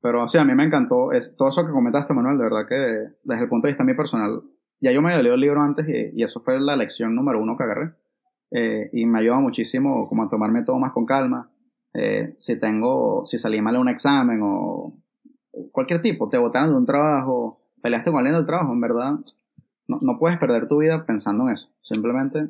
Pero 0.00 0.26
sí, 0.28 0.38
a 0.38 0.44
mí 0.44 0.54
me 0.54 0.64
encantó 0.64 1.12
es, 1.12 1.36
todo 1.36 1.48
eso 1.48 1.66
que 1.66 1.72
comentaste, 1.72 2.14
Manuel, 2.14 2.38
de 2.38 2.44
verdad 2.44 2.66
que 2.68 2.74
desde 3.22 3.42
el 3.42 3.48
punto 3.48 3.66
de 3.66 3.72
vista 3.72 3.84
mío 3.84 3.96
personal, 3.96 4.42
ya 4.80 4.92
yo 4.92 5.00
me 5.00 5.08
había 5.08 5.22
leído 5.22 5.34
el 5.34 5.40
libro 5.40 5.62
antes 5.62 5.86
y, 5.88 6.18
y 6.18 6.22
eso 6.22 6.40
fue 6.40 6.60
la 6.60 6.76
lección 6.76 7.14
número 7.14 7.40
uno 7.40 7.56
que 7.56 7.64
agarré. 7.64 7.92
Eh, 8.50 8.88
y 8.92 9.04
me 9.06 9.18
ayuda 9.18 9.40
muchísimo 9.40 10.08
como 10.08 10.22
a 10.22 10.28
tomarme 10.28 10.62
todo 10.62 10.78
más 10.78 10.92
con 10.92 11.04
calma. 11.04 11.50
Eh, 11.92 12.34
si 12.38 12.58
tengo, 12.58 13.24
si 13.24 13.38
salí 13.38 13.60
mal 13.60 13.74
en 13.74 13.80
un 13.80 13.88
examen 13.88 14.40
o 14.42 14.96
cualquier 15.72 16.02
tipo, 16.02 16.28
te 16.28 16.38
botaron 16.38 16.70
de 16.70 16.76
un 16.76 16.86
trabajo, 16.86 17.60
peleaste 17.82 18.10
con 18.10 18.18
alguien 18.18 18.36
del 18.36 18.46
trabajo, 18.46 18.72
en 18.72 18.80
verdad, 18.80 19.12
no, 19.88 19.98
no 20.02 20.18
puedes 20.18 20.38
perder 20.38 20.68
tu 20.68 20.78
vida 20.78 21.04
pensando 21.04 21.44
en 21.44 21.50
eso. 21.50 21.72
Simplemente 21.82 22.48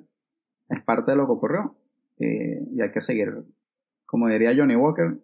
es 0.68 0.82
parte 0.82 1.10
de 1.12 1.16
lo 1.16 1.26
que 1.26 1.32
ocurrió 1.32 1.74
y, 2.18 2.76
y 2.76 2.80
hay 2.82 2.90
que 2.90 3.00
seguir. 3.00 3.32
Como 4.06 4.28
diría 4.28 4.52
Johnny 4.56 4.76
Walker, 4.76 5.16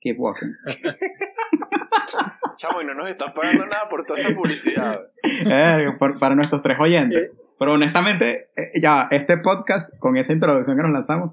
keep 0.00 0.18
walking. 0.18 0.52
Chamo, 2.56 2.80
y 2.82 2.86
no 2.86 2.94
nos 2.94 3.08
están 3.08 3.32
pagando 3.34 3.64
nada 3.66 3.88
por 3.88 4.04
toda 4.04 4.18
esa 4.18 4.34
publicidad. 4.34 4.92
Eh, 5.22 5.86
por- 5.98 6.18
para 6.18 6.34
nuestros 6.34 6.60
tres 6.62 6.76
oyentes. 6.80 7.30
Eh. 7.30 7.32
Pero 7.58 7.72
honestamente, 7.74 8.50
eh, 8.56 8.80
ya, 8.80 9.08
este 9.10 9.36
podcast, 9.38 9.96
con 9.98 10.16
esa 10.16 10.32
introducción 10.32 10.76
que 10.76 10.82
nos 10.82 10.92
lanzamos, 10.92 11.32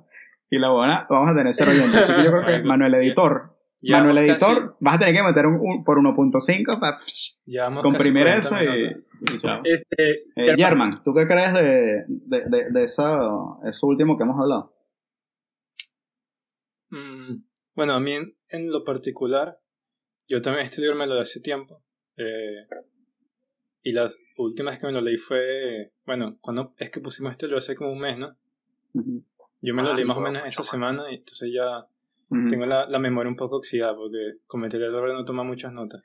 y 0.50 0.60
la 0.60 0.70
buena, 0.70 1.08
vamos 1.10 1.32
a 1.32 1.36
tener 1.36 1.54
cero 1.54 1.72
oyentes. 1.72 1.98
Así 1.98 2.14
que 2.16 2.24
yo 2.24 2.32
creo 2.32 2.46
que 2.46 2.64
Manuel 2.64 2.94
Editor, 2.96 3.55
Llevamos 3.86 4.08
Manuel 4.14 4.28
casi- 4.28 4.46
Editor, 4.52 4.78
vas 4.80 4.96
a 4.96 5.00
tener 5.00 5.14
que 5.16 5.24
meter 5.24 5.46
un, 5.46 5.60
un- 5.62 5.84
por 5.84 5.98
1.5 6.00 6.80
para 6.80 6.98
comprimir 7.82 8.28
eso 8.28 8.50
40 8.56 8.78
y, 8.78 9.36
y 9.36 9.38
chao. 9.40 9.62
Este, 9.64 10.24
Eh, 10.36 10.56
German, 10.58 10.90
¿tú 11.04 11.14
qué 11.14 11.28
crees 11.28 11.54
de, 11.54 12.04
de, 12.08 12.44
de, 12.50 12.70
de 12.72 12.84
esa, 12.84 13.18
eso 13.70 13.88
último 13.88 14.18
que 14.18 14.24
hemos 14.24 14.40
hablado? 14.40 14.74
Mm, 16.90 17.44
bueno, 17.76 17.94
a 17.94 18.00
mí 18.00 18.14
en, 18.14 18.36
en 18.50 18.72
lo 18.72 18.84
particular, 18.84 19.60
yo 20.28 20.42
también 20.42 20.66
este 20.66 20.82
libro 20.82 20.96
me 20.98 21.08
lo 21.08 21.14
leí 21.16 21.22
hace 21.24 21.40
tiempo. 21.42 21.84
eh, 22.18 22.68
y 23.84 23.92
la 23.92 24.10
última 24.38 24.72
vez 24.72 24.80
que 24.80 24.88
me 24.88 24.94
lo 24.94 25.02
leí 25.02 25.18
fue, 25.18 25.94
bueno, 26.08 26.38
cuando 26.42 26.74
es 26.80 26.90
que 26.90 27.00
pusimos 27.02 27.32
este 27.34 27.46
libro 27.46 27.60
hace 27.60 27.76
como 27.76 27.92
un 27.92 28.00
mes, 28.00 28.18
¿no? 28.18 28.36
Yo 29.62 29.74
me 29.76 29.84
lo 29.84 29.92
Ah, 29.92 29.96
leí 29.96 30.06
más 30.06 30.18
o 30.18 30.22
menos 30.22 30.44
esa 30.46 30.64
semana 30.64 31.04
y 31.12 31.16
entonces 31.16 31.52
ya 31.54 31.86
Tengo 32.30 32.66
la, 32.66 32.88
la 32.88 33.00
memoria 33.00 33.30
un 33.30 33.36
poco 33.36 33.58
oxidada 33.58 33.96
porque 33.96 34.38
cometí 34.48 34.78
el 34.78 34.84
error 34.84 35.08
de 35.10 35.14
no 35.16 35.26
tomar 35.26 35.46
muchas 35.46 35.72
notas. 35.72 36.02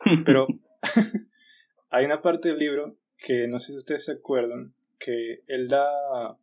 Pero 0.24 0.46
hay 1.90 2.04
una 2.04 2.20
parte 2.22 2.48
del 2.50 2.58
libro 2.58 2.96
que 3.18 3.48
no 3.48 3.58
sé 3.58 3.72
si 3.72 3.78
ustedes 3.78 4.04
se 4.04 4.12
acuerdan, 4.12 4.74
que 4.98 5.42
él 5.46 5.68
da 5.68 6.36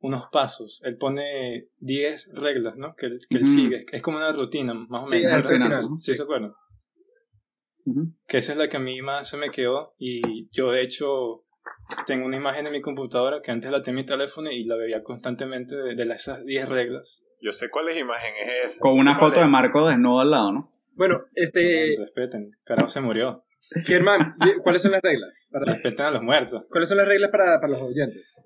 unos 0.00 0.26
pasos, 0.30 0.80
él 0.84 0.96
pone 0.98 1.68
10 1.78 2.30
reglas, 2.34 2.76
¿no? 2.76 2.94
Que 2.96 3.06
él, 3.06 3.20
que 3.28 3.38
él 3.38 3.46
sigue, 3.46 3.86
es 3.90 4.02
como 4.02 4.18
una 4.18 4.32
rutina, 4.32 4.74
más 4.74 5.04
o 5.04 5.06
Sí, 5.06 5.16
menos. 5.22 5.48
¿verdad? 5.48 5.64
final. 5.66 5.82
¿Sí, 5.82 5.88
sí 6.00 6.14
se 6.14 6.22
acuerdan? 6.22 6.52
Que 8.26 8.38
esa 8.38 8.52
es 8.52 8.58
la 8.58 8.68
que 8.68 8.76
a 8.78 8.80
mí 8.80 9.00
más 9.02 9.28
se 9.28 9.36
me 9.36 9.50
quedó 9.50 9.94
y 9.98 10.48
yo 10.50 10.70
de 10.72 10.82
hecho 10.82 11.44
tengo 12.06 12.26
una 12.26 12.36
imagen 12.36 12.66
en 12.66 12.72
mi 12.72 12.80
computadora 12.80 13.40
que 13.42 13.50
antes 13.50 13.70
la 13.70 13.82
tenía 13.82 14.00
en 14.00 14.04
mi 14.04 14.06
teléfono 14.06 14.50
y 14.50 14.64
la 14.64 14.76
veía 14.76 15.02
constantemente 15.02 15.76
de, 15.76 15.94
de 15.94 16.04
las- 16.06 16.22
esas 16.22 16.44
10 16.44 16.68
reglas. 16.68 17.23
Yo 17.40 17.52
sé 17.52 17.68
cuál 17.70 17.88
es 17.88 17.98
imagen 17.98 18.32
es 18.42 18.64
esa. 18.72 18.80
Con 18.80 18.96
No 18.96 19.00
una 19.02 19.18
foto 19.18 19.40
de. 19.40 19.46
Marco 19.46 19.86
desnudo 19.86 20.20
al 20.20 20.30
lado, 20.30 20.52
¿no? 20.52 20.72
bueno, 20.92 21.24
este, 21.34 21.94
Respeten, 21.98 22.46
carajo 22.64 22.88
se 22.88 23.00
murió. 23.00 23.44
Germán, 23.84 24.32
¿cuáles 24.62 24.82
son 24.82 24.92
las 24.92 25.00
reglas? 25.02 25.46
Para, 25.50 25.72
Respeten 25.72 26.06
a 26.06 26.10
los 26.10 26.22
muertos. 26.22 26.64
¿Cuáles 26.70 26.88
son 26.88 26.98
las 26.98 27.08
reglas 27.08 27.30
para, 27.30 27.58
para 27.60 27.72
los 27.72 27.82
oyentes? 27.82 28.42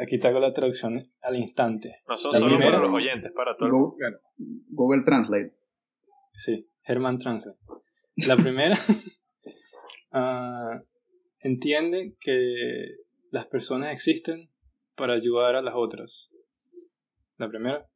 Aquí 0.00 0.18
te 0.18 0.28
hago 0.28 0.38
la 0.38 0.52
traducción 0.52 1.10
al 1.22 1.36
instante. 1.36 2.02
No 2.08 2.16
son 2.16 2.32
La 2.32 2.38
solo 2.38 2.52
primera- 2.56 2.76
para 2.76 2.86
los 2.86 2.94
oyentes, 2.94 3.32
para 3.32 3.56
todo 3.56 3.66
el 3.66 3.72
mundo. 3.72 3.90
Google, 3.90 4.18
Google 4.70 5.02
Translate. 5.04 5.54
Sí, 6.34 6.70
Herman 6.84 7.18
Translate. 7.18 7.58
La 8.26 8.36
primera 8.36 8.76
ah, 10.12 10.80
entiende 11.40 12.16
que 12.20 12.96
las 13.30 13.46
personas 13.46 13.92
existen 13.92 14.50
para 14.94 15.14
ayudar 15.14 15.56
a 15.56 15.62
las 15.62 15.74
otras. 15.76 16.30
La 17.38 17.48
primera. 17.48 17.88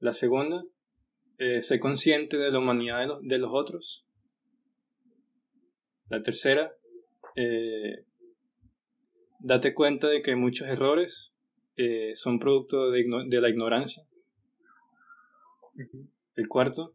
La 0.00 0.12
segunda, 0.12 0.64
eh, 1.38 1.62
sé 1.62 1.78
consciente 1.80 2.36
de 2.36 2.50
la 2.50 2.58
humanidad 2.58 3.00
de 3.00 3.06
los, 3.06 3.22
de 3.22 3.38
los 3.38 3.50
otros. 3.52 4.06
La 6.08 6.22
tercera, 6.22 6.72
eh, 7.36 8.04
date 9.40 9.74
cuenta 9.74 10.08
de 10.08 10.22
que 10.22 10.36
muchos 10.36 10.68
errores 10.68 11.32
eh, 11.76 12.12
son 12.14 12.38
producto 12.38 12.90
de, 12.90 13.04
de 13.28 13.40
la 13.40 13.48
ignorancia. 13.48 14.06
El 16.36 16.48
cuarto, 16.48 16.94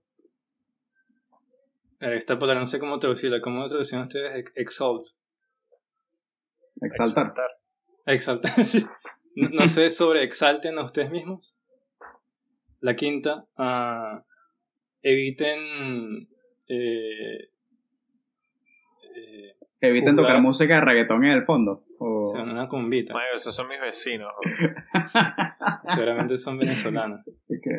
esta 1.99 2.39
palabra 2.39 2.61
no 2.61 2.67
sé 2.67 2.79
cómo 2.79 2.97
traducirla, 2.97 3.41
¿cómo 3.41 3.67
traducen 3.67 3.99
ustedes? 3.99 4.37
Ex- 4.37 4.51
Exalt. 4.55 5.03
Exaltar. 6.81 7.33
Exaltar. 8.05 8.53
no, 9.35 9.49
no 9.49 9.67
sé 9.67 9.91
sobre 9.91 10.23
exalten 10.23 10.77
a 10.77 10.83
ustedes 10.85 11.11
mismos. 11.11 11.55
La 12.81 12.95
quinta, 12.95 13.45
ah, 13.57 14.23
eviten 15.01 16.27
eh, 16.67 17.49
eh, 19.15 19.55
Eviten 19.81 20.15
Jugar. 20.15 20.27
tocar 20.27 20.41
música 20.41 20.75
de 20.75 20.81
reggaetón 20.81 21.25
en 21.25 21.31
el 21.31 21.43
fondo. 21.43 21.83
O... 21.99 22.23
o 22.23 22.25
sea, 22.27 22.43
una 22.43 22.67
convita. 22.67 23.13
Mayo, 23.13 23.33
esos 23.33 23.55
son 23.55 23.67
mis 23.67 23.79
vecinos. 23.79 24.31
Seguramente 25.87 26.37
son 26.37 26.57
venezolanos. 26.57 27.21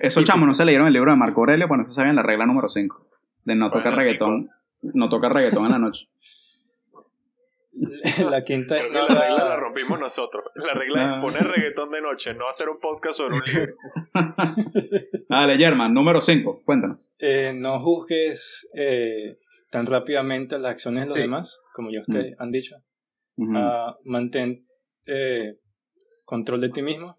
Esos 0.03 0.25
chamos 0.25 0.47
no 0.47 0.55
se 0.55 0.65
leyeron 0.65 0.87
el 0.87 0.93
libro 0.93 1.11
de 1.11 1.19
Marco 1.19 1.41
Aurelio, 1.41 1.69
bueno, 1.69 1.85
eso 1.85 1.93
sabían 1.93 2.17
la 2.17 2.23
regla 2.23 2.47
número 2.47 2.69
5. 2.69 3.09
De 3.45 3.55
no 3.55 3.71
¿Cuál 3.71 3.83
tocar 3.83 3.99
reggaetón. 3.99 4.51
No 4.83 5.09
tocar 5.09 5.33
reggaetón 5.33 5.67
en 5.67 5.73
la 5.73 5.79
noche. 5.79 6.09
La 8.31 8.45
quinta 8.45 8.77
Creo 8.77 8.87
es 8.87 8.93
que 8.93 8.99
no 8.99 9.09
la 9.09 9.21
regla 9.29 9.45
la 9.49 9.57
rompimos 9.57 9.99
nosotros. 9.99 10.45
La 10.55 10.75
regla 10.75 11.03
Ah. 11.03 11.17
es 11.17 11.23
poner 11.25 11.43
reggaetón 11.57 11.91
de 11.91 12.01
noche, 12.03 12.35
no 12.35 12.47
hacer 12.49 12.69
un 12.69 12.79
podcast 12.79 13.17
sobre 13.19 13.37
un 13.37 13.43
libro. 13.47 13.75
Dale, 15.29 15.57
German, 15.57 15.95
número 15.95 16.21
5, 16.21 16.63
cuéntanos. 16.65 16.99
eh, 17.19 17.53
no 17.55 17.81
juzgues 17.81 18.69
eh, 18.75 19.39
tan 19.71 19.87
rápidamente 19.87 20.59
las 20.59 20.73
acciones 20.73 21.03
de 21.03 21.07
los 21.07 21.15
Sí. 21.15 21.21
demás, 21.23 21.61
como 21.75 21.91
ya 21.91 22.01
ustedes 22.01 22.35
han 22.39 22.51
dicho. 22.51 22.77
Ah, 23.55 23.97
mantén 24.05 24.67
eh, 25.07 25.57
control 26.25 26.61
de 26.61 26.69
ti 26.69 26.83
mismo. 26.83 27.17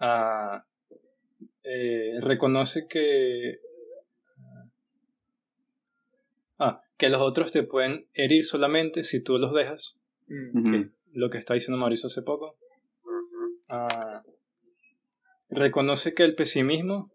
Ah, 0.00 0.64
eh, 1.62 2.18
reconoce 2.20 2.86
que 2.88 3.58
ah, 6.58 6.80
que 6.96 7.10
los 7.10 7.20
otros 7.20 7.52
te 7.52 7.62
pueden 7.62 8.06
herir 8.14 8.44
solamente 8.44 9.04
si 9.04 9.22
tú 9.22 9.38
los 9.38 9.52
dejas, 9.52 9.96
Mm. 10.28 10.70
Que 10.70 10.90
lo 11.12 11.30
que 11.30 11.38
está 11.38 11.54
diciendo 11.54 11.78
Mauricio 11.78 12.08
hace 12.08 12.22
poco. 12.22 12.56
Ah, 13.68 14.22
reconoce 15.48 16.14
que 16.14 16.24
el 16.24 16.34
pesimismo 16.34 17.12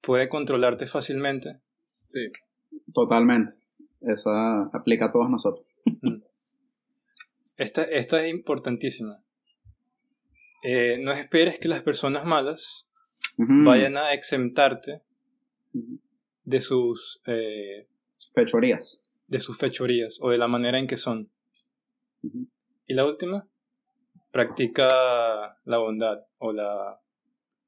puede 0.00 0.28
controlarte 0.28 0.86
fácilmente. 0.86 1.60
Sí. 2.08 2.30
Totalmente. 2.92 3.52
Esa 4.00 4.64
aplica 4.72 5.06
a 5.06 5.12
todos 5.12 5.30
nosotros. 5.30 5.66
Esta, 7.56 7.84
esta 7.84 8.24
es 8.24 8.32
importantísima. 8.32 9.22
Eh, 10.64 10.98
no 10.98 11.12
esperes 11.12 11.58
que 11.58 11.68
las 11.68 11.82
personas 11.82 12.24
malas 12.24 12.88
vayan 13.36 13.96
a 13.96 14.12
exentarte 14.14 15.02
de 16.44 16.60
sus 16.60 17.20
eh, 17.26 17.88
Fechorías. 18.34 19.01
De 19.32 19.40
sus 19.40 19.56
fechorías 19.56 20.18
o 20.20 20.28
de 20.28 20.36
la 20.36 20.46
manera 20.46 20.78
en 20.78 20.86
que 20.86 20.98
son. 20.98 21.32
Y 22.86 22.94
la 22.94 23.06
última, 23.06 23.48
practica 24.30 24.86
la 25.64 25.78
bondad 25.78 26.26
o 26.36 26.52
la 26.52 27.00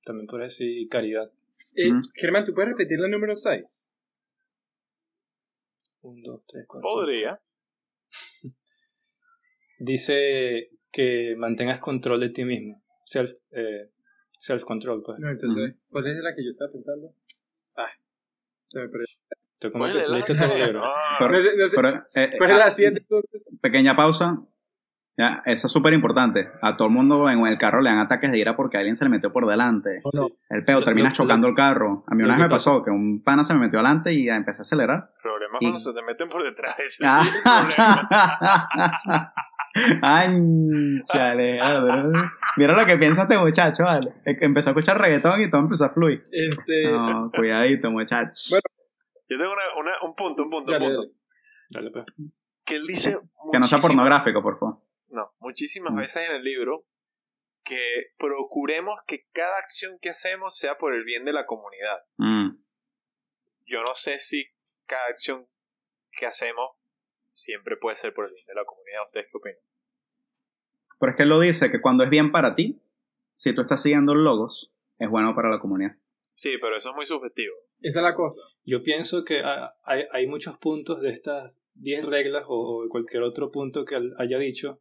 también 0.04 0.26
por 0.26 0.42
decir 0.42 0.86
caridad. 0.90 1.32
Eh. 1.74 1.90
Germán, 2.14 2.44
¿tú 2.44 2.52
puedes 2.52 2.72
repetir 2.72 2.98
la 3.00 3.08
número 3.08 3.34
6? 3.34 3.90
Un, 6.02 6.22
dos, 6.22 6.42
tres, 6.46 6.66
cuatro, 6.68 6.90
cinco, 6.90 7.00
Podría. 7.00 7.40
Dice 9.78 10.70
que 10.92 11.34
mantengas 11.38 11.80
control 11.80 12.20
de 12.20 12.28
ti 12.28 12.44
mismo. 12.44 12.84
Self, 13.06 13.32
eh, 13.52 13.90
self 14.38 14.64
control, 14.64 15.02
pues. 15.02 15.18
No, 15.18 15.30
entonces, 15.30 15.76
¿cuál 15.88 16.06
es 16.06 16.22
la 16.22 16.34
que 16.34 16.44
yo 16.44 16.50
estaba 16.50 16.70
pensando? 16.70 17.14
Ah, 17.74 17.88
se 18.66 18.80
me 18.80 18.88
perdió. 18.90 19.06
Tú 19.58 19.70
como 19.72 19.84
que 19.86 19.92
te 19.92 19.98
la- 19.98 20.04
leíste 20.06 20.34
todo 20.34 20.52
el 20.52 20.64
libro. 20.64 20.82
Ah, 20.84 20.92
Pero- 21.18 21.32
No 21.32 21.40
sé, 21.40 21.50
no 21.56 21.66
sé. 21.66 21.76
Pero, 21.76 21.88
eh, 22.14 22.30
¿Cuál 22.38 22.50
es 22.50 22.56
ah, 22.56 22.58
la 22.58 22.70
7 22.70 22.98
entonces? 23.00 23.50
pequeña 23.60 23.96
pausa. 23.96 24.38
Ya, 25.16 25.42
eso 25.46 25.68
es 25.68 25.72
súper 25.72 25.92
importante. 25.92 26.48
A 26.60 26.76
todo 26.76 26.88
el 26.88 26.94
mundo 26.94 27.30
en 27.30 27.46
el 27.46 27.56
carro 27.56 27.80
le 27.80 27.88
dan 27.88 28.00
ataques 28.00 28.32
de 28.32 28.38
ira 28.38 28.56
porque 28.56 28.78
alguien 28.78 28.96
se 28.96 29.04
le 29.04 29.10
metió 29.10 29.32
por 29.32 29.46
delante. 29.46 30.02
El 30.50 30.64
peo, 30.64 30.82
terminas 30.82 31.12
lo- 31.16 31.24
chocando 31.24 31.46
el 31.46 31.54
carro. 31.54 32.02
A 32.08 32.16
mí 32.16 32.24
una 32.24 32.34
vez 32.34 32.42
me 32.42 32.48
pasó 32.50 32.82
que 32.82 32.90
un 32.90 33.22
pana 33.22 33.44
se 33.44 33.54
me 33.54 33.60
metió 33.60 33.78
adelante 33.78 34.12
y 34.12 34.28
empecé 34.28 34.62
a 34.62 34.62
acelerar. 34.62 35.12
problema 35.22 35.58
Y- 35.60 35.66
cuando 35.66 35.78
se 35.78 35.92
te 35.92 36.02
meten 36.02 36.28
por 36.28 36.42
detrás. 36.42 36.74
Ese 36.80 37.04
sí 37.04 37.04
es 37.04 37.36
el 37.36 37.42
problema. 37.44 38.68
Ay, 40.02 40.30
chale, 41.12 41.60
Mira 42.56 42.76
lo 42.80 42.86
que 42.86 42.96
piensa 42.96 43.22
este 43.22 43.38
muchacho, 43.38 43.82
vale. 43.84 44.12
Empezó 44.24 44.70
a 44.70 44.72
escuchar 44.72 45.00
reggaetón 45.00 45.40
y 45.40 45.50
todo 45.50 45.60
empezó 45.62 45.84
a 45.86 45.90
fluir. 45.90 46.22
Este. 46.30 46.90
No, 46.92 47.30
cuidadito, 47.34 47.90
muchacho. 47.90 48.32
Bueno, 48.50 48.62
Yo 49.28 49.38
tengo 49.38 49.52
una, 49.52 49.62
una- 49.80 50.02
un 50.02 50.14
punto, 50.14 50.42
un 50.44 50.50
punto, 50.50 50.72
un 50.72 50.78
Dale, 50.78 50.94
punto. 50.94 51.14
Dale, 51.70 51.90
pues. 51.90 52.04
Que 52.64 52.76
él 52.76 52.86
dice. 52.86 53.18
que 53.52 53.58
no 53.58 53.66
sea 53.66 53.78
pornográfico, 53.78 54.42
por 54.42 54.58
favor. 54.58 54.82
No, 55.08 55.32
muchísimas 55.38 55.92
Mm. 55.92 55.96
veces 55.96 56.28
en 56.28 56.36
el 56.36 56.42
libro 56.44 56.86
que 57.62 58.12
procuremos 58.18 58.98
que 59.06 59.26
cada 59.32 59.56
acción 59.58 59.98
que 60.00 60.10
hacemos 60.10 60.56
sea 60.56 60.76
por 60.76 60.94
el 60.94 61.04
bien 61.04 61.24
de 61.24 61.32
la 61.32 61.46
comunidad. 61.46 62.04
Mm. 62.18 62.56
Yo 63.66 63.82
no 63.82 63.94
sé 63.94 64.18
si 64.18 64.46
cada 64.86 65.06
acción 65.06 65.46
que 66.12 66.26
hacemos 66.26 66.72
siempre 67.30 67.76
puede 67.76 67.96
ser 67.96 68.12
por 68.12 68.26
el 68.26 68.32
bien 68.34 68.46
de 68.46 68.54
la 68.54 68.64
comunidad. 68.64 69.02
¿Ustedes 69.06 69.26
qué 69.30 69.38
opinan? 69.38 69.58
Pero 70.98 71.10
es 71.10 71.16
que 71.16 71.22
él 71.24 71.28
lo 71.30 71.40
dice 71.40 71.70
que 71.70 71.80
cuando 71.80 72.04
es 72.04 72.10
bien 72.10 72.30
para 72.32 72.54
ti, 72.54 72.80
si 73.34 73.54
tú 73.54 73.62
estás 73.62 73.82
siguiendo 73.82 74.14
logos, 74.14 74.70
es 74.98 75.08
bueno 75.08 75.34
para 75.34 75.48
la 75.50 75.58
comunidad. 75.58 75.96
Sí, 76.36 76.52
pero 76.60 76.76
eso 76.76 76.90
es 76.90 76.96
muy 76.96 77.06
subjetivo. 77.06 77.54
esa 77.80 78.00
es 78.00 78.04
la 78.04 78.14
cosa. 78.14 78.42
Yo 78.64 78.82
pienso 78.82 79.24
que 79.24 79.42
hay, 79.84 80.04
hay 80.12 80.26
muchos 80.26 80.58
puntos 80.58 81.00
de 81.00 81.10
estas 81.10 81.56
10 81.74 82.06
reglas 82.06 82.44
o, 82.48 82.84
cualquier 82.88 83.22
otro 83.22 83.50
punto 83.50 83.84
que 83.84 83.96
haya 84.18 84.38
dicho 84.38 84.80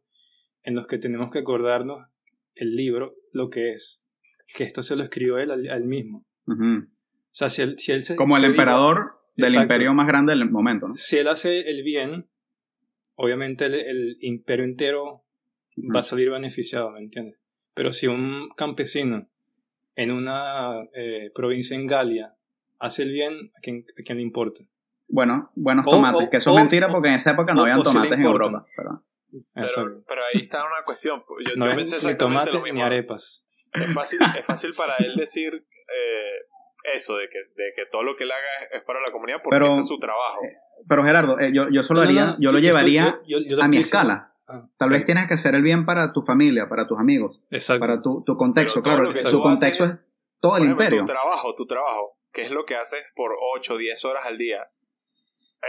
en 0.62 0.74
los 0.74 0.86
que 0.86 0.98
tenemos 0.98 1.30
que 1.30 1.40
acordarnos 1.40 2.06
el 2.54 2.74
libro 2.74 3.14
lo 3.32 3.50
que 3.50 3.72
es. 3.72 4.00
Que 4.54 4.64
esto 4.64 4.82
se 4.82 4.96
lo 4.96 5.02
escribió 5.02 5.38
él 5.38 5.50
al, 5.50 5.68
al 5.68 5.84
mismo. 5.84 6.24
O 6.46 6.54
sea, 7.30 7.50
si 7.50 7.62
él, 7.62 7.78
si 7.78 7.92
él 7.92 8.02
se- 8.04 8.16
Como 8.16 8.36
el 8.36 8.42
se 8.42 8.48
dijo- 8.48 8.60
emperador 8.60 9.12
del 9.36 9.48
Exacto. 9.48 9.62
imperio 9.64 9.94
más 9.94 10.06
grande 10.06 10.32
del 10.32 10.48
momento, 10.50 10.86
¿no? 10.88 10.96
si 10.96 11.16
él 11.18 11.26
hace 11.28 11.68
el 11.68 11.82
bien, 11.82 12.28
obviamente 13.16 13.66
el, 13.66 13.74
el 13.74 14.16
imperio 14.20 14.64
entero 14.64 15.24
va 15.94 16.00
a 16.00 16.04
salir 16.04 16.30
beneficiado, 16.30 16.90
¿me 16.92 17.00
entiendes? 17.00 17.38
Pero 17.74 17.92
si 17.92 18.06
un 18.06 18.48
campesino 18.56 19.28
en 19.96 20.10
una 20.10 20.82
eh, 20.94 21.30
provincia 21.34 21.74
en 21.76 21.86
Galia 21.86 22.34
hace 22.78 23.02
el 23.02 23.12
bien, 23.12 23.50
¿a 23.56 23.60
quién, 23.60 23.84
a 23.98 24.02
quién 24.04 24.18
le 24.18 24.22
importa? 24.24 24.62
Bueno, 25.08 25.50
buenos 25.54 25.84
O- 25.86 25.90
tomates, 25.90 26.26
o- 26.26 26.30
que 26.30 26.36
eso 26.38 26.50
es 26.50 26.56
o- 26.56 26.58
mentira 26.58 26.88
porque 26.88 27.08
en 27.08 27.14
esa 27.14 27.32
época 27.32 27.54
no 27.54 27.60
o- 27.60 27.64
habían 27.64 27.78
si 27.78 27.84
tomates 27.84 28.12
en. 28.12 28.22
Europa. 28.22 28.64
Pero, 28.76 29.02
Exacto. 29.56 29.82
Pero, 29.84 30.04
pero 30.06 30.20
ahí 30.32 30.42
está 30.42 30.58
una 30.64 30.84
cuestión. 30.84 31.22
Yo, 31.46 31.56
no 31.56 31.66
yo 31.66 31.70
es 31.72 31.76
pensé 31.76 31.92
ni 31.94 31.96
exactamente 31.98 32.18
tomates 32.18 32.54
lo 32.54 32.60
mismo. 32.62 32.74
ni 32.78 32.82
arepas. 32.82 33.44
Es 33.72 33.92
fácil, 33.92 34.18
es 34.38 34.44
fácil 34.46 34.72
para 34.76 34.94
él 34.98 35.14
decir 35.16 35.54
eh, 35.54 36.94
eso, 36.94 37.16
de 37.16 37.28
que, 37.28 37.38
de 37.38 37.72
que 37.74 37.86
todo 37.90 38.02
lo 38.02 38.16
que 38.16 38.24
él 38.24 38.30
haga 38.32 38.40
es, 38.70 38.78
es 38.80 38.84
para 38.84 39.00
la 39.00 39.06
comunidad 39.12 39.38
porque 39.42 39.56
Pero- 39.56 39.66
ese 39.68 39.80
es 39.80 39.86
su 39.88 39.98
trabajo. 39.98 40.40
pero 40.88 41.04
Gerardo, 41.04 41.38
eh, 41.40 41.50
yo, 41.52 41.68
yo 41.70 41.80
eso 41.80 41.94
lo 41.94 42.00
No, 42.00 42.04
no, 42.04 42.10
haría, 42.10 42.24
no, 42.26 42.36
yo 42.40 42.52
lo 42.52 42.58
llevaría 42.58 43.16
yo- 43.26 43.38
yo- 43.40 43.46
yo 43.48 43.56
lo 43.56 43.62
a 43.64 43.68
mi 43.68 43.78
escala. 43.78 44.33
Ah, 44.46 44.66
Tal 44.76 44.90
vez 44.90 45.04
tienes 45.04 45.26
que 45.26 45.34
hacer 45.34 45.54
el 45.54 45.62
bien 45.62 45.86
para 45.86 46.12
tu 46.12 46.20
familia, 46.22 46.68
para 46.68 46.86
tus 46.86 46.98
amigos, 46.98 47.40
Exacto. 47.50 47.80
para 47.80 48.02
tu, 48.02 48.22
tu 48.24 48.36
contexto. 48.36 48.82
Claro, 48.82 49.12
su 49.14 49.40
contexto 49.40 49.84
haces- 49.84 49.96
es 49.96 50.04
todo 50.40 50.56
el 50.58 50.64
ejemplo, 50.64 50.84
imperio. 50.84 51.04
Tu 51.04 51.12
trabajo, 51.12 51.54
tu 51.54 51.66
trabajo, 51.66 52.18
que 52.32 52.42
es 52.42 52.50
lo 52.50 52.64
que 52.66 52.76
haces 52.76 53.10
por 53.16 53.32
8 53.56 53.74
o 53.74 53.78
10 53.78 54.04
horas 54.04 54.24
al 54.26 54.36
día. 54.36 54.66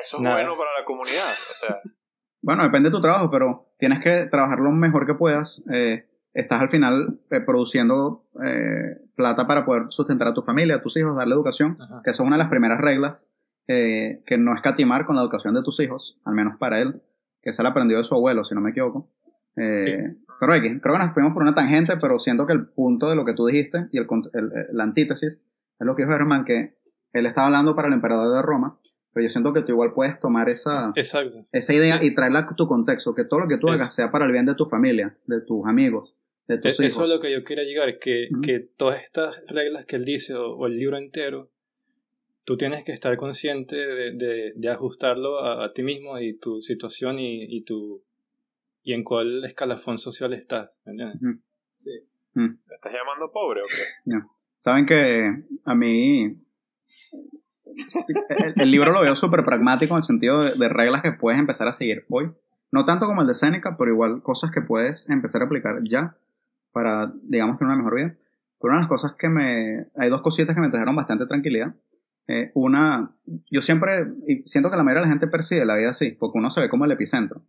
Eso 0.02 0.18
es 0.18 0.24
Nada. 0.24 0.36
bueno 0.42 0.58
para 0.58 0.72
la 0.80 0.86
comunidad. 0.86 1.32
O 1.52 1.54
sea, 1.54 1.80
Bueno, 2.42 2.62
depende 2.64 2.90
de 2.90 2.96
tu 2.96 3.02
trabajo, 3.02 3.32
pero 3.32 3.72
tienes 3.80 4.04
que 4.04 4.28
trabajar 4.30 4.60
lo 4.60 4.70
mejor 4.72 5.08
que 5.08 5.16
puedas. 5.16 5.64
Eh, 5.74 6.06
estás 6.34 6.62
al 6.62 6.70
final 6.70 7.20
eh, 7.32 7.40
produciendo 7.42 8.28
eh, 8.46 9.00
plata 9.16 9.48
para 9.48 9.66
poder 9.66 9.86
sustentar 9.90 10.28
a 10.28 10.34
tu 10.36 10.44
familia, 10.44 10.76
a 10.76 10.82
tus 10.82 10.96
hijos, 10.98 11.18
darle 11.18 11.34
educación, 11.34 11.78
Ajá. 11.82 12.02
que 12.04 12.12
eso 12.12 12.22
es 12.22 12.28
una 12.28 12.36
de 12.38 12.44
las 12.44 12.50
primeras 12.52 12.80
reglas, 12.80 13.32
eh, 13.68 14.22
que 14.28 14.38
no 14.38 14.54
escatimar 14.54 15.08
con 15.08 15.16
la 15.16 15.24
educación 15.24 15.56
de 15.56 15.64
tus 15.64 15.80
hijos, 15.80 16.20
al 16.24 16.36
menos 16.36 16.58
para 16.60 16.80
él, 16.82 17.02
que 17.46 17.54
se 17.54 17.64
le 17.64 17.70
aprendió 17.70 17.98
de 18.00 18.04
su 18.04 18.16
abuelo, 18.16 18.44
si 18.44 18.54
no 18.56 18.60
me 18.62 18.72
equivoco. 18.72 19.10
Eh, 19.56 20.16
Pero 20.38 20.52
hay 20.52 20.62
que- 20.62 20.82
creo 20.82 20.96
que 20.96 21.00
nos 21.02 21.14
fuimos 21.14 21.32
por 21.34 21.44
una 21.44 21.56
tangente, 21.56 21.94
pero 21.96 22.20
siento 22.20 22.46
que 22.46 22.52
el 22.52 22.68
punto 22.68 23.08
de 23.10 23.16
lo 23.16 23.24
que 23.24 23.34
tú 23.34 23.46
dijiste 23.46 23.88
y 23.94 24.00
el, 24.00 24.08
el- 24.34 24.52
la 24.74 24.84
antítesis 24.84 25.42
es 25.80 25.86
lo 25.88 25.96
que 25.96 26.04
dijo 26.04 26.12
Germán, 26.14 26.44
que 26.44 26.76
él 27.14 27.26
estaba 27.26 27.48
hablando 27.48 27.74
para 27.74 27.88
el 27.88 27.94
emperador 27.94 28.36
de 28.36 28.42
Roma, 28.42 28.78
pero 29.14 29.24
yo 29.24 29.30
siento 29.30 29.54
que 29.54 29.62
tú 29.62 29.72
igual 29.72 29.94
puedes 29.94 30.20
tomar 30.20 30.50
esa, 30.50 30.92
Exacto. 30.96 31.38
esa 31.54 31.74
idea 31.74 32.00
Sí. 32.00 32.08
y 32.08 32.14
traerla 32.14 32.40
a 32.40 32.56
tu 32.56 32.68
contexto, 32.68 33.16
que 33.16 33.24
todo 33.24 33.40
lo 33.40 33.48
que 33.48 33.58
tú 33.58 33.68
Es- 33.70 33.76
hagas 33.76 33.96
sea 33.96 34.12
para 34.12 34.26
el 34.26 34.34
bien 34.34 34.46
de 34.46 34.56
tu 34.56 34.66
familia, 34.66 35.16
de 35.26 35.40
tus 35.40 35.66
amigos, 35.66 36.14
de 36.50 36.56
E- 36.56 36.58
tus 36.58 36.72
Eso 36.72 36.84
hijos. 36.84 37.04
es 37.04 37.10
lo 37.16 37.22
que 37.22 37.32
yo 37.32 37.44
quería 37.46 37.64
llegar, 37.64 37.98
que, 37.98 38.28
Ujú. 38.34 38.42
que 38.42 38.60
todas 38.60 39.02
estas 39.02 39.42
reglas 39.48 39.86
que 39.86 39.96
él 39.96 40.04
dice 40.04 40.34
o, 40.36 40.58
o 40.58 40.68
el 40.68 40.76
libro 40.76 40.98
entero, 40.98 41.50
tú 42.46 42.56
tienes 42.58 42.84
que 42.84 42.92
estar 42.94 43.16
consciente 43.18 43.76
de, 43.76 44.12
de- 44.14 44.54
de 44.56 44.70
ajustarlo 44.70 45.40
a, 45.40 45.66
a 45.66 45.74
ti 45.74 45.84
mismo 45.84 46.18
y 46.20 46.38
tu 46.38 46.62
situación 46.62 47.20
y, 47.20 47.44
y 47.44 47.64
tu 47.64 48.04
y 48.84 48.94
en 48.94 49.04
cuál 49.04 49.44
escalafón 49.46 49.98
social 49.98 50.32
estás. 50.34 50.70
¿me 50.86 50.92
entiendes? 50.92 51.22
Ujú. 51.22 51.42
Sí. 51.76 51.90
Mm. 52.36 52.58
¿Me 52.68 52.76
estás 52.76 52.94
llamando 52.94 53.32
pobre 53.32 53.62
o 53.62 53.66
qué? 53.66 54.12
Saben 54.60 54.86
que 54.86 55.44
a 55.64 55.76
mí 55.76 56.34
el, 58.30 58.54
el 58.58 58.72
libro 58.72 58.92
lo 58.92 59.02
veo 59.02 59.16
súper 59.16 59.44
pragmático 59.44 59.94
en 59.94 59.98
el 59.98 60.04
sentido 60.04 60.44
de, 60.44 60.52
de 60.56 60.70
reglas 60.70 61.02
que 61.02 61.12
puedes 61.12 61.40
empezar 61.40 61.68
a 61.68 61.74
seguir 61.74 62.06
hoy. 62.10 62.32
No 62.72 62.86
tanto 62.86 63.06
como 63.06 63.22
el 63.22 63.28
de 63.28 63.34
Seneca, 63.36 63.76
pero 63.78 63.92
igual 63.92 64.22
cosas 64.22 64.52
que 64.52 64.62
puedes 64.62 65.10
empezar 65.10 65.42
a 65.42 65.46
aplicar 65.46 65.80
ya 65.84 66.16
para, 66.72 67.12
digamos, 67.24 67.58
tener 67.58 67.74
una 67.74 67.78
mejor 67.84 67.96
vida. 67.96 68.16
Pero 68.60 68.72
una 68.72 68.78
de 68.78 68.82
las 68.82 68.90
cosas 68.90 69.14
que 69.18 69.30
me... 69.30 69.88
Hay 69.96 70.10
dos 70.10 70.22
cositas 70.22 70.56
que 70.56 70.62
me 70.62 70.70
trajeron 70.70 70.96
bastante 70.96 71.26
tranquilidad. 71.26 71.74
Eh, 72.28 72.52
una, 72.56 73.16
yo 73.52 73.62
siempre 73.62 74.08
siento 74.46 74.70
que 74.70 74.78
la 74.78 74.84
mayoría 74.84 75.02
de 75.02 75.08
la 75.08 75.14
gente 75.14 75.28
percibe 75.28 75.66
la 75.66 75.76
vida 75.76 75.90
así, 75.90 76.12
porque 76.12 76.38
uno 76.38 76.50
se 76.50 76.62
ve 76.62 76.70
como 76.70 76.86
el 76.86 76.92
epicentro. 76.92 77.42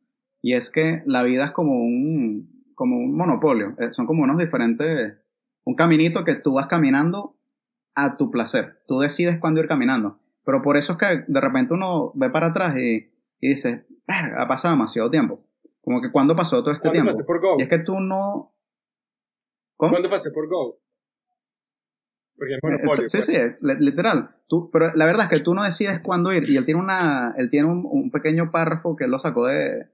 Y 0.43 0.55
es 0.55 0.71
que 0.71 1.03
la 1.07 1.23
vida 1.23 1.47
es 1.47 1.51
como 1.53 1.73
un, 1.81 2.65
como 2.75 2.97
un 2.97 3.17
monopolio. 3.17 3.75
Eh, 3.79 3.93
son 3.93 4.07
como 4.07 4.23
unos 4.23 4.39
diferentes 4.39 5.17
un 5.65 5.75
caminito 5.75 6.23
que 6.25 6.37
tú 6.37 6.55
vas 6.55 6.67
caminando 6.69 7.37
a 7.97 8.17
tu 8.17 8.31
placer. 8.31 8.83
Tú 8.87 9.01
decides 9.01 9.39
cuándo 9.41 9.61
ir 9.61 9.67
caminando. 9.67 10.21
Pero 10.45 10.62
por 10.62 10.77
eso 10.77 10.93
es 10.93 10.99
que 10.99 11.25
de 11.27 11.41
repente 11.41 11.75
uno 11.75 12.12
ve 12.15 12.31
para 12.31 12.49
atrás 12.49 12.77
y, 12.79 13.11
y 13.41 13.49
dice, 13.49 13.85
"Verga, 14.07 14.43
ha 14.43 14.47
pasado 14.47 14.75
demasiado 14.75 15.11
tiempo. 15.11 15.45
Como 15.81 16.01
que 16.01 16.12
cuándo 16.12 16.37
pasó 16.37 16.62
todo 16.62 16.71
este 16.71 16.83
¿Cuándo 16.83 16.93
tiempo. 16.93 17.11
pasé 17.11 17.25
por 17.25 17.41
Go? 17.41 17.57
Y 17.59 17.62
es 17.62 17.69
que 17.69 17.81
tú 17.81 17.99
no... 17.99 18.53
¿Cómo? 19.77 19.91
¿Cuándo 19.93 20.09
pasé 20.09 20.31
por 20.31 20.49
Go? 20.49 20.79
Porque 22.37 22.55
es 22.55 22.59
Eh, 22.59 22.61
monopolio. 22.62 23.09
sí, 23.09 23.16
pues. 23.18 23.27
sí, 23.27 23.35
es 23.35 23.62
literal. 23.62 24.31
Tú, 24.49 24.70
pero 24.70 24.92
la 24.94 25.07
verdad 25.07 25.29
es 25.31 25.38
que 25.38 25.44
tú 25.44 25.55
no 25.55 25.64
decides 25.64 26.01
cuándo 26.01 26.33
ir. 26.33 26.49
Y 26.49 26.57
él 26.57 26.64
tiene 26.64 26.81
una, 26.81 27.35
él 27.37 27.49
tiene 27.49 27.66
un, 27.68 27.87
un 27.88 28.11
pequeño 28.11 28.51
párrafo 28.51 28.96
que 28.96 29.05
él 29.05 29.11
lo 29.11 29.18
sacó 29.18 29.46
de 29.46 29.79
eh, 29.81 29.87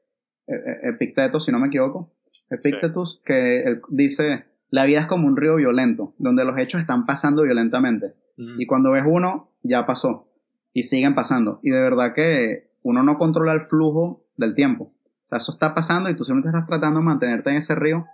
eh, 0.47 0.89
Epictetus, 0.91 1.45
si 1.45 1.53
no 1.53 1.59
me 1.59 1.69
equivoco. 1.69 2.13
Epictetus, 2.51 3.21
que 3.25 3.63
él 3.63 3.83
dice, 3.89 4.45
la 4.71 4.85
vida 4.85 5.01
es 5.01 5.07
como 5.07 5.27
un 5.27 5.37
río 5.37 5.57
violento, 5.57 6.15
donde 6.19 6.45
los 6.45 6.59
hechos 6.59 6.81
están 6.81 7.07
pasando 7.07 7.43
violentamente. 7.43 8.15
Mm. 8.37 8.61
Y 8.61 8.67
cuando 8.67 8.91
ves 8.91 9.05
uno, 9.07 9.53
ya 9.63 9.87
pasó. 9.87 10.29
Y 10.73 10.85
siguen 10.85 11.15
pasando. 11.15 11.61
Y 11.63 11.71
de 11.71 11.81
verdad 11.81 12.15
que 12.15 12.71
uno 12.83 13.03
no 13.03 13.19
controla 13.19 13.53
el 13.53 13.61
flujo 13.61 14.27
del 14.37 14.55
tiempo. 14.55 14.85
O 15.27 15.29
sea, 15.29 15.39
eso 15.39 15.53
está 15.53 15.75
pasando 15.75 16.11
y 16.11 16.17
tú 16.17 16.25
simplemente 16.25 16.57
estás 16.57 16.67
tratando 16.69 17.01
de 17.01 17.07
mantenerte 17.07 17.51
en 17.51 17.57
ese 17.57 17.75
río 17.75 18.07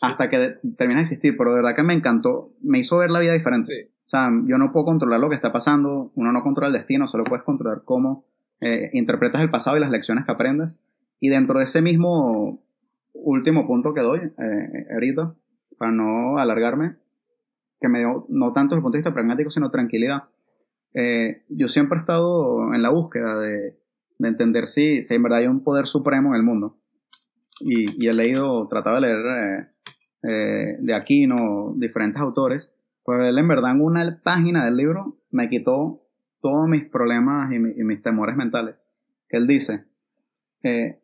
hasta 0.00 0.28
que 0.28 0.58
termina 0.76 0.98
de 0.98 1.02
existir. 1.02 1.36
Pero 1.36 1.50
de 1.50 1.56
verdad 1.56 1.74
que 1.74 1.82
me 1.82 1.94
encantó. 1.94 2.52
Me 2.62 2.78
hizo 2.78 2.98
ver 2.98 3.10
la 3.10 3.20
vida 3.20 3.32
diferente. 3.32 3.74
Sí. 3.74 3.90
O 4.06 4.08
sea, 4.08 4.30
yo 4.44 4.58
no 4.58 4.72
puedo 4.72 4.86
controlar 4.86 5.20
lo 5.20 5.28
que 5.28 5.34
está 5.34 5.52
pasando. 5.52 6.12
Uno 6.14 6.32
no 6.32 6.42
controla 6.42 6.68
el 6.68 6.74
destino. 6.74 7.06
Solo 7.06 7.24
puedes 7.24 7.44
controlar 7.44 7.82
cómo 7.84 8.24
eh, 8.60 8.90
interpretas 8.92 9.42
el 9.42 9.50
pasado 9.50 9.76
y 9.76 9.80
las 9.80 9.90
lecciones 9.90 10.24
que 10.24 10.32
aprendes. 10.32 10.80
Y 11.20 11.28
dentro 11.28 11.58
de 11.58 11.64
ese 11.64 11.82
mismo 11.82 12.62
último 13.14 13.66
punto 13.66 13.94
que 13.94 14.00
doy, 14.00 14.20
eh, 14.20 14.86
ahorita, 14.92 15.34
para 15.78 15.90
no 15.90 16.38
alargarme, 16.38 16.96
que 17.80 17.88
me 17.88 17.98
dio 17.98 18.26
no 18.28 18.52
tanto 18.52 18.74
desde 18.74 18.78
el 18.78 18.82
punto 18.82 18.96
de 18.96 19.00
vista 19.00 19.14
pragmático, 19.14 19.50
sino 19.50 19.70
tranquilidad. 19.70 20.24
Eh, 20.94 21.42
yo 21.48 21.68
siempre 21.68 21.96
he 21.98 22.00
estado 22.00 22.72
en 22.74 22.82
la 22.82 22.90
búsqueda 22.90 23.38
de, 23.38 23.76
de 24.18 24.28
entender 24.28 24.66
si, 24.66 25.02
si 25.02 25.14
en 25.14 25.22
verdad 25.22 25.40
hay 25.40 25.46
un 25.46 25.62
poder 25.62 25.86
supremo 25.86 26.30
en 26.30 26.36
el 26.36 26.42
mundo. 26.42 26.76
Y, 27.60 28.04
y 28.04 28.08
he 28.08 28.12
leído, 28.12 28.66
tratado 28.68 28.96
de 28.96 29.00
leer 29.02 29.26
eh, 29.26 29.66
eh, 30.22 30.76
de 30.80 30.94
Aquino, 30.94 31.72
diferentes 31.76 32.20
autores, 32.20 32.70
pues 33.04 33.20
él 33.22 33.38
en 33.38 33.48
verdad 33.48 33.70
en 33.72 33.80
una 33.80 34.20
página 34.22 34.64
del 34.64 34.76
libro 34.76 35.16
me 35.30 35.48
quitó 35.48 36.00
todos 36.40 36.68
mis 36.68 36.84
problemas 36.84 37.52
y, 37.52 37.58
mi- 37.58 37.72
y 37.76 37.84
mis 37.84 38.02
temores 38.02 38.36
mentales. 38.36 38.76
Que 39.28 39.36
él 39.38 39.46
dice, 39.46 39.84
eh, 40.62 41.00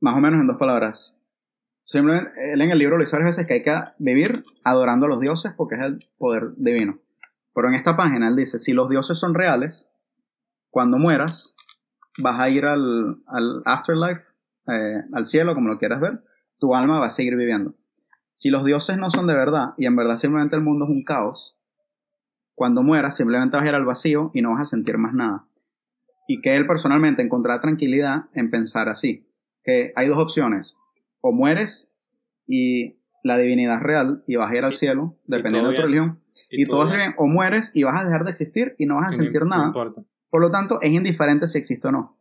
más 0.00 0.16
o 0.16 0.20
menos 0.20 0.40
en 0.40 0.46
dos 0.46 0.56
palabras, 0.56 1.14
Simplemente, 1.84 2.30
él 2.52 2.60
en 2.60 2.70
el 2.70 2.78
libro 2.78 2.98
lo 2.98 3.02
dice 3.02 3.16
varias 3.16 3.34
veces 3.34 3.46
que 3.46 3.54
hay 3.54 3.62
que 3.62 3.74
vivir 3.98 4.44
adorando 4.62 5.06
a 5.06 5.08
los 5.08 5.20
dioses 5.20 5.54
porque 5.56 5.76
es 5.76 5.80
el 5.82 5.98
poder 6.18 6.50
divino. 6.58 6.98
Pero 7.54 7.68
en 7.68 7.74
esta 7.76 7.96
página 7.96 8.28
él 8.28 8.36
dice, 8.36 8.58
si 8.58 8.74
los 8.74 8.90
dioses 8.90 9.16
son 9.18 9.32
reales, 9.32 9.90
cuando 10.68 10.98
mueras, 10.98 11.56
vas 12.18 12.38
a 12.42 12.50
ir 12.50 12.66
al, 12.66 13.22
al 13.26 13.62
afterlife, 13.64 14.20
eh, 14.68 15.02
al 15.12 15.26
cielo, 15.26 15.54
como 15.54 15.68
lo 15.68 15.78
quieras 15.78 16.00
ver, 16.00 16.22
tu 16.58 16.74
alma 16.74 16.98
va 16.98 17.06
a 17.06 17.10
seguir 17.10 17.36
viviendo. 17.36 17.74
Si 18.34 18.50
los 18.50 18.64
dioses 18.64 18.98
no 18.98 19.10
son 19.10 19.26
de 19.26 19.34
verdad 19.34 19.74
y 19.76 19.86
en 19.86 19.96
verdad 19.96 20.16
simplemente 20.16 20.56
el 20.56 20.62
mundo 20.62 20.84
es 20.84 20.90
un 20.90 21.02
caos, 21.02 21.56
cuando 22.54 22.82
mueras 22.82 23.16
simplemente 23.16 23.56
vas 23.56 23.64
a 23.64 23.68
ir 23.68 23.74
al 23.74 23.84
vacío 23.84 24.30
y 24.34 24.42
no 24.42 24.52
vas 24.52 24.62
a 24.62 24.64
sentir 24.64 24.98
más 24.98 25.14
nada. 25.14 25.46
Y 26.26 26.40
que 26.40 26.56
él 26.56 26.66
personalmente 26.66 27.22
encontrará 27.22 27.60
tranquilidad 27.60 28.26
en 28.34 28.50
pensar 28.50 28.88
así, 28.88 29.26
que 29.64 29.92
hay 29.96 30.08
dos 30.08 30.18
opciones, 30.18 30.76
o 31.20 31.32
mueres 31.32 31.90
y 32.46 32.98
la 33.22 33.38
divinidad 33.38 33.80
real 33.80 34.22
y 34.26 34.36
vas 34.36 34.50
a 34.50 34.56
ir 34.56 34.64
al 34.64 34.74
cielo, 34.74 35.16
dependiendo 35.24 35.70
de 35.70 35.76
tu 35.76 35.82
religión, 35.82 36.20
y, 36.50 36.64
todo 36.64 36.86
va 36.86 36.94
bien, 36.94 37.14
o 37.16 37.26
mueres 37.26 37.72
y 37.74 37.84
vas 37.84 38.00
a 38.00 38.04
dejar 38.04 38.24
de 38.24 38.30
existir 38.30 38.74
y 38.78 38.86
no 38.86 38.96
vas 38.96 39.08
a 39.08 39.10
Y 39.10 39.24
sentir 39.24 39.42
no 39.42 39.48
nada. 39.48 39.72
Por 40.30 40.42
lo 40.42 40.50
tanto, 40.50 40.80
es 40.82 40.92
indiferente 40.92 41.46
si 41.46 41.58
existe 41.58 41.88
o 41.88 41.92
no. 41.92 42.17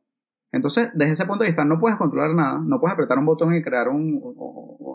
Entonces, 0.52 0.92
desde 0.94 1.14
ese 1.14 1.26
punto 1.26 1.44
de 1.44 1.50
vista, 1.50 1.66
no 1.66 1.80
puedes 1.80 1.98
controlar 1.98 2.34
nada, 2.34 2.60
no 2.64 2.80
puedes 2.80 2.94
apretar 2.94 3.18
un 3.18 3.26
botón 3.26 3.54
y 3.54 3.62
crear 3.62 3.90
un- 3.90 4.22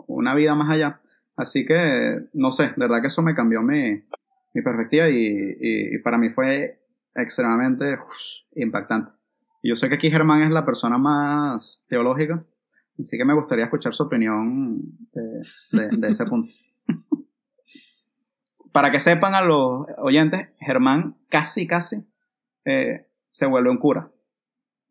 una 0.07 0.33
vida 0.33 0.55
más 0.55 0.69
allá. 0.69 1.01
Así 1.35 1.65
que, 1.65 2.27
no 2.33 2.51
sé, 2.51 2.73
verdad 2.77 3.01
que 3.01 3.07
eso 3.07 3.21
me 3.21 3.35
cambió 3.35 3.61
mi, 3.61 4.03
perspectiva 4.53 5.09
y, 5.09 5.97
para 6.03 6.17
mí 6.17 6.29
fue 6.29 6.79
extremadamente 7.15 7.97
impactante. 8.55 9.13
Yo 9.63 9.75
sé 9.75 9.89
que 9.89 9.95
aquí 9.95 10.11
Germán 10.11 10.43
es 10.43 10.51
la 10.51 10.65
persona 10.65 10.97
más 10.97 11.85
teológica, 11.87 12.39
así 12.99 13.17
que 13.17 13.25
me 13.25 13.33
gustaría 13.33 13.65
escuchar 13.65 13.93
su 13.93 14.03
opinión 14.03 14.81
de 15.13 16.07
ese 16.07 16.25
punto. 16.25 16.49
Para 18.71 18.91
que 18.91 18.99
sepan 18.99 19.33
a 19.35 19.41
los 19.41 19.85
oyentes, 19.97 20.49
Germán 20.59 21.17
casi, 21.29 21.65
casi 21.67 22.05
eh, 22.65 23.07
se 23.29 23.45
vuelve 23.45 23.69
un 23.69 23.77
cura, 23.77 24.11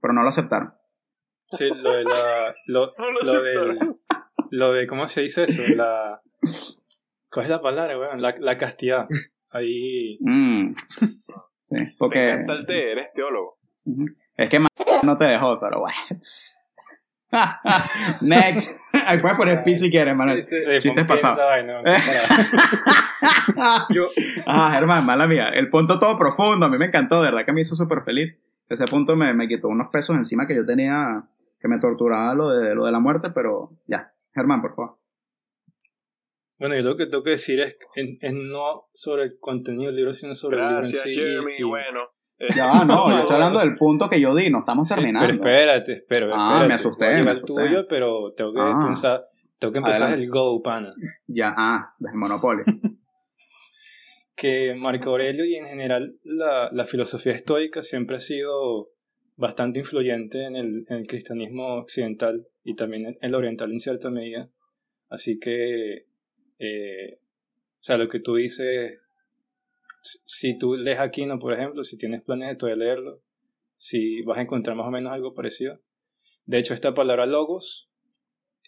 pero 0.03 0.13
no 0.13 0.23
lo 0.23 0.29
aceptaron. 0.29 0.75
Sí, 1.53 1.71
lo 1.75 1.93
de 1.93 2.05
la. 2.05 2.55
Lo, 2.67 2.91
No 2.99 3.11
lo 3.11 3.21
lo, 3.23 3.43
del- 3.43 3.79
lo 4.51 4.73
de. 4.73 4.87
¿Cómo 4.87 5.09
se 5.09 5.23
dice 5.23 5.45
eso? 5.45 5.63
La. 5.75 6.21
¿Cuál 7.31 7.45
es 7.47 7.51
la 7.51 7.63
palabra, 7.63 7.99
weón? 7.99 8.21
La, 8.21 8.35
la 8.39 8.59
castidad. 8.59 9.07
Ahí. 9.51 10.19
Mm. 10.21 10.75
Sí, 11.65 11.75
Me 11.77 11.95
porque 11.99 12.31
encanta 12.31 12.53
el 12.55 12.67
té, 12.67 12.93
eres 12.93 13.09
teólogo. 13.15 13.59
Es 14.37 14.49
que 14.51 14.61
no 15.03 15.17
te 15.19 15.25
dejó, 15.25 15.59
pero 15.61 15.81
bueno. 15.81 15.97
Next. 18.21 18.79
Ahí 19.07 19.19
puedes 19.21 19.37
poner 19.39 19.65
pi 19.65 19.75
si 19.75 19.91
quieres, 19.91 20.15
Manuel. 20.15 20.43
Sí, 20.43 20.57
Chistes 20.81 21.07
pasados. 21.07 21.39
yo, 23.91 24.09
ah, 24.47 24.73
Germán, 24.75 25.05
mala 25.07 25.27
mía. 25.27 25.49
El 25.49 25.71
punto 25.71 25.99
todo 25.99 26.19
profundo, 26.19 26.67
a 26.67 26.69
mí 26.69 26.77
me 26.79 26.87
encantó, 26.87 27.23
de 27.23 27.31
verdad 27.31 27.47
que 27.47 27.53
me 27.53 27.63
hizo 27.63 27.75
súper 27.75 28.03
feliz. 28.03 28.37
Ese 28.73 28.85
punto 28.87 29.17
me, 29.17 29.35
me 29.35 29.49
quitó 29.49 29.69
unos 29.69 29.89
pesos 29.91 30.17
encima 30.17 30.47
que 30.47 30.55
yo 30.57 30.65
tenía, 30.65 31.25
que 31.61 31.69
me 31.69 31.79
torturaba 31.79 32.35
lo 32.35 32.49
de, 32.51 32.75
lo 32.75 32.87
de 32.87 32.93
la 32.93 33.01
muerte, 33.01 33.31
pero 33.35 33.71
ya. 33.87 34.13
Germán, 34.35 34.63
por 34.63 34.75
favor. 34.75 34.99
Bueno, 36.59 36.77
yo 36.77 36.83
lo 36.83 36.97
que 36.97 37.07
tengo 37.07 37.25
que 37.25 37.31
decir 37.31 37.61
es, 37.61 37.77
es, 37.97 38.17
es 38.21 38.33
no 38.33 38.85
sobre 38.95 39.25
el 39.25 39.39
contenido 39.41 39.87
del 39.89 39.97
libro, 39.97 40.13
sino 40.15 40.35
sobre 40.35 40.59
Gracias, 40.59 41.05
el 41.07 41.11
libro 41.13 41.25
sí. 41.27 41.31
Jeremy. 41.35 41.53
y- 41.59 41.63
Bueno. 41.65 42.01
Ya 42.57 42.85
no, 42.85 43.09
yo 43.11 43.19
estoy 43.21 43.35
hablando 43.35 43.61
del 43.61 43.77
punto 43.77 44.09
que 44.09 44.21
yo 44.21 44.35
di, 44.35 44.51
no 44.51 44.61
estamos 44.61 44.89
Sí, 44.89 44.95
terminando. 44.95 45.27
pero 45.29 45.35
espérate, 45.49 45.93
espera, 45.93 46.29
Ah, 46.35 46.65
me 46.67 46.75
asusté, 46.75 47.05
Voy 47.07 47.21
a 47.21 47.23
me 47.25 47.31
asusté. 47.31 47.47
tuyo, 47.55 47.87
pero 47.89 48.33
tengo 48.33 48.53
que 48.53 48.61
Ah. 48.61 48.81
pensar, 48.87 49.25
tengo 49.59 49.73
que 49.73 49.79
empezar 49.79 50.03
Adelante. 50.09 50.25
el 50.25 50.31
go, 50.31 50.63
pana. 50.63 50.93
Ya, 51.27 51.55
ah, 51.57 51.95
del 51.99 52.15
monopolio. 52.15 52.65
que 54.43 54.75
Marco 54.75 55.11
Aurelio 55.11 55.45
y 55.45 55.55
en 55.55 55.67
general 55.67 56.19
la, 56.25 56.69
la 56.73 56.85
filosofía 56.85 57.31
estoica 57.33 57.81
siempre 57.85 58.17
ha 58.17 58.21
sido 58.21 58.91
bastante 59.37 59.79
influyente 59.79 60.43
en 60.47 60.57
el, 60.57 60.85
en 60.89 60.97
el 60.97 61.07
cristianismo 61.07 61.77
occidental 61.77 62.49
y 62.65 62.75
también 62.75 63.07
en 63.07 63.19
el 63.21 63.37
oriental 63.37 63.71
en 63.71 63.79
cierta 63.79 64.11
medida. 64.11 64.51
Así 65.09 65.39
que, 65.39 66.07
eh, 66.59 67.21
o 67.21 67.83
sea, 67.85 67.97
lo 67.99 68.09
que 68.09 68.19
tú 68.19 68.35
dices, 68.35 68.99
si- 70.03 70.59
tú 70.59 70.75
lees 70.75 70.99
Aquino, 70.99 71.39
por 71.39 71.53
ejemplo, 71.53 71.85
si 71.85 71.97
tienes 71.97 72.23
planes 72.23 72.49
de 72.49 72.57
todavía 72.57 72.85
leerlo, 72.85 73.23
si 73.77 74.23
vas 74.23 74.39
a 74.39 74.43
encontrar 74.43 74.77
más 74.77 74.89
o 74.89 74.91
menos 74.91 75.13
algo 75.13 75.35
parecido. 75.35 75.81
De 76.47 76.59
hecho, 76.59 76.75
esta 76.75 76.95
palabra 76.95 77.27
logos 77.27 77.89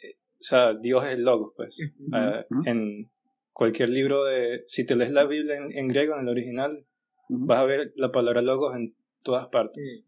eh, 0.01 0.19
sea, 0.39 0.75
Dios 0.75 1.03
es 1.05 1.15
el 1.15 1.25
logos, 1.25 1.53
pues. 1.57 1.77
Ah. 2.13 2.45
En 2.65 3.11
cualquier 3.55 3.89
libro 3.89 4.25
de... 4.25 4.65
Si 4.67 4.85
te 4.85 4.97
lees 4.97 5.13
la 5.13 5.25
Biblia 5.25 5.57
en, 5.57 5.73
en 5.77 5.89
griego, 5.89 6.15
en 6.15 6.23
el 6.23 6.29
original, 6.29 6.87
vas 7.31 7.61
a 7.61 7.65
ver 7.65 7.93
la 7.97 8.13
palabra 8.13 8.43
logos 8.43 8.77
en 8.77 8.95
todas 9.23 9.47
partes. 9.49 10.05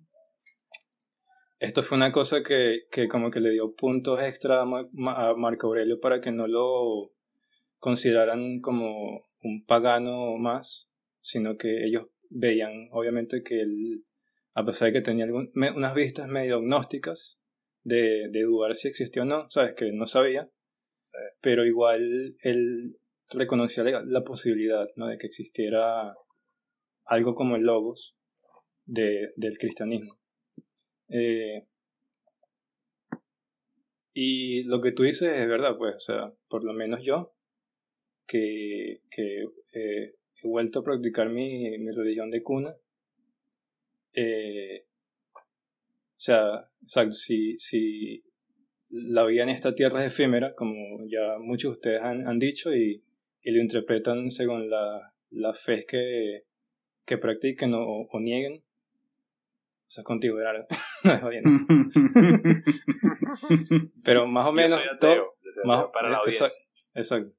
Esto 1.58 1.82
fue 1.82 1.96
una 1.96 2.12
cosa 2.12 2.42
que, 2.42 2.80
que 2.90 3.08
como 3.08 3.30
que 3.30 3.40
le 3.40 3.50
dio 3.50 3.74
puntos 3.74 4.20
extra 4.22 4.60
a, 4.60 4.64
Ma- 4.66 4.88
Ma- 4.92 5.28
a 5.30 5.34
Marco 5.34 5.68
Aurelio 5.68 5.98
para 6.00 6.20
que 6.20 6.30
no 6.30 6.46
lo 6.46 7.14
consideraran 7.78 8.60
como 8.60 9.24
un 9.42 9.64
pagano 9.64 10.36
más, 10.36 10.90
sino 11.20 11.56
que 11.56 11.86
ellos 11.86 12.08
veían, 12.28 12.88
obviamente, 12.90 13.42
que 13.42 13.60
él, 13.60 14.04
a 14.54 14.64
pesar 14.66 14.86
de 14.88 14.92
que 14.94 15.00
tenía 15.00 15.24
algún- 15.24 15.50
me- 15.54 15.70
unas 15.70 15.94
vistas 15.94 16.28
medio 16.28 16.60
gnósticas 16.60 17.38
de, 17.84 18.28
de 18.30 18.42
dudar 18.42 18.74
si 18.74 18.88
existió 18.88 19.22
o 19.22 19.24
no, 19.24 19.48
sabes 19.48 19.74
que 19.74 19.92
no 19.92 20.06
sabía, 20.06 20.50
Sí. 21.04 21.18
pero 21.40 21.64
igual 21.64 22.34
él 22.42 22.98
reconocía 23.30 23.84
la, 23.84 24.24
posibilidad 24.24 24.88
¿no? 24.96 25.08
de 25.08 25.18
que 25.18 25.26
existiera 25.26 26.14
algo 27.04 27.34
como 27.34 27.56
el 27.56 27.62
logos 27.62 28.16
de, 28.84 29.32
del 29.36 29.58
cristianismo. 29.58 30.18
Eh, 31.08 31.66
y 34.12 34.62
lo 34.64 34.80
que 34.80 34.92
tú 34.92 35.02
dices 35.02 35.36
es 35.36 35.46
verdad, 35.46 35.76
pues, 35.76 35.96
o 35.96 36.00
sea, 36.00 36.32
por 36.48 36.64
lo 36.64 36.72
menos 36.72 37.00
yo, 37.02 37.34
que, 38.26 39.02
que 39.10 39.42
eh, 39.74 40.14
he 40.42 40.48
vuelto 40.48 40.80
a 40.80 40.84
practicar 40.84 41.28
mi, 41.28 41.78
mi 41.78 41.90
religión 41.90 42.30
de 42.30 42.42
cuna, 42.42 42.74
eh, 44.14 44.86
o 45.36 46.18
sea, 46.18 46.70
si, 47.10 47.58
si 47.58 48.24
la 48.88 49.26
vida 49.26 49.42
en 49.42 49.50
esta 49.50 49.74
tierra 49.74 50.02
es 50.04 50.12
efímera, 50.12 50.54
como 50.54 51.06
ya 51.06 51.38
muchos 51.38 51.72
de 51.72 51.72
ustedes 51.72 52.02
han, 52.02 52.26
han 52.26 52.38
dicho, 52.38 52.74
y, 52.74 53.04
y 53.46 53.52
lo 53.52 53.62
interpretan 53.62 54.30
según 54.32 54.68
la, 54.68 55.14
la 55.30 55.54
fe 55.54 55.86
que, 55.86 56.42
que 57.04 57.16
practiquen 57.16 57.74
o, 57.74 57.84
o 58.10 58.20
nieguen, 58.20 58.54
o 58.56 59.88
sea, 59.88 60.02
contigo 60.02 60.40
era. 60.40 60.66
Pero 64.04 64.26
más 64.26 64.46
o 64.46 64.48
Yo 64.50 64.52
menos 64.52 64.72
soy 64.74 64.84
todo, 64.98 65.10
ateo, 65.10 65.34
yo 65.42 65.50
soy 65.54 65.64
más- 65.64 65.78
ateo 65.78 65.92
para 65.92 66.10
la 66.10 66.16
exacto. 66.26 66.44
audiencia. 66.44 66.66
Exacto. 66.94 67.36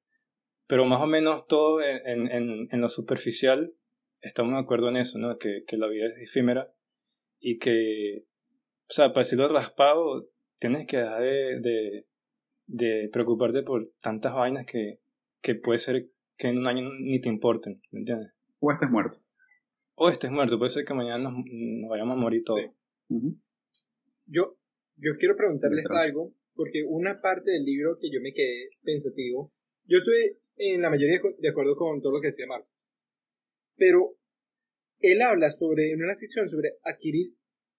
Pero 0.68 0.86
más 0.86 1.02
o 1.02 1.08
menos 1.08 1.46
todo 1.48 1.82
en, 1.82 2.32
en, 2.32 2.68
en 2.72 2.82
lo 2.82 2.88
superficial 2.90 3.74
estamos 4.22 4.54
de 4.54 4.60
acuerdo 4.60 4.88
en 4.90 4.98
eso, 4.98 5.18
¿no? 5.20 5.38
Que, 5.38 5.64
que 5.68 5.78
la 5.78 5.88
vida 5.88 6.06
es 6.08 6.18
efímera 6.30 6.74
y 7.40 7.58
que, 7.58 8.26
o 8.90 8.94
sea, 8.94 9.10
para 9.10 9.24
decirlo 9.24 9.48
raspado, 9.50 10.30
tienes 10.60 10.88
que 10.88 10.98
dejar 10.98 11.22
de, 11.22 11.60
de, 11.60 12.08
de 12.66 13.10
preocuparte 13.12 13.62
por 13.64 13.92
tantas 14.02 14.34
vainas 14.34 14.66
que, 14.66 15.00
que 15.42 15.56
puede 15.56 15.80
ser 15.80 16.10
que 16.38 16.48
en 16.48 16.60
un 16.60 16.68
año 16.68 16.90
ni 17.00 17.20
te 17.20 17.30
importen, 17.30 17.82
¿me 17.92 18.00
entiendes? 18.00 18.32
o 18.60 18.72
estés 18.72 18.90
muerto. 18.90 19.22
O 19.96 20.10
estés 20.10 20.32
muerto, 20.32 20.58
puede 20.58 20.72
ser 20.72 20.86
que 20.86 20.94
mañana 20.94 21.18
nos, 21.18 21.34
nos 21.34 21.90
vayamos 21.90 22.18
a 22.18 22.20
morir 22.20 22.44
todos. 22.44 22.62
Sí. 22.62 23.16
Yo, 24.26 24.58
yo 24.96 25.16
quiero 25.18 25.36
preguntarles 25.36 25.86
algo, 25.92 26.34
porque 26.54 26.84
una 26.88 27.22
parte 27.22 27.52
del 27.52 27.64
libro 27.64 27.98
que 28.00 28.10
yo 28.12 28.20
me 28.22 28.34
quedé 28.34 28.70
pensativo, 28.84 29.52
yo 29.86 30.00
estoy 30.00 30.38
en 30.58 30.82
la 30.82 30.90
mayoría 30.90 31.20
de 31.40 31.50
acuerdo 31.50 31.76
con 31.76 32.02
todo 32.02 32.14
lo 32.14 32.22
que 32.22 32.28
decía 32.28 32.46
Marco, 32.48 32.70
pero 33.76 34.18
él 35.00 35.22
habla 35.22 35.52
sobre, 35.52 35.94
en 35.94 36.04
una 36.04 36.16
sección, 36.16 36.50
sobre 36.50 36.78
adquirir 36.84 37.36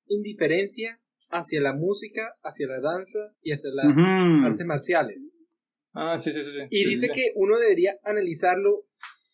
indiferencia 0.06 1.00
hacia 1.30 1.60
la 1.60 1.72
música, 1.72 2.36
hacia 2.42 2.68
la 2.68 2.80
danza 2.80 3.34
y 3.42 3.52
hacia 3.52 3.70
las 3.74 3.86
artes 4.44 4.66
marciales. 4.66 5.18
Ah, 6.00 6.18
sí, 6.18 6.30
sí, 6.32 6.42
sí. 6.44 6.52
sí. 6.52 6.60
Y 6.70 6.78
Sí, 6.84 6.88
dice 6.90 7.06
sí. 7.06 7.12
que 7.12 7.32
uno 7.34 7.58
debería 7.58 7.98
analizarlo 8.04 8.86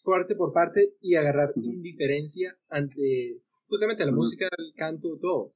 parte 0.03 0.35
por 0.35 0.53
parte 0.53 0.95
y 1.01 1.15
agarrar 1.17 1.51
Ujú. 1.51 1.61
indiferencia 1.73 2.57
ante 2.69 3.39
justamente 3.67 4.05
la 4.05 4.11
Ujú. 4.13 4.21
música, 4.21 4.49
el 4.59 4.73
canto, 4.77 5.19
todo. 5.21 5.55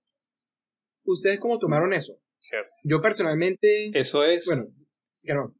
¿Ustedes 1.04 1.38
cómo 1.40 1.58
tomaron 1.58 1.92
eso? 1.92 2.20
Cierto. 2.38 2.70
Yo 2.84 3.00
personalmente, 3.00 3.90
Eso 3.98 4.22
es... 4.24 4.44
bueno, 4.46 4.68
Germán, 5.22 5.54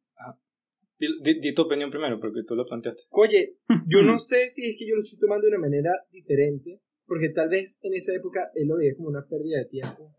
Di, 0.99 1.07
di- 1.23 1.39
di 1.41 1.55
tu 1.55 1.63
opinión 1.63 1.91
primero, 1.91 2.19
porque 2.19 2.43
tú 2.45 2.57
lo 2.57 2.67
planteaste. 2.67 3.03
oye, 3.11 3.57
yo 3.89 4.03
no 4.03 4.19
sé 4.19 4.49
si 4.51 4.71
es 4.71 4.77
que 4.77 4.87
yo 4.89 4.97
lo 4.97 5.01
estoy 5.03 5.19
tomando 5.19 5.43
de 5.47 5.51
una 5.51 5.61
manera 5.61 5.91
diferente, 6.11 6.81
porque 7.07 7.29
tal 7.29 7.49
vez 7.49 7.79
en 7.83 7.95
esa 7.95 8.13
época 8.15 8.51
él 8.55 8.67
lo 8.69 8.77
veía 8.77 8.95
como 8.97 9.09
una 9.09 9.25
pérdida 9.27 9.59
de 9.59 9.67
tiempo. 9.67 10.13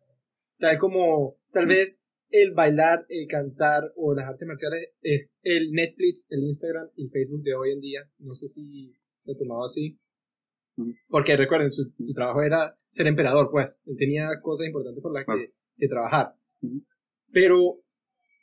Tal 0.57 0.77
como, 0.77 1.37
tal 1.51 1.67
vez 1.67 1.99
el 2.31 2.53
bailar, 2.53 3.05
el 3.09 3.27
cantar 3.27 3.91
o 3.95 4.13
las 4.13 4.27
artes 4.27 4.47
marciales, 4.47 4.89
es 5.01 5.27
el 5.43 5.71
Netflix, 5.71 6.27
el 6.31 6.43
Instagram 6.43 6.89
y 6.95 7.05
el 7.05 7.11
Facebook 7.11 7.43
de 7.43 7.55
hoy 7.55 7.71
en 7.71 7.79
día. 7.81 8.01
No 8.19 8.33
sé 8.33 8.47
si 8.47 8.93
se 9.17 9.31
ha 9.31 9.37
tomado 9.37 9.63
así. 9.63 9.99
Ujú. 10.77 10.93
Porque 11.07 11.35
recuerden, 11.35 11.71
su, 11.71 11.91
su 11.99 12.13
trabajo 12.13 12.41
era 12.41 12.75
ser 12.87 13.07
emperador, 13.07 13.49
pues. 13.51 13.81
Él 13.85 13.95
tenía 13.97 14.27
cosas 14.41 14.67
importantes 14.67 15.01
por 15.01 15.13
las 15.13 15.25
que, 15.25 15.53
que 15.77 15.87
trabajar. 15.87 16.35
Ujú. 16.61 16.83
Pero 17.31 17.81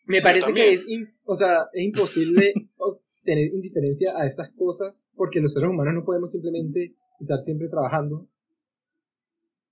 me 0.07 0.23
parece 0.23 0.53
que 0.53 0.73
es, 0.73 0.85
in- 0.87 1.07
o 1.25 1.35
sea, 1.35 1.69
es 1.73 1.85
imposible 1.85 2.53
tener 3.25 3.47
indiferencia 3.53 4.13
a 4.17 4.27
estas 4.27 4.51
cosas 4.53 5.05
porque 5.15 5.41
los 5.41 5.53
seres 5.55 5.69
humanos 5.69 5.95
no 5.95 6.05
podemos 6.05 6.31
simplemente 6.31 6.95
estar 7.21 7.41
siempre 7.41 7.69
trabajando 7.69 8.29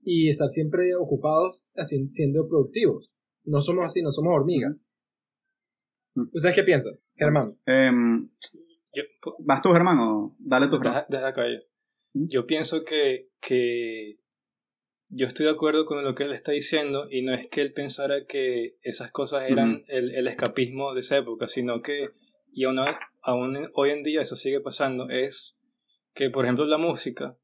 y 0.02 0.28
estar 0.28 0.48
siempre 0.48 0.94
ocupados 0.96 1.62
siendo 2.10 2.48
productivos. 2.48 3.14
No 3.44 3.60
somos 3.60 3.86
así, 3.86 4.02
no 4.02 4.10
somos 4.10 4.32
hormigas. 4.34 4.88
¿Ustedes 6.32 6.54
qué 6.54 6.62
piensan, 6.62 6.94
Germán? 7.16 7.58
Em, 7.66 8.30
Yo, 8.94 9.02
¿Vas 9.40 9.60
tú, 9.62 9.72
Germán, 9.72 9.98
o 9.98 10.36
dale 10.38 10.66
Germán? 10.66 10.82
deja, 10.82 11.06
deja 11.08 11.28
acá 11.28 11.42
yo. 11.48 11.58
Yo 12.12 12.46
pienso 12.46 12.84
que, 12.84 13.30
que 13.40 14.20
yo 15.08 15.26
estoy 15.26 15.46
de 15.46 15.52
acuerdo 15.52 15.84
con 15.84 16.04
lo 16.04 16.14
que 16.14 16.24
él 16.24 16.32
está 16.32 16.52
diciendo 16.52 17.08
y 17.10 17.22
no 17.22 17.34
es 17.34 17.48
que 17.48 17.60
él 17.60 17.72
pensara 17.72 18.26
que 18.26 18.76
esas 18.82 19.10
cosas 19.10 19.50
eran 19.50 19.82
el, 19.88 20.14
el 20.14 20.28
escapismo 20.28 20.94
de 20.94 21.00
esa 21.00 21.16
época, 21.16 21.48
sino 21.48 21.82
que, 21.82 22.10
y 22.52 22.64
aún, 22.64 22.78
aún 23.22 23.68
hoy 23.74 23.90
en 23.90 24.04
día 24.04 24.22
eso 24.22 24.36
sigue 24.36 24.60
pasando, 24.60 25.10
es 25.10 25.56
que, 26.14 26.30
por 26.30 26.44
ejemplo, 26.44 26.64
la 26.66 26.78
música, 26.78 27.36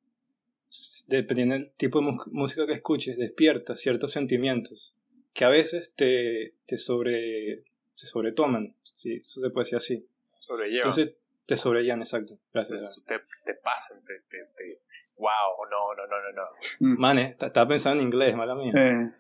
dependiendo 1.09 1.57
del 1.57 1.73
tipo 1.75 2.01
de 2.01 2.17
música 2.31 2.67
que 2.69 2.75
escuches, 2.75 3.19
despierta 3.19 3.75
ciertos 3.75 4.13
sentimientos 4.13 4.95
que 5.33 5.45
a 5.45 5.49
veces 5.49 5.93
te, 5.95 6.55
te, 6.67 6.77
sobre, 6.79 7.65
te 7.99 8.07
sobretoman, 8.07 8.75
si 8.83 9.15
eso 9.17 9.41
se 9.41 9.51
puede 9.51 9.65
decir 9.65 9.77
así. 9.77 10.07
Sobrelleva. 10.39 10.79
Entonces, 10.89 11.15
te 11.47 11.57
sobrellevan, 11.57 12.01
exacto. 12.01 12.39
Gracias. 12.53 13.03
te, 13.07 13.21
te 13.45 13.55
pasan, 13.55 14.05
te, 14.05 14.15
te, 14.29 14.39
te- 14.57 14.81
Wow, 15.17 15.67
no, 15.71 15.95
no, 15.95 16.07
no, 16.07 16.17
no, 16.23 16.33
no. 16.33 16.95
Mm. 16.95 16.99
Mane, 16.99 17.23
está- 17.25 17.49
estaba 17.49 17.69
pensando 17.69 18.01
en 18.01 18.07
inglés, 18.07 18.35
mala 18.35 18.55
mía. 18.55 18.73
Eh, 18.75 19.11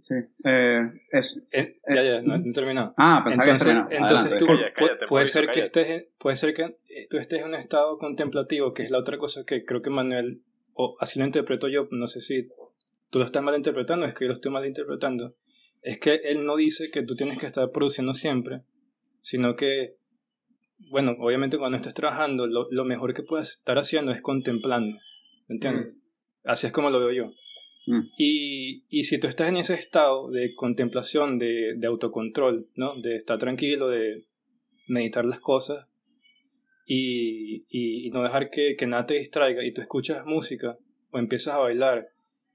sí. 0.00 0.14
Eh, 0.44 0.80
es, 1.12 1.40
Eh, 1.52 1.70
ya, 1.88 2.02
ya, 2.02 2.20
no, 2.20 2.36
no 2.38 2.50
he 2.50 2.52
terminado. 2.52 2.92
ah, 2.96 3.22
pensaba 3.24 3.44
que 3.44 3.50
Entonces, 3.52 3.66
terminaba. 3.76 3.94
entonces 3.94 4.32
Adelante. 4.32 4.64
tú, 4.66 4.74
cállate, 4.74 5.06
puede 5.06 5.26
ser 5.26 5.48
que 5.48 5.60
estés, 5.60 5.88
en- 5.90 6.08
puede 6.18 6.36
ser 6.36 6.52
que 6.52 6.76
tú 7.08 7.16
estés 7.18 7.42
en 7.42 7.46
un 7.48 7.54
estado 7.54 7.96
contemplativo, 7.96 8.74
que 8.74 8.82
es 8.82 8.90
la 8.90 8.98
otra 8.98 9.18
cosa 9.18 9.44
que 9.46 9.64
creo 9.64 9.82
que 9.82 9.90
Manuel, 9.90 10.42
o 10.74 10.96
así 10.98 11.20
lo 11.20 11.24
interpreto 11.24 11.68
yo, 11.68 11.86
no 11.92 12.08
sé 12.08 12.20
si 12.20 12.48
tú 13.10 13.20
lo 13.20 13.24
estás 13.24 13.40
malinterpretando, 13.44 14.04
es 14.04 14.14
que 14.14 14.24
yo 14.24 14.28
lo 14.30 14.34
estoy 14.34 14.50
malinterpretando, 14.50 15.36
es 15.86 15.98
que 15.98 16.14
él 16.24 16.44
no 16.44 16.56
dice 16.56 16.90
que 16.90 17.02
tú 17.02 17.14
tienes 17.14 17.38
que 17.38 17.46
estar 17.46 17.70
produciendo 17.70 18.12
siempre, 18.12 18.62
sino 19.20 19.54
que, 19.56 19.96
bueno, 20.90 21.16
obviamente 21.18 21.58
cuando 21.58 21.76
estés 21.76 21.94
trabajando, 21.94 22.46
lo, 22.46 22.68
lo 22.70 22.84
mejor 22.84 23.14
que 23.14 23.22
puedes 23.22 23.50
estar 23.58 23.78
haciendo 23.78 24.12
es 24.12 24.20
contemplando, 24.20 24.98
¿me 25.48 25.54
entiendes? 25.54 25.96
Así 26.44 26.66
es 26.66 26.72
como 26.72 26.90
lo 26.90 27.00
veo 27.00 27.12
yo. 27.12 27.26
Mm. 27.86 28.08
Y, 28.18 28.84
y 28.88 29.04
si 29.04 29.18
tú 29.18 29.26
estás 29.28 29.48
en 29.48 29.56
ese 29.58 29.74
estado 29.74 30.28
de 30.30 30.54
contemplación, 30.54 31.38
de, 31.38 31.74
de 31.76 31.86
autocontrol, 31.86 32.68
¿no? 32.74 33.00
De 33.00 33.16
estar 33.16 33.38
tranquilo, 33.38 33.88
de 33.88 34.26
meditar 34.88 35.24
las 35.24 35.40
cosas 35.40 35.86
y, 36.84 37.64
y- 37.68 38.06
y 38.06 38.10
no 38.10 38.22
dejar 38.22 38.50
que, 38.50 38.76
que 38.76 38.86
nada 38.86 39.06
te 39.06 39.14
distraiga 39.14 39.64
y 39.64 39.72
tú 39.72 39.80
escuchas 39.80 40.24
música 40.26 40.78
o 41.10 41.18
empiezas 41.18 41.54
a 41.54 41.58
bailar 41.58 42.08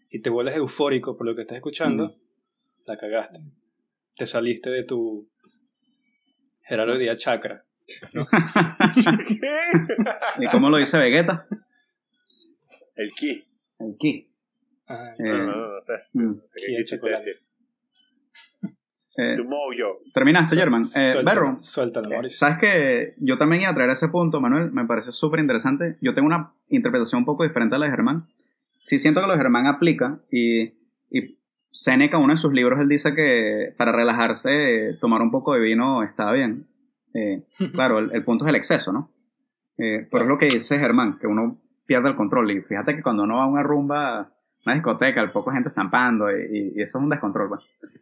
y 0.10 0.20
te 0.22 0.30
vuelves 0.30 0.56
eufórico 0.56 1.18
por 1.18 1.26
lo 1.28 1.36
que 1.36 1.42
estás 1.42 1.58
escuchando, 1.58 2.06
Ujú. 2.06 2.21
La 2.86 2.98
cagaste. 2.98 3.40
Te 4.16 4.26
saliste 4.26 4.70
de 4.70 4.84
tu 4.84 5.30
jerarquía 6.64 7.16
chakra. 7.16 7.66
¿Y 10.40 10.48
cómo 10.50 10.70
lo 10.70 10.78
dice 10.78 10.98
Vegeta? 10.98 11.46
El 12.96 13.12
ki. 13.12 13.44
El 13.80 13.96
ki. 13.98 14.30
Ajá. 14.88 15.14
Eh, 15.14 15.24
No, 15.24 15.38
no, 15.38 15.46
no, 15.56 15.68
no 15.74 15.82
sé. 15.82 15.94
mm. 16.14 16.36
No 16.38 16.42
sé 16.46 16.60
qué 16.66 16.76
quisiste 16.78 17.10
decir. 17.10 17.36
Eh, 19.18 19.34
Tu 19.36 19.44
mojo. 19.44 20.00
¿Terminaste, 20.14 20.56
Germán? 20.56 20.84
Eh, 20.84 21.12
Suéltalo, 21.12 21.24
Berro, 21.26 21.58
Suéltalo, 21.62 22.10
Mauricio. 22.10 22.38
Sabes 22.38 22.58
que 22.60 23.14
yo 23.18 23.38
también 23.38 23.64
iba 23.64 23.72
a 23.72 23.76
traer 23.76 23.90
ese 23.90 24.08
punto, 24.08 24.40
Manuel, 24.40 24.72
me 24.72 24.86
pareció 24.86 25.12
súper 25.12 25.42
interesante. 25.42 25.98
Yo 26.02 26.14
tengo 26.14 26.28
una 26.28 26.54
interpretación 26.70 27.20
un 27.20 27.26
poco 27.26 27.44
diferente 27.44 27.76
a 27.76 27.80
la 27.80 27.86
de 27.88 27.92
Germán. 27.92 28.28
Sí 28.78 29.00
siento 29.00 29.20
que 29.22 29.28
lo 29.28 29.34
de 29.34 29.40
Germán 29.40 29.68
aplica 29.68 30.22
y, 30.32 30.74
y 31.10 31.38
Seneca, 31.72 32.18
uno 32.18 32.34
de 32.34 32.38
sus 32.38 32.54
libros, 32.54 32.80
él 32.80 32.90
dice 32.90 33.14
que 33.14 33.74
para 33.78 33.92
relajarse, 33.92 34.98
tomar 35.00 35.22
un 35.22 35.32
poco 35.32 35.54
de 35.54 35.62
vino 35.62 36.04
está 36.04 36.32
bien. 36.32 36.68
Eh, 37.14 37.46
claro, 37.74 38.00
el, 38.00 38.12
el, 38.14 38.24
punto 38.24 38.46
es 38.46 38.50
el 38.50 38.56
exceso, 38.56 38.92
¿no? 38.92 39.12
Eh, 39.78 40.08
pero 40.12 40.26
es 40.26 40.30
lo 40.30 40.38
que 40.38 40.48
dice 40.48 40.78
Germán, 40.78 41.18
que 41.18 41.28
uno 41.28 41.60
pierde 41.86 42.10
el 42.10 42.16
control. 42.16 42.52
Y 42.52 42.62
fíjate 42.62 42.96
que 42.96 43.02
cuando 43.02 43.24
uno 43.24 43.38
va 43.38 43.44
a 43.44 43.48
una 43.48 43.64
rumba, 43.64 44.32
una 44.66 44.76
discoteca, 44.76 45.22
hay 45.22 45.30
poca 45.30 45.54
gente 45.54 45.70
zampando 45.70 46.30
y, 46.30 46.74
y, 46.76 46.82
eso 46.82 46.98
es 46.98 47.04
un 47.04 47.10
descontrol. 47.10 47.50
Pues. 47.50 47.62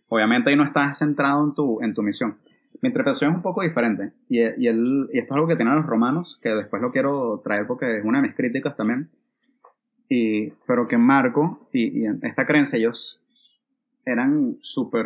Obviamente 0.09 0.49
ahí 0.49 0.55
no 0.55 0.63
estás 0.63 0.97
centrado 0.97 1.45
en 1.45 1.53
tu, 1.53 1.81
en 1.81 1.93
tu 1.93 2.01
misión. 2.01 2.37
Mi 2.81 2.89
interpretación 2.89 3.31
es 3.31 3.37
un 3.37 3.43
poco 3.43 3.61
diferente. 3.61 4.13
Y, 4.29 4.39
y, 4.39 4.67
el, 4.67 5.09
y 5.13 5.19
esto 5.19 5.33
es 5.33 5.35
algo 5.35 5.47
que 5.47 5.55
tienen 5.55 5.75
los 5.75 5.85
romanos, 5.85 6.39
que 6.41 6.49
después 6.49 6.81
lo 6.81 6.91
quiero 6.91 7.41
traer 7.43 7.67
porque 7.67 7.99
es 7.99 8.05
una 8.05 8.19
de 8.19 8.27
mis 8.27 8.35
críticas 8.35 8.75
también. 8.75 9.09
Y, 10.09 10.49
pero 10.65 10.87
que 10.87 10.97
Marco 10.97 11.69
y, 11.71 12.01
y 12.01 12.05
esta 12.23 12.45
creencia 12.45 12.77
ellos 12.77 13.21
eran 14.11 14.57
súper, 14.61 15.05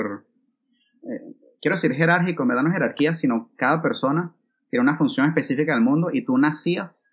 eh, 1.04 1.36
quiero 1.62 1.76
decir 1.76 1.94
jerárquico, 1.94 2.46
me 2.46 2.56
da 2.56 2.64
no 2.64 2.72
jerarquía, 2.72 3.14
sino 3.14 3.52
cada 3.56 3.82
persona 3.82 4.34
tiene 4.70 4.82
una 4.84 4.98
función 4.98 5.28
específica 5.28 5.74
del 5.74 5.84
mundo 5.84 6.10
y 6.12 6.26
tú 6.26 6.38
nacías 6.38 7.04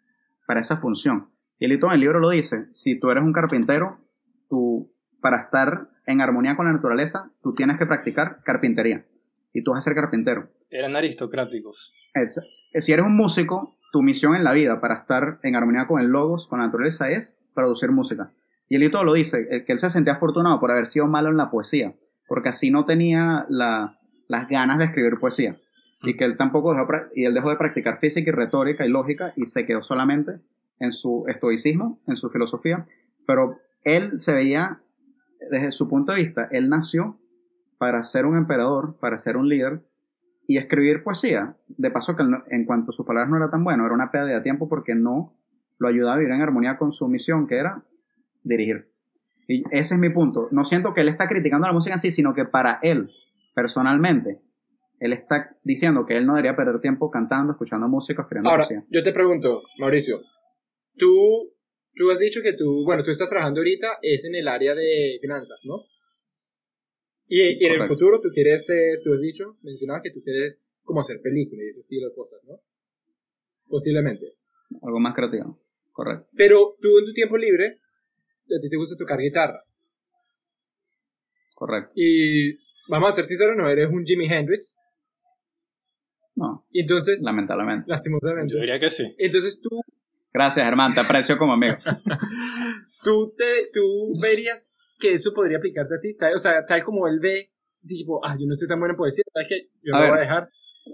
para 0.47 0.61
esa 0.61 0.79
función. 0.79 1.29
Y 1.59 1.67
el 1.67 1.73
en 1.73 1.93
el 1.93 2.01
libro 2.01 2.19
lo 2.19 2.31
dice, 2.31 2.69
si 2.73 2.99
tú 2.99 3.11
eres 3.11 3.23
un 3.23 3.35
carpintero, 3.35 3.99
tú, 4.49 4.91
para 5.21 5.41
estar 5.41 5.91
en 6.07 6.23
armonía 6.23 6.57
con 6.57 6.67
la 6.67 6.73
naturaleza, 6.73 7.31
tú 7.43 7.55
tienes 7.55 7.79
que 7.79 7.85
practicar 7.85 8.43
carpintería. 8.45 9.05
Y 9.53 9.63
tú 9.63 9.73
vas 9.73 9.81
a 9.81 9.83
ser 9.83 9.95
carpintero. 9.95 10.49
Eran 10.71 10.97
aristocráticos. 10.97 11.93
si 12.79 12.93
eres 12.93 13.05
un 13.05 13.15
músico, 13.15 13.77
tu 13.93 14.03
misión 14.03 14.35
en 14.37 14.45
la 14.45 14.53
vida 14.53 14.81
para 14.81 14.95
estar 14.95 15.39
en 15.43 15.55
armonía 15.55 15.87
con 15.87 16.01
el 16.01 16.09
logos, 16.09 16.47
con 16.49 16.61
la 16.61 16.67
naturaleza, 16.67 17.11
es 17.11 17.39
producir 17.55 17.91
música. 17.91 18.33
Y 18.71 18.77
Elito 18.77 19.03
lo 19.03 19.15
dice, 19.15 19.49
eh, 19.51 19.65
que 19.65 19.73
él 19.73 19.81
se 19.81 19.91
sentía 19.91 20.13
afortunado 20.15 20.61
por 20.61 20.71
haber 20.71 20.87
sido 20.87 21.09
malo 21.09 21.29
en 21.29 21.37
la 21.37 21.51
poesía, 21.51 21.97
porque 22.29 22.51
así 22.51 22.71
no 22.71 22.87
tenía 22.87 23.45
la, 23.49 23.99
las 24.29 24.49
ganas 24.49 24.79
de 24.79 24.85
escribir 24.85 25.19
poesía. 25.19 25.59
Y 26.03 26.17
que 26.17 26.25
él 26.25 26.37
tampoco 26.37 26.73
dejó, 26.73 26.87
y 27.15 27.25
él 27.25 27.35
dejó 27.35 27.51
de 27.51 27.57
practicar 27.57 27.99
física 27.99 28.31
y 28.31 28.33
retórica 28.33 28.87
y 28.87 28.89
lógica 28.89 29.33
y 29.35 29.47
se 29.47 29.67
quedó 29.67 29.83
solamente 29.83 30.39
en 30.79 30.93
su 30.93 31.25
estoicismo, 31.27 32.01
en 32.07 32.17
su 32.17 32.31
filosofía. 32.31 32.87
Pero 33.27 33.59
él 33.83 34.21
se 34.21 34.33
veía, 34.35 34.81
desde 35.51 35.73
su 35.73 35.89
punto 35.89 36.13
de 36.13 36.23
vista, 36.23 36.49
él 36.53 36.69
nació 36.69 37.19
para 37.77 38.05
ser 38.05 38.25
un 38.25 38.37
emperador, 38.37 38.99
para 39.01 39.19
ser 39.19 39.37
un 39.37 39.49
líder 39.49 39.83
y 40.47 40.59
escribir 40.59 41.03
poesía. 41.03 41.57
De 41.67 41.91
paso 41.91 42.15
que 42.15 42.23
en 42.51 42.65
cuanto 42.67 42.93
sus 42.93 43.05
palabras 43.05 43.31
no 43.31 43.37
era 43.37 43.51
tan 43.51 43.65
bueno, 43.65 43.85
era 43.85 43.95
una 43.95 44.13
pérdida 44.13 44.37
de 44.37 44.43
tiempo 44.43 44.69
porque 44.69 44.95
no 44.95 45.35
lo 45.79 45.89
ayudaba 45.89 46.15
a 46.15 46.19
vivir 46.19 46.33
en 46.33 46.41
armonía 46.41 46.79
con 46.79 46.93
su 46.93 47.09
misión, 47.09 47.49
que 47.49 47.57
era 47.57 47.83
dirigir. 48.43 48.91
Y 49.49 49.65
ese 49.73 49.95
es 49.95 50.01
mi 50.01 50.11
punto. 50.11 50.49
No 50.53 50.65
siento 50.65 50.95
que 50.95 51.01
él 51.01 51.09
está 51.09 51.27
criticando 51.27 51.67
la 51.67 51.73
música 51.73 51.95
en 51.95 52.01
sí, 52.01 52.13
sino 52.13 52.35
que 52.35 52.45
para 52.45 52.79
él, 52.83 53.11
personalmente, 53.55 54.41
él 55.01 55.13
está 55.13 55.57
diciendo 55.65 56.05
que 56.07 56.17
él 56.17 56.27
no 56.27 56.35
debería 56.35 56.55
perder 56.55 56.81
tiempo 56.81 57.11
cantando, 57.11 57.53
escuchando 57.53 57.89
música, 57.89 58.23
escribiendo 58.23 58.51
Ahora, 58.51 58.69
yo 58.89 59.03
te 59.03 59.13
pregunto, 59.13 59.63
Mauricio, 59.79 60.21
tú, 60.97 61.53
tú 61.95 62.11
has 62.11 62.19
dicho 62.19 62.41
que 62.43 62.53
tú, 62.53 62.85
bueno, 62.85 63.03
tú 63.03 63.11
estás 63.11 63.29
trabajando 63.29 63.61
ahorita, 63.61 63.99
es 64.03 64.25
en 64.27 64.35
el 64.35 64.47
área 64.47 64.75
de 64.75 65.19
finanzas, 65.21 65.63
¿no? 65.65 65.85
Y, 67.27 67.65
en 67.65 67.81
el 67.81 67.89
futuro 67.89 68.21
tú 68.21 68.29
quieres 68.29 68.67
ser, 68.67 69.01
tú 69.03 69.15
has 69.15 69.21
dicho, 69.21 69.57
mencionabas 69.63 70.03
que 70.03 70.11
tú 70.11 70.21
quieres 70.23 70.59
como 70.83 71.01
hacer 71.01 71.21
películas 71.23 71.65
y 71.65 71.69
ese 71.69 71.81
estilo 71.81 72.09
de 72.09 72.15
cosas, 72.15 72.41
¿no? 72.47 72.61
Posiblemente. 73.69 74.35
Algo 74.83 75.01
más 75.01 75.15
creativo, 75.15 75.61
correcto. 75.93 76.27
Pero 76.37 76.77
tú 76.81 76.99
en 76.99 77.05
tu 77.07 77.13
tiempo 77.13 77.37
libre, 77.37 77.80
a 78.57 78.61
ti 78.61 78.69
te 78.69 78.77
gusta 78.77 78.97
tocar 78.97 79.19
guitarra. 79.19 79.65
Correcto. 81.55 81.93
Y 81.95 82.59
vamos 82.89 83.11
a 83.11 83.13
ser 83.13 83.25
sinceros, 83.25 83.55
no 83.57 83.69
eres 83.69 83.89
un 83.91 84.05
Jimi 84.05 84.27
Hendrix. 84.27 84.79
No. 86.37 86.67
Y 86.71 86.81
entonces. 86.81 87.21
Lamentablemente. 87.23 87.87
Lastimosamente. 87.89 88.55
Yo 88.55 88.61
diría 88.61 88.79
que 88.79 88.91
sí. 88.91 89.15
Entonces 89.19 89.61
tú. 89.61 89.81
Gracias, 90.33 90.67
hermano, 90.67 90.95
te 90.95 91.01
aprecio 91.01 91.37
como 91.37 91.55
amigo. 91.55 91.77
tú, 93.05 93.35
te, 93.37 93.69
tú 93.73 94.13
verías 94.23 94.75
que 94.99 95.15
eso 95.15 95.35
podría 95.35 95.59
aplicarte 95.59 95.97
a 95.97 96.01
ti. 96.01 96.17
O 96.35 96.39
sea, 96.39 96.65
tal 96.65 96.83
como 96.83 97.09
él 97.09 97.19
ve, 97.21 97.51
tipo, 97.87 98.25
ah, 98.25 98.37
yo 98.39 98.47
no 98.49 98.55
soy 98.55 98.69
tan 98.69 98.79
buena 98.79 98.93
en 98.93 98.97
poesía, 98.97 99.25
¿sabes 99.33 99.49
qué? 99.49 99.71
Yo 99.83 99.93
lo 99.93 99.99
voy 99.99 100.19
a 100.19 100.21
dejar. 100.21 100.51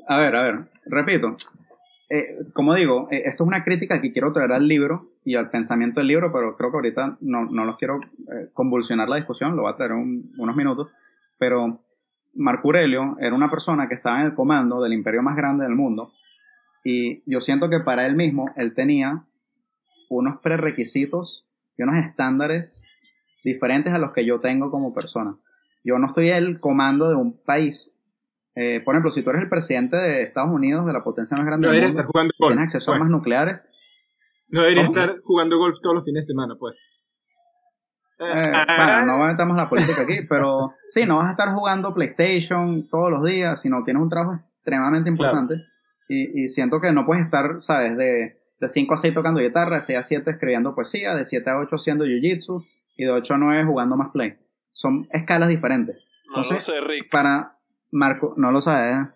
A 0.09 0.19
ver, 0.19 0.35
a 0.35 0.43
ver, 0.43 0.71
repito. 0.87 1.37
Eh, 2.09 2.39
como 2.53 2.75
digo, 2.75 3.09
eh, 3.11 3.23
esto 3.27 3.45
es 3.45 3.49
una 3.49 3.65
crítica 3.65 4.01
que 4.01 4.13
quiero 4.13 4.33
traer 4.33 4.53
al 4.53 4.69
libro 4.69 5.11
y 5.25 5.35
al 5.35 5.51
pensamiento 5.51 6.01
del 6.01 6.09
libro, 6.09 6.33
pero 6.33 6.57
creo 6.57 6.71
que 6.71 6.77
ahorita 6.77 7.19
no, 7.21 7.47
no 7.47 7.65
los 7.65 7.77
quiero 7.77 8.01
eh, 8.01 8.51
convulsionar 8.53 9.09
la 9.09 9.17
discusión, 9.17 9.57
lo 9.57 9.63
voy 9.63 9.73
a 9.73 9.77
traer 9.77 9.93
un, 9.93 10.33
unos 10.39 10.55
minutos. 10.55 10.89
Pero 11.39 11.81
Marco 12.35 12.69
Aurelio 12.69 13.17
era 13.19 13.35
una 13.35 13.51
persona 13.51 13.89
que 13.89 13.95
estaba 13.95 14.21
en 14.21 14.27
el 14.27 14.35
comando 14.35 14.81
del 14.81 14.93
imperio 14.93 15.23
más 15.23 15.37
grande 15.37 15.65
del 15.65 15.75
mundo 15.75 16.13
y 16.89 17.29
yo 17.29 17.41
siento 17.41 17.69
que 17.69 17.81
para 17.81 18.07
él 18.07 18.15
mismo 18.15 18.51
él 18.57 18.73
tenía 18.73 19.25
unos 20.09 20.39
prerequisitos 20.41 21.45
y 21.77 21.83
unos 21.83 21.97
estándares 21.97 22.85
diferentes 23.43 23.93
a 23.93 23.99
los 23.99 24.13
que 24.13 24.25
yo 24.25 24.39
tengo 24.39 24.71
como 24.71 24.95
persona. 24.95 25.37
Yo 25.83 25.99
no 25.99 26.07
estoy 26.07 26.29
el 26.29 26.61
comando 26.61 27.09
de 27.09 27.17
un 27.17 27.43
país 27.43 27.96
eh, 28.57 28.81
por 28.83 28.95
ejemplo, 28.95 29.11
si 29.11 29.23
tú 29.23 29.31
eres 29.31 29.43
el 29.43 29.51
presidente 29.51 29.99
de 29.99 30.23
Estados 30.23 30.51
Unidos, 30.51 30.87
de 30.87 30.93
la 30.95 31.05
potencia 31.05 31.37
más 31.37 31.47
grande 31.47 31.67
no 31.67 31.73
del 31.73 31.83
mundo, 31.83 31.91
estar 31.91 32.07
jugando 32.07 32.33
golf, 32.39 32.53
tienes 32.55 32.75
acceso 32.75 32.91
a 32.91 32.95
pues. 32.95 32.97
armas 32.97 33.11
nucleares. 33.11 33.71
No 34.49 34.63
debería 34.63 34.85
estar 34.85 35.21
jugando 35.23 35.59
golf 35.59 35.77
todos 35.83 35.97
los 35.97 36.05
fines 36.05 36.27
de 36.27 36.33
semana, 36.33 36.55
pues. 36.59 36.75
Eh, 38.19 38.53
bueno, 38.79 39.05
no 39.05 39.19
metamos 39.27 39.59
la 39.59 39.69
política 39.69 40.03
aquí, 40.03 40.21
pero 40.27 40.73
sí, 40.89 41.05
no 41.05 41.19
vas 41.19 41.29
a 41.29 41.31
estar 41.33 41.53
jugando 41.53 41.93
PlayStation 41.93 42.89
todos 42.89 43.11
los 43.11 43.27
días, 43.27 43.61
sino 43.61 43.85
tienes 43.85 44.03
un 44.03 44.09
trabajo 44.09 44.41
extremadamente 44.57 45.11
importante. 45.11 45.57
Y, 46.09 46.45
y, 46.45 46.49
siento 46.49 46.81
que 46.81 46.93
no 46.93 47.05
puedes 47.05 47.25
estar, 47.25 47.61
¿sabes? 47.61 47.97
De, 47.99 48.41
de 48.59 48.69
5 48.69 48.95
a 48.95 48.97
6 48.97 49.13
tocando 49.13 49.41
guitarra, 49.41 49.75
de 49.75 49.81
6 49.83 49.99
a 49.99 50.03
7 50.03 50.31
escribiendo 50.31 50.75
poesía, 50.75 51.15
de 51.15 51.25
7 51.25 51.51
a 51.51 51.59
8 51.59 51.77
haciendo 51.77 52.07
jiu-jitsu 52.07 52.65
y 52.97 53.05
de 53.05 53.11
8 53.11 53.35
a 53.35 53.39
9 53.39 53.65
jugando 53.65 53.97
más 53.97 54.13
play. 54.13 54.39
Son 54.73 55.07
escalas 55.11 55.49
diferentes. 55.49 55.97
Entonces, 56.29 56.55
no, 56.55 56.61
sé, 56.61 56.81
Rick. 56.81 57.11
Para, 57.11 57.56
Marco, 57.91 58.35
no 58.37 58.51
lo 58.53 58.61
sabe, 58.61 58.91
¿eh? 58.91 59.07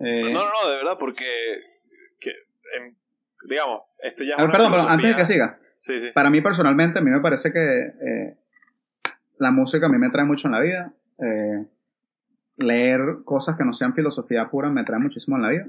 ¿eh? 0.00 0.32
No, 0.32 0.44
no, 0.44 0.50
no, 0.50 0.70
de 0.70 0.76
verdad, 0.76 0.96
porque. 0.98 1.24
Que, 2.18 2.32
digamos, 3.48 3.82
esto 4.02 4.24
ya 4.24 4.34
es 4.34 4.38
ver, 4.38 4.50
Perdón, 4.50 4.72
pero 4.72 4.88
antes 4.88 5.10
de 5.10 5.16
que 5.16 5.24
siga. 5.24 5.58
Sí, 5.74 5.98
sí. 5.98 6.10
Para 6.12 6.30
mí, 6.30 6.40
personalmente, 6.40 6.98
a 6.98 7.02
mí 7.02 7.10
me 7.10 7.20
parece 7.20 7.52
que 7.52 7.58
eh, 7.58 8.36
la 9.38 9.50
música 9.50 9.86
a 9.86 9.88
mí 9.88 9.98
me 9.98 10.10
trae 10.10 10.24
mucho 10.24 10.48
en 10.48 10.52
la 10.52 10.60
vida. 10.60 10.92
Eh, 11.18 11.66
leer 12.56 13.20
cosas 13.24 13.56
que 13.56 13.64
no 13.64 13.72
sean 13.72 13.94
filosofía 13.94 14.50
pura 14.50 14.70
me 14.70 14.84
trae 14.84 15.00
muchísimo 15.00 15.36
en 15.36 15.42
la 15.42 15.48
vida. 15.48 15.68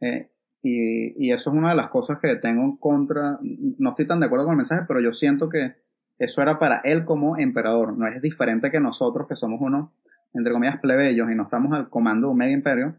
Eh, 0.00 0.30
y, 0.62 1.26
y, 1.26 1.32
eso 1.32 1.50
es 1.50 1.56
una 1.56 1.70
de 1.70 1.76
las 1.76 1.88
cosas 1.88 2.18
que 2.20 2.34
tengo 2.36 2.62
en 2.62 2.76
contra. 2.76 3.38
No 3.42 3.90
estoy 3.90 4.06
tan 4.06 4.20
de 4.20 4.26
acuerdo 4.26 4.44
con 4.44 4.52
el 4.52 4.58
mensaje, 4.58 4.84
pero 4.86 5.00
yo 5.00 5.12
siento 5.12 5.48
que 5.48 5.76
eso 6.18 6.42
era 6.42 6.58
para 6.58 6.80
él 6.84 7.04
como 7.04 7.36
emperador. 7.36 7.96
No 7.96 8.06
es 8.08 8.20
diferente 8.22 8.70
que 8.70 8.80
nosotros, 8.80 9.28
que 9.28 9.36
somos 9.36 9.60
unos 9.60 9.90
entre 10.34 10.52
comillas, 10.52 10.80
plebeyos 10.80 11.30
y 11.30 11.34
no 11.34 11.44
estamos 11.44 11.72
al 11.72 11.88
comando 11.88 12.28
de 12.28 12.32
un 12.32 12.38
medio 12.38 12.54
imperio, 12.54 12.96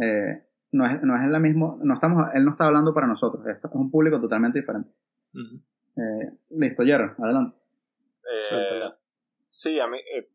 eh, 0.00 0.44
no, 0.72 0.86
es, 0.86 1.02
no 1.02 1.16
es 1.16 1.28
la 1.28 1.38
mismo, 1.38 1.78
no 1.82 1.94
estamos, 1.94 2.28
él 2.34 2.44
no 2.44 2.52
está 2.52 2.66
hablando 2.66 2.94
para 2.94 3.06
nosotros, 3.06 3.46
es 3.46 3.58
un 3.72 3.90
público 3.90 4.20
totalmente 4.20 4.60
diferente. 4.60 4.90
eh, 5.96 6.32
listo, 6.50 6.84
Jerry, 6.84 7.10
adelante. 7.18 7.58
Eh, 8.32 8.82
sí, 9.48 9.80
a 9.80 9.88
mí, 9.88 9.98
eh, 9.98 10.28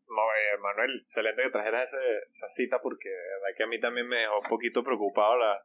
Manuel, 0.60 1.00
excelente 1.00 1.42
que 1.42 1.50
trajeras 1.50 1.94
ese, 1.94 2.18
esa 2.30 2.48
cita 2.48 2.80
porque 2.82 3.08
verdad 3.08 3.56
que 3.56 3.62
a 3.62 3.66
mí 3.66 3.80
también 3.80 4.08
me 4.08 4.18
dejó 4.18 4.40
un 4.42 4.48
poquito 4.48 4.84
preocupado 4.84 5.38
la, 5.38 5.62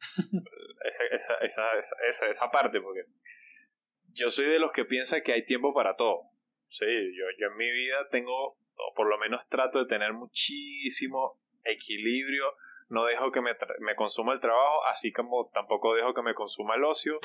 esa, 0.84 1.04
esa, 1.10 1.34
esa, 1.40 1.64
esa, 2.08 2.26
esa 2.26 2.50
parte, 2.50 2.80
porque 2.80 3.04
yo 4.14 4.30
soy 4.30 4.46
de 4.46 4.58
los 4.58 4.72
que 4.72 4.84
piensa 4.84 5.20
que 5.20 5.32
hay 5.32 5.44
tiempo 5.44 5.72
para 5.72 5.96
todo. 5.96 6.30
Sí, 6.66 6.86
yo, 6.86 7.24
yo 7.38 7.48
en 7.48 7.56
mi 7.56 7.70
vida 7.70 8.08
tengo 8.10 8.56
o 8.76 8.94
por 8.94 9.08
lo 9.08 9.18
menos 9.18 9.46
trato 9.48 9.78
de 9.78 9.86
tener 9.86 10.12
muchísimo 10.12 11.40
equilibrio, 11.64 12.54
no 12.88 13.04
dejo 13.04 13.32
que 13.32 13.40
me, 13.40 13.52
me 13.80 13.94
consuma 13.94 14.32
el 14.32 14.40
trabajo, 14.40 14.84
así 14.86 15.12
como 15.12 15.50
tampoco 15.52 15.94
dejo 15.94 16.14
que 16.14 16.22
me 16.22 16.34
consuma 16.34 16.74
el 16.74 16.84
ocio, 16.84 17.18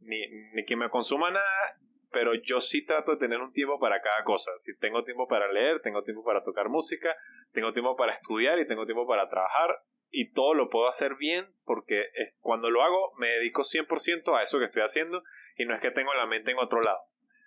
ni, 0.00 0.26
ni 0.54 0.64
que 0.64 0.76
me 0.76 0.88
consuma 0.88 1.30
nada, 1.30 1.78
pero 2.10 2.34
yo 2.34 2.60
sí 2.60 2.84
trato 2.84 3.12
de 3.12 3.18
tener 3.18 3.40
un 3.40 3.52
tiempo 3.52 3.78
para 3.78 4.00
cada 4.00 4.22
cosa. 4.22 4.52
Si 4.56 4.76
tengo 4.76 5.02
tiempo 5.04 5.26
para 5.26 5.50
leer, 5.50 5.80
tengo 5.80 6.02
tiempo 6.02 6.22
para 6.24 6.42
tocar 6.42 6.68
música, 6.68 7.16
tengo 7.52 7.72
tiempo 7.72 7.96
para 7.96 8.12
estudiar 8.12 8.58
y 8.58 8.66
tengo 8.66 8.84
tiempo 8.84 9.06
para 9.06 9.28
trabajar 9.28 9.82
y 10.12 10.30
todo 10.30 10.52
lo 10.54 10.68
puedo 10.68 10.86
hacer 10.86 11.16
bien 11.16 11.46
porque 11.64 12.04
es, 12.14 12.36
cuando 12.40 12.70
lo 12.70 12.82
hago 12.82 13.14
me 13.16 13.28
dedico 13.28 13.62
100% 13.62 14.38
a 14.38 14.42
eso 14.42 14.58
que 14.58 14.66
estoy 14.66 14.82
haciendo 14.82 15.24
y 15.56 15.64
no 15.64 15.74
es 15.74 15.80
que 15.80 15.90
tengo 15.90 16.12
la 16.14 16.26
mente 16.26 16.50
en 16.50 16.58
otro 16.58 16.82
lado. 16.82 17.00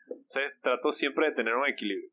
Entonces 0.08 0.60
trato 0.62 0.92
siempre 0.92 1.28
de 1.28 1.36
tener 1.36 1.56
un 1.56 1.68
equilibrio. 1.68 2.10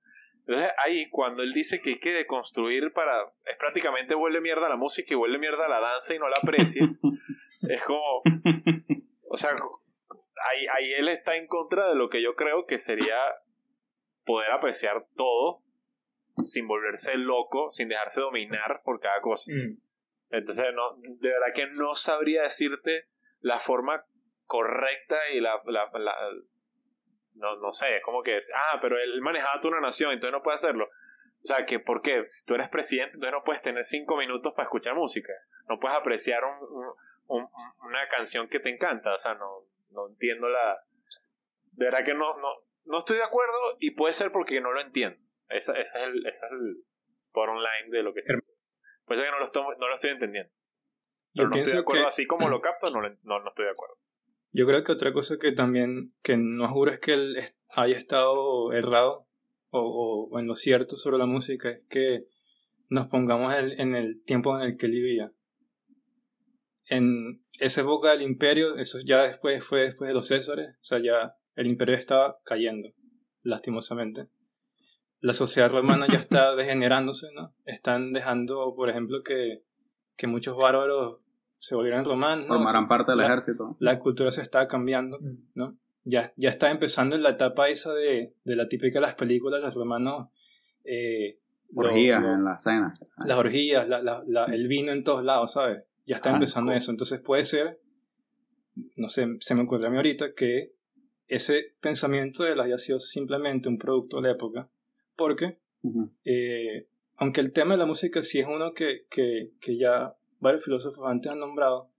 Entonces 0.47 0.73
ahí 0.85 1.09
cuando 1.09 1.43
él 1.43 1.53
dice 1.53 1.81
que 1.81 1.91
hay 1.91 1.99
que 1.99 2.13
deconstruir 2.13 2.93
para... 2.93 3.33
Es 3.45 3.57
prácticamente 3.57 4.15
vuelve 4.15 4.41
mierda 4.41 4.69
la 4.69 4.77
música 4.77 5.15
y 5.15 5.17
vuelve 5.17 5.39
mierda 5.39 5.69
la 5.69 5.81
danza 5.81 6.15
y 6.15 6.19
no 6.19 6.29
la 6.29 6.37
aprecies. 6.43 7.01
es 7.69 7.83
como... 7.85 8.23
O 9.29 9.37
sea, 9.37 9.51
ahí, 9.51 10.67
ahí 10.75 10.93
él 10.95 11.09
está 11.09 11.37
en 11.37 11.47
contra 11.47 11.89
de 11.89 11.95
lo 11.95 12.09
que 12.09 12.23
yo 12.23 12.35
creo 12.35 12.67
que 12.67 12.79
sería 12.79 13.17
poder 14.25 14.51
apreciar 14.51 15.07
todo 15.17 15.63
sin 16.39 16.67
volverse 16.67 17.17
loco, 17.17 17.71
sin 17.71 17.89
dejarse 17.89 18.21
dominar 18.21 18.83
por 18.85 19.01
cada 19.01 19.21
cosa. 19.21 19.53
Mm. 19.53 19.79
Entonces, 20.31 20.67
no, 20.75 20.97
de 20.97 21.29
verdad 21.29 21.55
que 21.55 21.67
no 21.79 21.95
sabría 21.95 22.43
decirte 22.43 23.07
la 23.41 23.59
forma 23.59 24.05
correcta 24.47 25.17
y 25.33 25.41
la... 25.41 25.63
la, 25.67 25.91
la- 25.99 26.31
no, 27.35 27.57
no 27.57 27.73
sé, 27.73 27.97
es 27.97 28.03
como 28.03 28.23
que 28.23 28.37
es, 28.37 28.53
ah, 28.55 28.79
pero 28.81 28.99
él 28.99 29.21
manejaba 29.21 29.61
toda 29.61 29.73
una 29.79 29.87
nación, 29.87 30.13
entonces 30.13 30.33
no 30.33 30.43
puede 30.43 30.55
hacerlo. 30.55 30.87
O 30.87 31.47
sea, 31.47 31.65
que 31.67 31.81
¿por 31.81 32.03
qué? 32.03 32.25
Si 32.29 32.45
tú 32.45 32.55
eres 32.55 32.69
presidente, 32.69 33.15
entonces 33.15 33.33
no 33.33 33.43
puedes 33.45 33.63
tener 33.63 33.83
cinco 33.83 34.17
minutos 34.17 34.53
para 34.55 34.65
escuchar 34.67 34.95
música. 34.95 35.33
No 35.69 35.81
puedes 35.81 35.97
apreciar 35.97 36.45
un, 36.45 36.57
un- 36.61 36.95
un- 37.27 37.49
una 37.85 38.09
canción 38.09 38.49
que 38.49 38.61
te 38.61 38.71
encanta. 38.71 39.13
O 39.15 39.19
sea, 39.19 39.35
no, 39.35 39.65
no 39.91 40.09
entiendo 40.09 40.49
la... 40.49 40.85
De 41.73 41.87
verdad 41.87 42.05
que 42.05 42.15
no, 42.15 42.37
no, 42.39 42.49
no 42.85 42.99
estoy 42.99 43.17
de 43.17 43.25
acuerdo 43.25 43.59
y 43.81 43.91
puede 43.93 44.13
ser 44.13 44.31
porque 44.31 44.61
no 44.61 44.73
lo 44.73 44.81
entiendo. 44.81 45.19
Esa, 45.49 45.73
esa 45.75 45.99
es 46.01 46.05
el, 46.09 46.27
esa 46.27 46.47
es 46.47 46.53
el 46.53 46.85
por 47.33 47.49
online 47.49 47.89
de 47.91 48.03
lo 48.03 48.13
que 48.15 48.21
estoy. 48.21 48.37
Puede 49.05 49.19
ser 49.21 49.27
que 49.29 49.33
no 49.33 49.39
lo, 49.41 49.47
estoy, 49.47 49.65
no 49.79 49.89
lo 49.89 49.95
estoy 49.95 50.11
entendiendo. 50.11 50.53
Yo 51.35 51.45
Pero 51.45 51.49
no 51.49 51.57
estoy 51.57 51.73
de 51.73 51.79
acuerdo, 51.81 52.03
que- 52.05 52.09
así 52.09 52.27
como 52.27 52.49
lo 52.49 52.61
capto, 52.61 52.91
no, 52.91 53.01
lo- 53.01 53.17
no, 53.23 53.41
no 53.41 53.49
estoy 53.49 53.65
de 53.65 53.71
acuerdo. 53.73 53.97
Yo 54.53 54.67
creo 54.67 54.85
que 54.85 54.93
otra 54.93 55.13
cosa 55.13 55.39
que 55.39 55.53
también, 55.53 56.15
que 56.23 56.37
no 56.37 56.69
juro 56.69 56.93
es 56.93 57.01
que 57.01 57.15
él 57.15 57.37
haya 57.69 57.97
estado 57.97 58.73
errado 58.73 59.27
o 59.71 60.39
en 60.39 60.47
lo 60.47 60.55
cierto 60.55 60.97
sobre 60.97 61.17
la 61.17 61.27
música, 61.27 61.71
es 61.71 61.81
que 61.89 62.27
nos 62.93 63.07
pongamos 63.07 63.55
en, 63.55 63.81
en 63.81 63.97
el 63.97 64.23
tiempo 64.23 64.55
en 64.59 64.65
el 64.65 64.77
que 64.77 64.85
él 64.85 64.93
vivía. 64.93 65.33
En 66.85 67.43
esa 67.59 67.81
época 67.81 68.11
del 68.11 68.21
imperio, 68.21 68.77
eso 68.77 68.99
ya 69.03 69.23
después 69.23 69.65
fue 69.65 69.85
después 69.85 70.09
de 70.09 70.15
los 70.15 70.29
Césares, 70.29 70.75
o 70.75 70.85
sea, 70.85 70.99
ya 70.99 71.35
el 71.57 71.69
imperio 71.69 71.95
estaba 71.95 72.39
cayendo, 72.45 72.91
lastimosamente. 73.43 74.29
La 75.21 75.33
sociedad 75.33 75.71
romana 75.71 76.07
ya 76.07 76.19
está 76.19 76.55
degenerándose, 76.55 77.29
¿no? 77.35 77.55
Están 77.65 78.13
dejando, 78.13 78.75
por 78.77 78.91
ejemplo, 78.91 79.23
que, 79.23 79.63
que 80.17 80.27
muchos 80.27 80.55
bárbaros 80.55 81.21
se 81.63 81.77
volvieran 81.77 82.05
romanos. 82.05 82.49
¿no? 82.49 82.55
Formarán 82.57 82.89
parte 82.89 83.13
del 83.13 83.19
la- 83.19 83.27
ejército. 83.27 83.77
la 83.79 83.97
cultura 84.01 84.33
se 84.33 84.43
está 84.43 84.67
cambiando, 84.67 85.17
Mm. 85.21 85.35
¿no? 85.55 85.79
Ya, 86.03 86.33
ya 86.37 86.49
está 86.51 86.71
empezando 86.73 87.15
en 87.15 87.23
la 87.23 87.31
etapa 87.31 87.69
esa 87.69 87.95
de, 87.95 88.35
de 88.43 88.57
la 88.57 88.67
típica 88.67 88.99
de 88.99 89.03
las 89.07 89.15
películas, 89.15 89.63
los 89.63 89.75
romanos, 89.77 90.27
eh, 90.85 91.39
Orgías 91.77 92.21
lo- 92.21 92.33
en 92.33 92.45
la 92.45 92.59
cena. 92.59 92.93
las 93.25 93.39
orgías, 93.39 93.89
la- 93.89 94.03
la- 94.03 94.25
la- 94.27 94.47
el 94.47 94.67
vino 94.67 94.91
en 94.91 95.05
todos 95.05 95.23
lados, 95.25 95.53
¿sabes? 95.53 95.85
Ya 96.05 96.17
está 96.17 96.31
Asco. 96.31 96.37
empezando 96.39 96.73
eso, 96.73 96.91
entonces 96.91 97.21
puede 97.21 97.45
ser, 97.45 97.79
no 98.97 99.09
sé, 99.09 99.29
se 99.39 99.55
me 99.55 99.63
ocurrió 99.63 99.87
a 99.87 99.91
mí 99.91 99.97
ahorita 99.97 100.35
que 100.35 100.73
ese 101.29 101.77
pensamiento 101.81 102.43
de 102.43 102.53
él 102.55 102.61
haya 102.61 102.79
sido 102.79 102.99
simplemente 102.99 103.69
un 103.69 103.79
producto 103.79 104.17
de 104.17 104.23
la 104.25 104.31
época, 104.35 104.69
porque 105.15 105.61
Ujú. 105.83 106.11
eh, 106.25 106.89
aunque 107.17 107.41
el 107.41 107.53
tema 107.53 107.75
de 107.75 107.79
la 107.79 107.87
música 107.87 108.21
sí 108.23 108.41
es 108.41 108.47
uno 108.49 108.75
que, 108.75 109.07
que, 109.09 109.53
que 109.61 109.77
ya 109.79 110.17
varios 110.43 110.65
filósofos 110.65 111.09
antes 111.09 111.33
han 111.33 111.39
nombrado, 111.39 111.91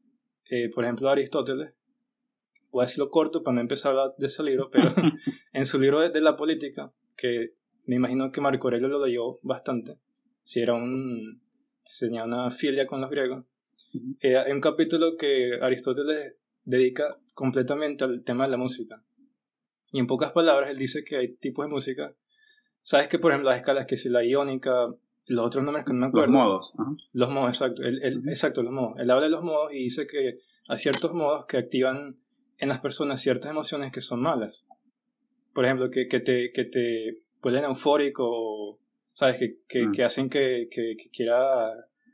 eh, 0.49 0.69
por 0.69 0.83
ejemplo 0.83 1.09
Aristóteles, 1.09 1.73
voy 2.69 2.83
a 2.83 2.85
decirlo 2.85 3.09
corto 3.09 3.41
para 3.41 3.55
no 3.55 3.61
empezar 3.61 3.89
a 3.89 4.01
hablar 4.01 4.15
de 4.17 4.25
ese 4.27 4.43
libro, 4.43 4.69
pero 4.69 4.89
en 5.53 5.65
su 5.65 5.79
libro 5.79 6.01
de, 6.01 6.09
de 6.09 6.21
la 6.21 6.35
política, 6.35 6.93
que 7.15 7.55
me 7.85 7.95
imagino 7.95 8.31
que 8.31 8.41
Marco 8.41 8.67
Aurelio 8.67 8.89
lo 8.89 9.03
leyó 9.03 9.39
bastante, 9.41 9.97
si 10.43 10.59
era 10.59 10.73
un, 10.73 11.41
si 11.83 12.05
tenía 12.05 12.25
una 12.25 12.51
filia 12.51 12.85
con 12.85 13.01
los 13.01 13.09
griegos, 13.09 13.45
eh, 14.19 14.37
hay 14.37 14.51
un 14.51 14.61
capítulo 14.61 15.15
que 15.17 15.59
Aristóteles 15.61 16.35
dedica 16.63 17.17
completamente 17.33 18.03
al 18.03 18.23
tema 18.23 18.45
de 18.45 18.51
la 18.51 18.57
música. 18.57 19.03
Y 19.91 19.99
en 19.99 20.07
pocas 20.07 20.31
palabras, 20.31 20.71
él 20.71 20.77
dice 20.77 21.03
que 21.03 21.17
hay 21.17 21.35
tipos 21.35 21.65
de 21.65 21.71
música. 21.71 22.15
Sabes 22.81 23.07
que, 23.07 23.19
por 23.19 23.31
ejemplo, 23.31 23.49
las 23.49 23.59
escalas, 23.59 23.85
que 23.85 23.95
si 23.95 24.09
la 24.09 24.25
iónica, 24.25 24.93
los 25.27 25.45
otros 25.45 25.63
nombres 25.63 25.85
que 25.85 25.93
no 25.93 25.99
me 25.99 26.05
Los 26.05 26.09
acuerdo. 26.09 26.31
modos. 26.33 26.71
ajá. 26.77 26.91
Los 27.13 27.29
modos, 27.29 27.49
exacto. 27.49 27.81
Exacto, 27.83 28.63
los 28.63 28.73
modos. 28.73 28.99
Él 28.99 29.09
habla 29.09 29.23
de 29.23 29.29
los 29.29 29.43
modos 29.43 29.73
y 29.73 29.77
dice 29.83 30.05
que 30.07 30.39
hay 30.67 30.77
ciertos 30.77 31.13
modos 31.13 31.45
que 31.45 31.57
activan 31.57 32.17
en 32.57 32.69
las 32.69 32.79
personas 32.79 33.21
ciertas 33.21 33.51
emociones 33.51 33.91
que 33.91 34.01
son 34.01 34.21
malas. 34.21 34.63
Por 35.53 35.65
ejemplo, 35.65 35.89
que, 35.89 36.07
que 36.07 36.19
te, 36.19 36.51
que 36.51 36.65
te 36.65 37.21
vuelven 37.41 37.65
eufórico, 37.65 38.79
¿sabes? 39.13 39.37
Que, 39.37 39.59
que, 39.67 39.87
Mm. 39.87 39.91
que 39.91 40.03
hacen 40.03 40.29
que, 40.29 40.67
que, 40.71 40.95
quiera 41.11 41.71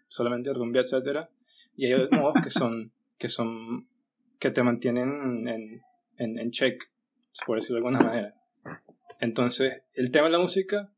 solamente 0.07 0.51
rumbear, 0.53 0.86
etcétera 0.86 1.30
Y 1.76 1.86
hay 1.86 1.93
otros 1.93 2.20
modos 2.20 2.36
que 2.43 2.49
son, 2.49 2.91
que 3.18 3.28
son, 3.30 3.88
que 4.39 4.51
te 4.51 4.64
mantienen 4.64 5.47
en, 5.47 5.82
en, 6.18 6.39
en 6.39 6.51
check, 6.51 6.84
por 7.45 7.57
decirlo 7.60 7.82
de 7.82 7.88
alguna 7.88 8.05
manera. 8.05 8.36
Entonces, 9.20 9.84
el 9.93 10.12
tema 10.12 10.26
de 10.28 10.32
la 10.34 10.39
música, 10.39 10.91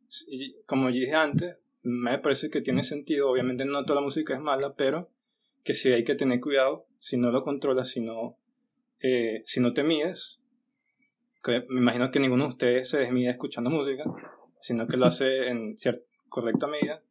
como 0.65 0.89
yo 0.89 0.95
dije 0.99 1.13
antes, 1.15 1.57
me 1.83 2.17
parece 2.19 2.49
que 2.49 2.61
tiene 2.61 2.83
sentido. 2.83 3.29
Obviamente 3.29 3.65
no 3.65 3.83
toda 3.83 3.99
la 3.99 4.05
música 4.05 4.33
es 4.33 4.39
mala, 4.41 4.75
pero 4.75 5.09
que 5.63 5.73
sí 5.73 5.91
hay 5.91 6.03
que 6.03 6.15
tener 6.15 6.39
cuidado 6.39 6.85
si 6.99 7.17
no 7.17 7.31
lo 7.31 7.43
controlas, 7.43 7.89
si 7.89 8.01
no, 8.01 8.37
eh, 8.99 9.41
si 9.45 9.59
no 9.59 9.73
te 9.73 9.83
mides. 9.83 10.41
Que 11.43 11.65
me 11.69 11.79
imagino 11.81 12.11
que 12.11 12.19
ninguno 12.19 12.43
de 12.45 12.49
ustedes 12.49 12.89
se 12.89 12.99
desmide 12.99 13.31
escuchando 13.31 13.69
música, 13.69 14.03
sino 14.59 14.87
que 14.87 14.97
lo 14.97 15.05
hace 15.05 15.49
en 15.49 15.77
cierta 15.77 16.05
correcta 16.29 16.67
medida. 16.67 17.01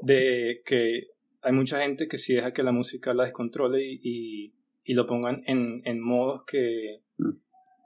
De 0.00 0.62
que 0.64 1.08
hay 1.42 1.52
mucha 1.52 1.80
gente 1.80 2.08
que 2.08 2.18
sí 2.18 2.34
deja 2.34 2.52
que 2.52 2.62
la 2.62 2.72
música 2.72 3.14
la 3.14 3.24
descontrole 3.24 3.84
y, 3.84 4.00
y, 4.02 4.54
y 4.84 4.94
lo 4.94 5.06
pongan 5.06 5.42
en, 5.46 5.82
en 5.84 6.00
modos 6.00 6.44
que, 6.46 7.02
Mm. 7.18 7.30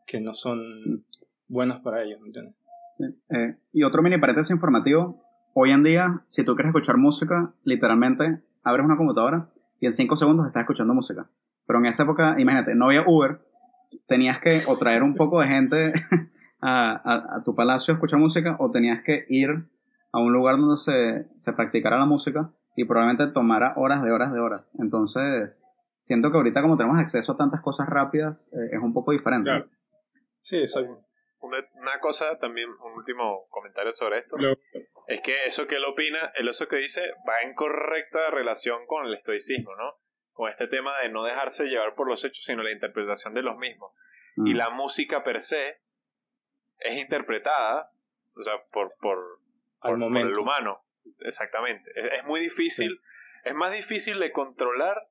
que 0.07 0.21
no 0.21 0.35
son 0.35 1.05
buenos 1.49 1.81
para 1.81 2.03
ellos, 2.03 2.21
¿me 2.21 2.29
entiendes? 2.29 2.55
Sí. 2.97 3.05
Eh, 3.31 3.57
y 3.73 3.83
otro 3.83 4.03
mini 4.03 4.19
paréntesis 4.19 4.51
informativo. 4.53 5.23
Hoy 5.59 5.71
en 5.71 5.83
día, 5.83 6.21
si 6.27 6.45
tú 6.45 6.55
quieres 6.55 6.69
escuchar 6.69 6.99
música, 6.99 7.55
literalmente 7.65 8.43
abres 8.63 8.85
una 8.85 8.99
computadora 8.99 9.49
y 9.81 9.87
en 9.87 9.93
5 9.93 10.15
segundos 10.17 10.47
estás 10.47 10.61
escuchando 10.61 10.93
música. 10.93 11.31
Pero 11.67 11.79
en 11.79 11.87
esa 11.87 12.03
época, 12.03 12.35
imagínate, 12.39 12.75
no 12.75 12.85
había 12.87 13.05
Uber, 13.07 13.41
tenías 14.07 14.39
que 14.41 14.61
o 14.69 14.77
traer 14.77 15.03
un 15.03 15.15
poco 15.15 15.41
de 15.41 15.49
gente 15.49 15.93
a, 16.61 16.91
a- 16.93 17.37
a 17.39 17.43
tu 17.43 17.55
palacio 17.55 17.93
a 17.93 17.97
escuchar 17.97 18.19
música 18.19 18.57
o 18.59 18.71
tenías 18.71 19.03
que 19.03 19.25
ir 19.31 19.49
a 20.13 20.19
un 20.19 20.31
lugar 20.35 20.59
donde 20.59 20.77
se, 20.77 21.27
se 21.37 21.53
practicara 21.55 21.99
la 21.99 22.05
música 22.05 22.51
y 22.77 22.85
probablemente 22.85 23.33
tomara 23.33 23.73
horas 23.77 24.03
de 24.03 24.13
horas 24.13 24.33
de 24.35 24.41
horas. 24.41 24.75
Entonces, 24.79 25.65
siento 26.01 26.31
que 26.31 26.37
ahorita 26.37 26.61
como 26.61 26.77
tenemos 26.77 26.99
acceso 26.99 27.33
a 27.33 27.37
tantas 27.39 27.63
cosas 27.63 27.89
rápidas, 27.89 28.51
eh, 28.53 28.77
es 28.77 28.83
un 28.83 28.93
poco 28.93 29.13
diferente. 29.13 29.49
Claro. 29.49 29.67
Sí, 30.43 30.59
exacto. 30.59 31.01
Una, 31.41 31.59
una 31.81 31.99
cosa 32.01 32.39
también, 32.39 32.69
un 32.69 32.93
último 32.99 33.47
comentario 33.49 33.93
sobre 33.93 34.19
esto, 34.19 34.37
Lo- 34.37 34.55
es 35.07 35.21
que 35.21 35.45
eso 35.45 35.67
que 35.67 35.77
él 35.77 35.85
opina, 35.85 36.33
él 36.35 36.49
eso 36.49 36.69
que 36.69 36.77
dice, 36.77 37.13
va 37.29 37.41
en 37.43 37.55
correcta 37.55 38.31
relación 38.31 38.87
con 38.87 39.07
el 39.07 39.15
estoicismo, 39.15 39.75
¿no? 39.77 39.99
Con 40.33 40.51
este 40.51 40.67
tema 40.67 40.99
de 41.01 41.09
no 41.09 41.25
dejarse 41.25 41.67
llevar 41.67 41.95
por 41.95 42.09
los 42.09 42.25
hechos, 42.25 42.45
sino 42.45 42.63
la 42.63 42.73
interpretación 42.73 43.33
de 43.35 43.43
los 43.43 43.57
mismos. 43.57 43.93
Mm. 44.37 44.47
Y 44.49 44.55
la 44.55 44.71
música 44.71 45.25
per 45.25 45.41
se 45.41 45.81
es 46.79 46.99
interpretada, 46.99 47.91
o 48.35 48.43
sea, 48.43 48.63
por, 48.73 48.95
por, 49.01 49.41
Al 49.81 49.99
por- 49.99 50.17
el 50.19 50.39
humano. 50.39 50.83
Exactamente. 51.21 51.91
Es, 51.95 52.13
es 52.19 52.25
muy 52.25 52.41
difícil, 52.41 53.01
es 53.45 53.55
más 53.55 53.73
difícil 53.73 54.19
de 54.19 54.33
controlar 54.33 55.09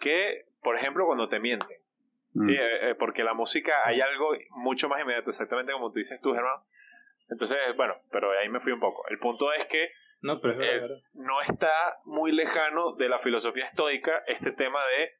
que, 0.00 0.46
por 0.62 0.76
ejemplo, 0.76 1.06
cuando 1.06 1.28
te 1.28 1.38
mienten. 1.38 1.78
Mm. 2.32 2.40
Sí, 2.40 2.54
eh, 2.54 2.90
eh, 2.90 2.94
porque 2.96 3.22
la 3.22 3.34
música 3.34 3.74
hay 3.84 4.00
algo 4.00 4.32
mucho 4.50 4.88
más 4.88 5.00
inmediato, 5.00 5.30
exactamente 5.30 5.72
como 5.72 5.92
tú 5.92 5.98
dices 5.98 6.20
tú, 6.20 6.32
Germán. 6.34 6.60
Entonces, 7.28 7.58
bueno, 7.76 7.94
pero 8.10 8.30
ahí 8.38 8.48
me 8.48 8.60
fui 8.60 8.72
un 8.72 8.80
poco. 8.80 9.02
El 9.08 9.18
punto 9.18 9.52
es 9.52 9.64
que 9.66 9.88
No, 10.22 10.40
pero 10.40 10.54
es 10.54 10.58
verdad, 10.58 10.96
Eh, 10.96 11.02
no 11.14 11.40
está 11.40 11.68
muy 12.04 12.32
lejano 12.32 12.94
de 12.96 13.08
la 13.08 13.18
filosofía 13.18 13.64
estoica 13.66 14.22
este 14.26 14.52
tema 14.52 14.80
de 14.98 15.10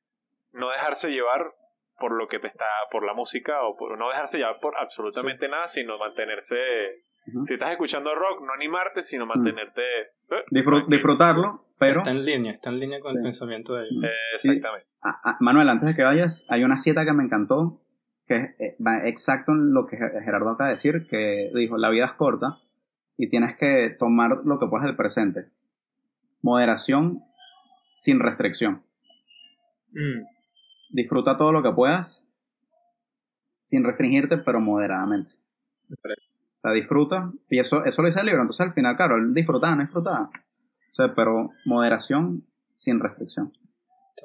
no 0.53 0.71
dejarse 0.71 1.11
llevar 1.11 1.53
por 1.99 2.13
lo 2.17 2.27
que 2.29 2.39
te 2.39 2.47
está, 2.49 2.67
por 2.91 3.05
la 3.05 3.15
música 3.15 3.63
o 3.63 3.77
por 3.77 3.97
no 3.99 4.09
dejarse 4.09 4.39
llevar 4.39 4.59
por 4.61 4.77
absolutamente 4.77 5.49
nada, 5.49 5.67
sino 5.69 5.97
mantenerse. 5.99 6.57
Si 7.45 7.55
estás 7.55 7.71
escuchando 7.71 8.15
rock, 8.15 8.43
no 8.43 8.53
animarte, 8.53 9.01
sino 9.01 9.25
mantenerte. 9.27 9.83
eh, 9.83 10.45
Disfrut- 10.51 10.87
disfrutarlo, 10.89 11.65
pero... 11.79 11.99
Está 12.01 12.11
en 12.11 12.25
línea, 12.25 12.53
está 12.53 12.69
en 12.71 12.79
línea 12.79 13.01
con 13.01 13.17
el 13.17 13.23
pensamiento 13.23 13.75
de 13.75 13.85
ellos. 13.87 14.05
Eh, 14.05 14.11
exactamente. 14.35 14.89
Ah, 15.03 15.21
ah, 15.25 15.37
Manuel, 15.41 15.69
antes 15.71 15.89
de 15.91 15.97
que 15.97 16.03
vayas, 16.03 16.45
hay 16.51 16.65
una 16.65 16.77
cita 16.77 17.05
que 17.07 17.13
me 17.15 17.23
encantó, 17.25 17.81
que 18.27 18.55
eh, 18.59 18.77
va 18.85 19.07
exacto 19.07 19.53
en 19.53 19.73
lo 19.73 19.87
que 19.87 19.97
Ge- 19.97 20.21
Gerardo 20.25 20.51
acaba 20.51 20.69
de 20.69 20.75
decir, 20.75 21.07
que 21.09 21.51
dijo, 21.55 21.77
la 21.77 21.91
vida 21.91 22.07
es 22.07 22.13
corta 22.13 22.59
y 23.17 23.29
tienes 23.29 23.57
que 23.57 23.91
tomar 23.99 24.43
lo 24.45 24.59
que 24.59 24.67
puedas 24.67 24.87
del 24.87 24.97
presente. 24.97 25.51
Moderación 26.43 27.23
sin 27.89 28.21
restricción. 28.21 28.83
Mm. 29.93 30.25
Disfruta 30.91 31.37
todo 31.37 31.53
lo 31.53 31.63
que 31.63 31.73
puedas 31.73 32.29
sin 33.59 33.85
restringirte, 33.85 34.39
pero 34.39 34.61
moderadamente. 34.61 35.33
O 35.91 36.61
sea, 36.61 36.73
disfruta, 36.73 37.33
y 37.49 37.59
eso, 37.59 37.85
eso 37.85 38.03
lo 38.03 38.07
dice 38.07 38.21
el 38.21 38.27
libro, 38.27 38.43
entonces 38.43 38.67
al 38.67 38.73
final, 38.73 38.97
claro, 38.97 39.17
él 39.17 39.35
disfrutaba, 39.35 39.75
no 39.77 39.83
disfrutaba. 39.83 40.31
O 40.93 40.95
sea, 40.95 41.15
pero 41.15 41.51
moderación 41.65 42.47
sin 42.75 43.01
restricción. 43.01 43.53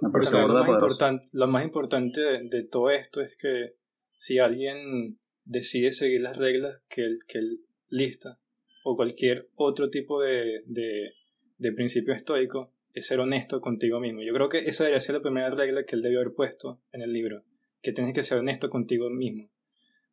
Me 0.01 0.09
lo, 0.09 0.47
más 0.47 0.67
importante, 0.69 1.29
lo 1.33 1.47
más 1.47 1.63
importante 1.63 2.21
de, 2.21 2.49
de 2.49 2.63
todo 2.63 2.89
esto 2.89 3.21
es 3.21 3.35
que 3.37 3.78
si 4.19 4.37
alguien 4.37 5.17
decide 5.45 5.93
seguir 5.93 6.19
las 6.19 6.37
reglas 6.37 6.81
que 6.89 7.03
él, 7.03 7.19
que 7.25 7.37
él 7.37 7.61
lista, 7.87 8.37
o 8.83 8.97
cualquier 8.97 9.49
otro 9.55 9.89
tipo 9.89 10.21
de, 10.21 10.61
de, 10.65 11.13
de 11.57 11.71
principio 11.71 12.13
estoico 12.13 12.73
es 12.93 13.07
ser 13.07 13.21
honesto 13.21 13.61
contigo 13.61 14.01
mismo. 14.01 14.21
Yo 14.21 14.33
creo 14.33 14.49
que 14.49 14.59
esa 14.59 14.83
debería 14.83 14.99
ser 14.99 15.15
la 15.15 15.21
primera 15.21 15.49
regla 15.51 15.85
que 15.85 15.95
él 15.95 16.01
debió 16.01 16.19
haber 16.19 16.33
puesto 16.33 16.81
en 16.91 17.01
el 17.01 17.13
libro, 17.13 17.45
que 17.81 17.93
tienes 17.93 18.13
que 18.13 18.23
ser 18.23 18.39
honesto 18.39 18.69
contigo 18.69 19.09
mismo. 19.09 19.49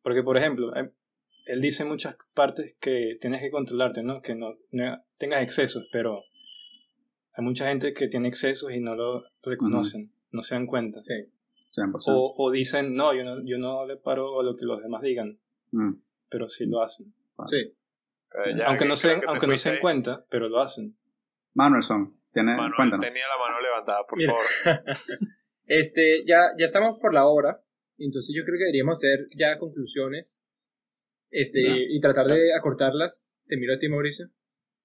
Porque, 0.01 0.23
por 0.23 0.37
ejemplo, 0.37 0.73
eh, 0.77 0.89
él 1.45 1.59
dice 1.59 1.83
en 1.83 1.89
muchas 1.89 2.15
partes 2.33 2.75
que 2.79 3.17
tienes 3.19 3.41
que 3.41 3.51
controlarte, 3.51 4.03
¿no? 4.03 4.21
Que 4.21 4.35
no, 4.35 4.57
no 4.71 5.03
tengas 5.17 5.43
excesos, 5.43 5.85
pero 5.91 6.23
hay 7.33 7.43
mucha 7.43 7.67
gente 7.67 7.93
que 7.93 8.07
tiene 8.07 8.29
excesos 8.29 8.71
y 8.71 8.79
no 8.79 8.95
lo 8.95 9.25
reconocen, 9.43 10.13
no 10.31 10.43
se 10.43 10.55
dan 10.55 10.65
cuenta. 10.65 11.03
Sí. 11.03 11.25
100%. 11.77 11.91
O, 12.07 12.33
o 12.37 12.51
dicen, 12.51 12.95
no 12.95 13.13
yo, 13.13 13.23
no, 13.23 13.45
yo 13.45 13.57
no 13.59 13.85
le 13.85 13.97
paro 13.97 14.39
a 14.39 14.43
lo 14.43 14.55
que 14.55 14.65
los 14.65 14.81
demás 14.81 15.01
digan, 15.01 15.39
Mm. 15.71 15.93
pero 16.29 16.49
sí 16.49 16.65
lo 16.65 16.81
hacen. 16.81 17.13
Sí. 17.45 17.57
Eh, 17.57 18.51
ya 18.57 18.67
aunque 18.67 18.83
que 18.83 18.89
no 18.89 18.95
se, 18.95 19.21
aunque 19.27 19.47
no 19.47 19.55
se 19.57 19.71
den 19.71 19.79
cuenta, 19.79 20.25
pero 20.29 20.49
lo 20.49 20.59
hacen. 20.59 20.97
Manuelson, 21.53 22.19
tiene, 22.33 22.51
Manuel 22.55 22.73
cuéntanos. 22.75 23.05
tenía 23.05 23.23
la 23.27 23.37
mano 23.37 23.61
levantada, 23.61 24.05
por 24.07 24.17
Mira. 24.17 24.33
favor. 24.33 24.83
Este, 25.69 26.23
ya, 26.25 26.51
ya 26.57 26.63
estamos 26.65 26.97
por 26.99 27.13
la 27.13 27.27
hora, 27.27 27.61
entonces 27.97 28.33
yo 28.33 28.43
creo 28.45 28.57
que 28.57 28.63
deberíamos 28.63 28.99
hacer 28.99 29.27
ya 29.37 29.57
conclusiones 29.57 30.41
este, 31.29 31.61
Ya. 31.61 31.75
y 31.77 31.99
tratar 31.99 32.25
de 32.27 32.55
acortarlas. 32.57 33.27
Te 33.47 33.57
miro 33.57 33.73
a 33.73 33.77
ti, 33.77 33.89
Mauricio. 33.89 34.27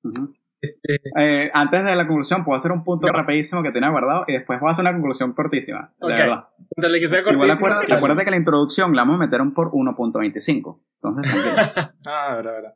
Ujú. 0.03 0.35
Este, 0.63 1.01
Eh, 1.19 1.51
antes 1.53 1.85
de 1.85 1.97
la 1.97 2.07
conclusión, 2.07 2.45
puedo 2.45 2.57
hacer 2.57 2.71
un 2.73 2.85
punto 2.85 3.09
rapidísimo 3.09 3.63
que 3.65 3.73
tenía 3.73 3.91
guardado 3.91 4.25
y 4.29 4.33
después 4.35 4.61
voy 4.61 4.69
a 4.69 4.73
hacer 4.73 4.85
una 4.85 4.93
conclusión 4.93 5.33
cortísima. 5.33 5.93
de 6.01 6.07
Ok. 6.07 6.13
verdad. 6.19 6.45
dale 6.77 7.01
que 7.01 7.09
sea 7.09 7.21
Igual 7.21 7.51
acuérdate, 7.51 7.93
acuérdate 7.93 8.25
que 8.25 8.31
la 8.31 8.37
introducción 8.37 8.95
la 8.95 9.03
vamos 9.03 9.17
a 9.17 9.19
meter 9.19 9.41
por 9.55 9.73
1.25. 9.73 10.81
Entonces. 11.03 11.35
Ah, 12.07 12.35
verdad, 12.37 12.53
verdad. 12.53 12.75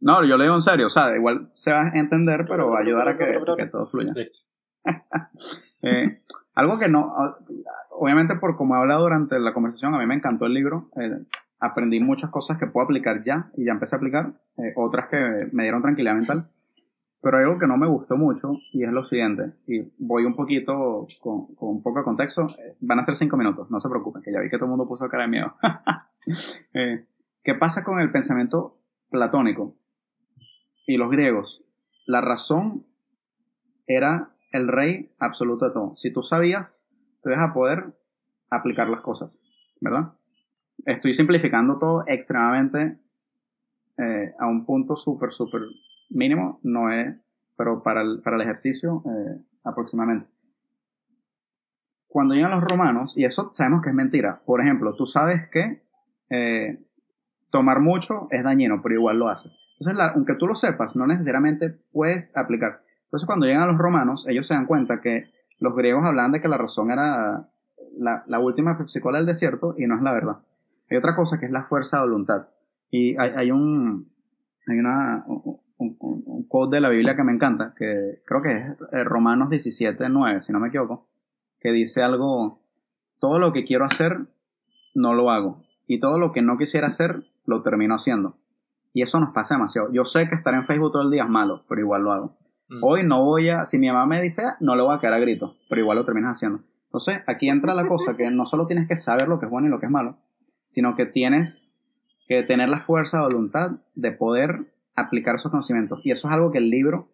no, 0.00 0.24
yo 0.24 0.36
le 0.36 0.44
digo 0.44 0.54
en 0.54 0.62
serio. 0.62 0.86
O 0.86 0.90
sea, 0.90 1.14
igual 1.16 1.50
se 1.54 1.72
va 1.72 1.82
a 1.82 1.98
entender, 1.98 2.46
pero 2.48 2.70
va 2.70 2.78
a 2.78 2.82
ayudar 2.82 3.08
a 3.08 3.18
que, 3.18 3.38
que 3.56 3.66
todo 3.66 3.86
fluya. 3.86 4.12
Eh, 5.82 6.22
algo 6.54 6.78
que 6.78 6.88
no, 6.88 7.12
obviamente 7.90 8.36
por 8.36 8.56
como 8.56 8.74
he 8.74 8.78
hablado 8.78 9.02
durante 9.02 9.38
la 9.38 9.52
conversación, 9.52 9.94
a 9.94 9.98
mí 9.98 10.06
me 10.06 10.14
encantó 10.14 10.46
el 10.46 10.54
libro. 10.54 10.90
eh, 10.96 11.24
aprendí 11.60 12.00
muchas 12.00 12.30
cosas 12.30 12.58
que 12.58 12.66
puedo 12.66 12.84
aplicar 12.84 13.22
ya 13.24 13.50
y 13.56 13.64
ya 13.66 13.72
empecé 13.72 13.94
a 13.96 13.98
aplicar. 13.98 14.32
eh, 14.58 14.72
otras 14.76 15.08
que 15.08 15.48
me 15.52 15.62
dieron 15.64 15.82
tranquilidad 15.82 16.14
mental. 16.14 16.48
Pero 17.22 17.38
hay 17.38 17.44
algo 17.44 17.58
que 17.58 17.66
no 17.66 17.76
me 17.76 17.88
gustó 17.88 18.16
mucho 18.16 18.52
y 18.72 18.84
es 18.84 18.92
lo 18.92 19.02
siguiente. 19.02 19.54
Y 19.66 19.92
voy 19.98 20.24
un 20.24 20.36
poquito 20.36 21.06
con, 21.20 21.54
con 21.54 21.70
un 21.70 21.82
poco 21.82 21.98
de 22.00 22.04
contexto. 22.04 22.42
eh, 22.42 22.76
Van 22.80 22.98
a 22.98 23.02
ser 23.02 23.14
cinco 23.16 23.36
minutos, 23.36 23.70
no 23.70 23.80
se 23.80 23.88
preocupen, 23.88 24.22
que 24.22 24.32
ya 24.32 24.40
vi 24.40 24.48
que 24.50 24.56
todo 24.56 24.66
el 24.66 24.70
mundo 24.70 24.86
puso 24.86 25.08
cara 25.08 25.24
de 25.24 25.30
miedo. 25.30 25.54
Eh, 26.74 27.06
¿Qué 27.44 27.54
pasa 27.54 27.84
con 27.84 28.00
el 28.00 28.10
pensamiento 28.10 28.80
platónico 29.10 29.76
y 30.84 30.96
los 30.96 31.08
griegos? 31.08 31.62
La 32.04 32.20
razón 32.20 32.84
era 33.86 34.34
el 34.50 34.66
rey 34.66 35.14
absoluto 35.20 35.66
de 35.66 35.72
todo. 35.72 35.96
Si 35.96 36.12
tú 36.12 36.22
sabías, 36.24 36.84
tú 37.22 37.30
ibas 37.30 37.44
a 37.44 37.52
poder 37.52 37.94
aplicar 38.50 38.88
las 38.88 39.02
cosas, 39.02 39.38
¿verdad? 39.80 40.14
Estoy 40.84 41.14
simplificando 41.14 41.78
todo 41.78 42.02
extremadamente 42.08 42.98
eh, 43.98 44.34
a 44.40 44.46
un 44.48 44.66
punto 44.66 44.96
súper, 44.96 45.30
súper 45.30 45.62
mínimo, 46.10 46.60
no 46.62 46.92
es, 46.92 47.16
pero 47.56 47.82
para 47.82 48.02
el, 48.02 48.20
para 48.22 48.36
el 48.36 48.42
ejercicio 48.42 49.02
eh, 49.06 49.40
aproximadamente. 49.64 50.28
Cuando 52.08 52.34
llegan 52.34 52.52
los 52.52 52.64
romanos, 52.64 53.16
y 53.16 53.24
eso 53.24 53.50
sabemos 53.52 53.82
que 53.82 53.90
es 53.90 53.94
mentira, 53.94 54.40
por 54.46 54.60
ejemplo, 54.60 54.94
tú 54.94 55.06
sabes 55.06 55.48
que 55.50 55.82
eh, 56.30 56.82
tomar 57.50 57.80
mucho 57.80 58.28
es 58.30 58.42
dañino, 58.42 58.80
pero 58.82 58.94
igual 58.94 59.18
lo 59.18 59.28
haces. 59.28 59.52
Entonces, 59.78 60.12
aunque 60.14 60.34
tú 60.34 60.46
lo 60.46 60.54
sepas, 60.54 60.96
no 60.96 61.06
necesariamente 61.06 61.70
puedes 61.92 62.34
aplicar. 62.36 62.80
Entonces, 63.04 63.26
cuando 63.26 63.46
llegan 63.46 63.68
los 63.68 63.78
romanos, 63.78 64.26
ellos 64.28 64.46
se 64.46 64.54
dan 64.54 64.66
cuenta 64.66 65.00
que 65.00 65.30
los 65.58 65.74
griegos 65.76 66.06
hablaban 66.06 66.32
de 66.32 66.40
que 66.40 66.48
la 66.48 66.56
razón 66.56 66.90
era 66.90 67.48
la, 67.98 68.24
la 68.26 68.38
última 68.38 68.78
pepsicola 68.78 69.18
del 69.18 69.26
desierto 69.26 69.74
y 69.76 69.86
no 69.86 69.96
es 69.96 70.02
la 70.02 70.12
verdad. 70.12 70.38
Hay 70.90 70.96
otra 70.96 71.14
cosa 71.14 71.38
que 71.38 71.46
es 71.46 71.52
la 71.52 71.64
fuerza 71.64 71.98
de 71.98 72.04
voluntad. 72.04 72.48
Y 72.90 73.16
hay, 73.18 73.30
hay 73.36 73.50
un 73.50 74.08
hay 74.66 74.78
una, 74.78 75.24
un, 75.78 75.96
un- 76.00 76.22
un 76.26 76.48
quote 76.48 76.76
de 76.76 76.80
la 76.80 76.88
Biblia 76.88 77.16
que 77.16 77.24
me 77.24 77.32
encanta, 77.32 77.74
que 77.76 78.22
creo 78.24 78.42
que 78.42 78.52
es 78.56 78.64
eh, 78.92 79.04
Romanos 79.04 79.50
17, 79.50 80.08
9, 80.08 80.40
si 80.40 80.52
no 80.52 80.60
me 80.60 80.68
equivoco, 80.68 81.06
que 81.60 81.72
dice 81.72 82.02
algo, 82.02 82.60
todo 83.20 83.38
lo 83.38 83.52
que 83.52 83.64
quiero 83.64 83.84
hacer, 83.84 84.26
no 84.94 85.14
lo 85.14 85.30
hago. 85.30 85.62
Y 85.86 86.00
todo 86.00 86.18
lo 86.18 86.32
que 86.32 86.42
no 86.42 86.56
quisiera 86.58 86.88
hacer, 86.88 87.24
lo 87.44 87.62
termino 87.62 87.94
haciendo. 87.94 88.36
Y 88.92 89.02
eso 89.02 89.20
nos 89.20 89.32
pasa 89.34 89.54
demasiado. 89.54 89.92
Yo 89.92 90.04
sé 90.04 90.28
que 90.28 90.34
estar 90.34 90.54
en 90.54 90.64
Facebook 90.64 90.92
todo 90.92 91.02
el 91.02 91.10
día 91.10 91.24
es 91.24 91.28
malo, 91.28 91.64
pero 91.68 91.80
igual 91.80 92.02
lo 92.02 92.12
hago. 92.12 92.36
Mm. 92.68 92.82
Hoy 92.82 93.04
no 93.04 93.24
voy 93.24 93.50
a, 93.50 93.64
si 93.64 93.78
mi 93.78 93.88
mamá 93.88 94.06
me 94.06 94.22
dice, 94.22 94.42
no 94.60 94.74
le 94.74 94.82
voy 94.82 94.94
a 94.96 94.98
caer 95.00 95.14
a 95.14 95.18
gritos, 95.18 95.56
pero 95.68 95.80
igual 95.82 95.98
lo 95.98 96.04
terminas 96.04 96.38
haciendo. 96.38 96.60
Entonces, 96.86 97.18
aquí 97.26 97.48
entra 97.48 97.74
la 97.74 97.86
cosa 97.86 98.16
que 98.16 98.30
no 98.30 98.46
solo 98.46 98.66
tienes 98.66 98.88
que 98.88 98.96
saber 98.96 99.28
lo 99.28 99.38
que 99.38 99.46
es 99.46 99.50
bueno 99.50 99.66
y 99.68 99.70
lo 99.70 99.78
que 99.78 99.86
es 99.86 99.92
malo, 99.92 100.16
sino 100.68 100.96
que 100.96 101.04
tienes 101.06 101.72
que 102.26 102.42
tener 102.42 102.68
la 102.68 102.80
fuerza 102.80 103.18
de 103.18 103.24
voluntad 103.24 103.72
de 103.94 104.12
poder 104.12 104.72
aplicar 104.96 105.36
esos 105.36 105.50
conocimientos. 105.50 106.00
Y 106.04 106.10
eso 106.10 106.28
es 106.28 106.34
algo 106.34 106.50
que 106.50 106.58
el 106.58 106.70
libro 106.70 107.08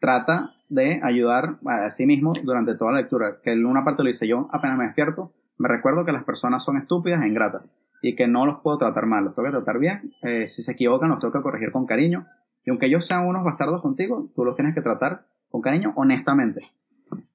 trata 0.00 0.54
de 0.68 1.00
ayudar 1.02 1.58
a 1.64 1.88
sí 1.90 2.06
mismo 2.06 2.32
durante 2.42 2.74
toda 2.74 2.92
la 2.92 3.00
lectura. 3.02 3.38
Que 3.42 3.52
en 3.52 3.64
una 3.64 3.84
parte 3.84 4.02
lo 4.02 4.08
dice 4.08 4.26
yo, 4.26 4.48
apenas 4.50 4.76
me 4.76 4.84
despierto, 4.84 5.32
me 5.58 5.68
recuerdo 5.68 6.04
que 6.04 6.12
las 6.12 6.24
personas 6.24 6.64
son 6.64 6.76
estúpidas 6.76 7.22
e 7.22 7.28
ingratas 7.28 7.62
y 8.02 8.16
que 8.16 8.26
no 8.26 8.44
los 8.46 8.60
puedo 8.62 8.78
tratar 8.78 9.06
mal, 9.06 9.24
los 9.24 9.34
tengo 9.36 9.46
que 9.46 9.56
tratar 9.56 9.78
bien. 9.78 10.12
Eh, 10.22 10.48
si 10.48 10.62
se 10.62 10.72
equivocan, 10.72 11.10
los 11.10 11.20
tengo 11.20 11.32
que 11.32 11.42
corregir 11.42 11.70
con 11.70 11.86
cariño. 11.86 12.26
Y 12.64 12.70
aunque 12.70 12.86
ellos 12.86 13.06
sean 13.06 13.26
unos 13.26 13.44
bastardos 13.44 13.82
contigo, 13.82 14.30
tú 14.34 14.44
los 14.44 14.56
tienes 14.56 14.74
que 14.74 14.82
tratar 14.82 15.26
con 15.50 15.60
cariño, 15.60 15.92
honestamente. 15.94 16.62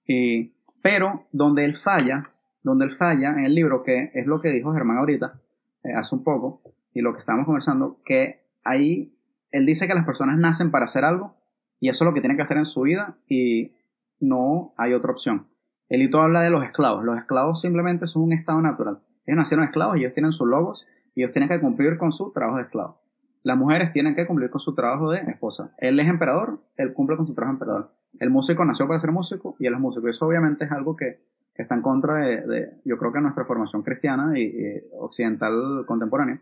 Y, 0.06 0.54
pero 0.82 1.28
donde 1.32 1.64
él 1.64 1.78
falla, 1.78 2.32
donde 2.64 2.86
él 2.86 2.96
falla 2.98 3.30
en 3.30 3.46
el 3.46 3.56
libro, 3.56 3.84
que 3.84 4.12
es 4.14 4.26
lo 4.26 4.42
que 4.42 4.50
dijo 4.50 4.74
Germán 4.74 4.98
ahorita, 4.98 5.40
eh, 5.84 5.94
hace 5.94 6.16
un 6.16 6.24
poco, 6.24 6.62
y 6.94 7.02
lo 7.02 7.14
que 7.14 7.20
estábamos 7.20 7.46
conversando, 7.46 8.02
que 8.04 8.42
ahí 8.64 9.17
él 9.52 9.66
dice 9.66 9.88
que 9.88 9.94
las 9.94 10.06
personas 10.06 10.38
nacen 10.38 10.72
para 10.72 10.86
hacer 10.86 11.06
algo, 11.06 11.36
y 11.80 11.90
eso 11.90 12.04
es 12.04 12.08
lo 12.08 12.14
que 12.14 12.22
tienen 12.22 12.38
que 12.38 12.44
hacer 12.44 12.58
en 12.58 12.66
su 12.66 12.82
vida, 12.82 13.18
y 13.28 13.74
no 14.20 14.74
hay 14.78 14.94
otra 14.94 15.12
opción. 15.12 15.48
Elito 15.90 16.22
habla 16.22 16.42
de 16.42 16.50
los 16.50 16.64
esclavos. 16.64 17.04
Los 17.04 17.18
esclavos 17.18 17.62
simplemente 17.62 18.08
son 18.08 18.24
un 18.24 18.34
estado 18.34 18.62
natural. 18.62 19.00
Ellos 19.26 19.38
nacieron 19.38 19.66
esclavos 19.66 19.98
ellos 19.98 20.14
tienen 20.14 20.32
sus 20.32 20.48
logos 20.48 20.86
y 21.16 21.22
ellos 21.22 21.32
tienen 21.32 21.50
que 21.50 21.60
cumplir 21.60 21.98
con 21.98 22.12
su 22.12 22.32
trabajo 22.32 22.58
de 22.58 22.64
esclavo. 22.64 23.02
Las 23.44 23.58
mujeres 23.58 23.94
tienen 23.94 24.16
que 24.16 24.26
cumplir 24.26 24.50
con 24.50 24.60
su 24.60 24.76
trabajo 24.76 25.12
de 25.12 25.20
esposa. 25.20 25.74
Él 25.78 26.00
es 26.00 26.08
emperador, 26.08 26.60
él 26.76 26.94
cumple 26.94 27.16
con 27.16 27.28
su 27.28 27.34
trabajo 27.34 27.54
de 27.54 27.56
emperador. 27.56 27.92
El 28.20 28.30
músico 28.30 28.66
nació 28.66 28.88
para 28.88 29.00
ser 29.00 29.12
músico 29.12 29.56
y 29.60 29.68
él 29.68 29.74
es 29.74 29.80
músico. 29.80 30.08
Eso 30.08 30.26
obviamente 30.26 30.66
es 30.66 30.72
algo 30.72 30.96
que, 30.96 31.20
está 31.56 31.74
en 31.74 31.82
contra 31.82 32.18
de, 32.18 32.82
yo 32.86 32.98
creo 32.98 33.12
que 33.12 33.20
nuestra 33.20 33.46
formación 33.46 33.82
cristiana 33.82 34.38
y 34.38 34.84
occidental 35.00 35.86
contemporánea. 35.88 36.42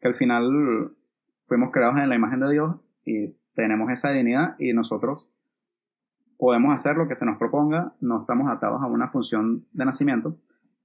Que 0.00 0.08
al 0.08 0.14
final 0.14 0.92
fuimos 1.50 1.72
creados 1.72 1.98
en 1.98 2.08
la 2.08 2.14
imagen 2.14 2.38
de 2.38 2.52
Dios 2.52 2.76
y 3.04 3.34
tenemos 3.56 3.90
esa 3.90 4.12
dignidad 4.12 4.54
y 4.60 4.72
nosotros 4.72 5.28
podemos 6.38 6.72
hacer 6.72 6.96
lo 6.96 7.08
que 7.08 7.16
se 7.16 7.26
nos 7.26 7.38
proponga, 7.38 7.92
no 8.00 8.20
estamos 8.20 8.48
atados 8.48 8.80
a 8.80 8.86
una 8.86 9.08
función 9.08 9.66
de 9.72 9.84
nacimiento. 9.84 10.38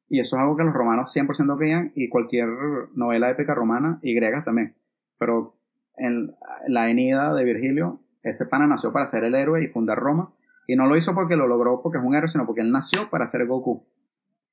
Y 0.09 0.22
eso 0.22 0.36
es 0.36 0.41
algo 0.41 0.57
que 0.57 0.63
los 0.63 0.74
romanos 0.74 1.16
100% 1.16 1.55
creían 1.59 1.91
y 1.93 2.09
cualquier 2.09 2.49
novela 2.95 3.30
épica 3.30 3.53
romana 3.53 3.99
y 4.01 4.16
griega 4.16 4.43
también. 4.43 4.74
Pero 5.20 5.55
en 5.97 6.34
la 6.68 6.89
Enida 6.89 7.36
de 7.36 7.43
Virgilio, 7.43 7.99
ese 8.24 8.47
pana 8.47 8.66
nació 8.66 8.91
para 8.91 9.05
ser 9.05 9.24
el 9.24 9.36
héroe 9.36 9.63
y 9.63 9.68
fundar 9.68 9.99
Roma. 9.99 10.34
Y 10.66 10.76
no 10.76 10.88
lo 10.88 10.95
hizo 10.95 11.13
porque 11.13 11.36
lo 11.36 11.47
logró 11.47 11.84
porque 11.84 11.99
es 11.99 12.03
un 12.03 12.16
héroe, 12.16 12.28
sino 12.28 12.47
porque 12.47 12.61
él 12.61 12.72
nació 12.72 13.11
para 13.11 13.28
ser 13.28 13.45
Goku. 13.45 13.86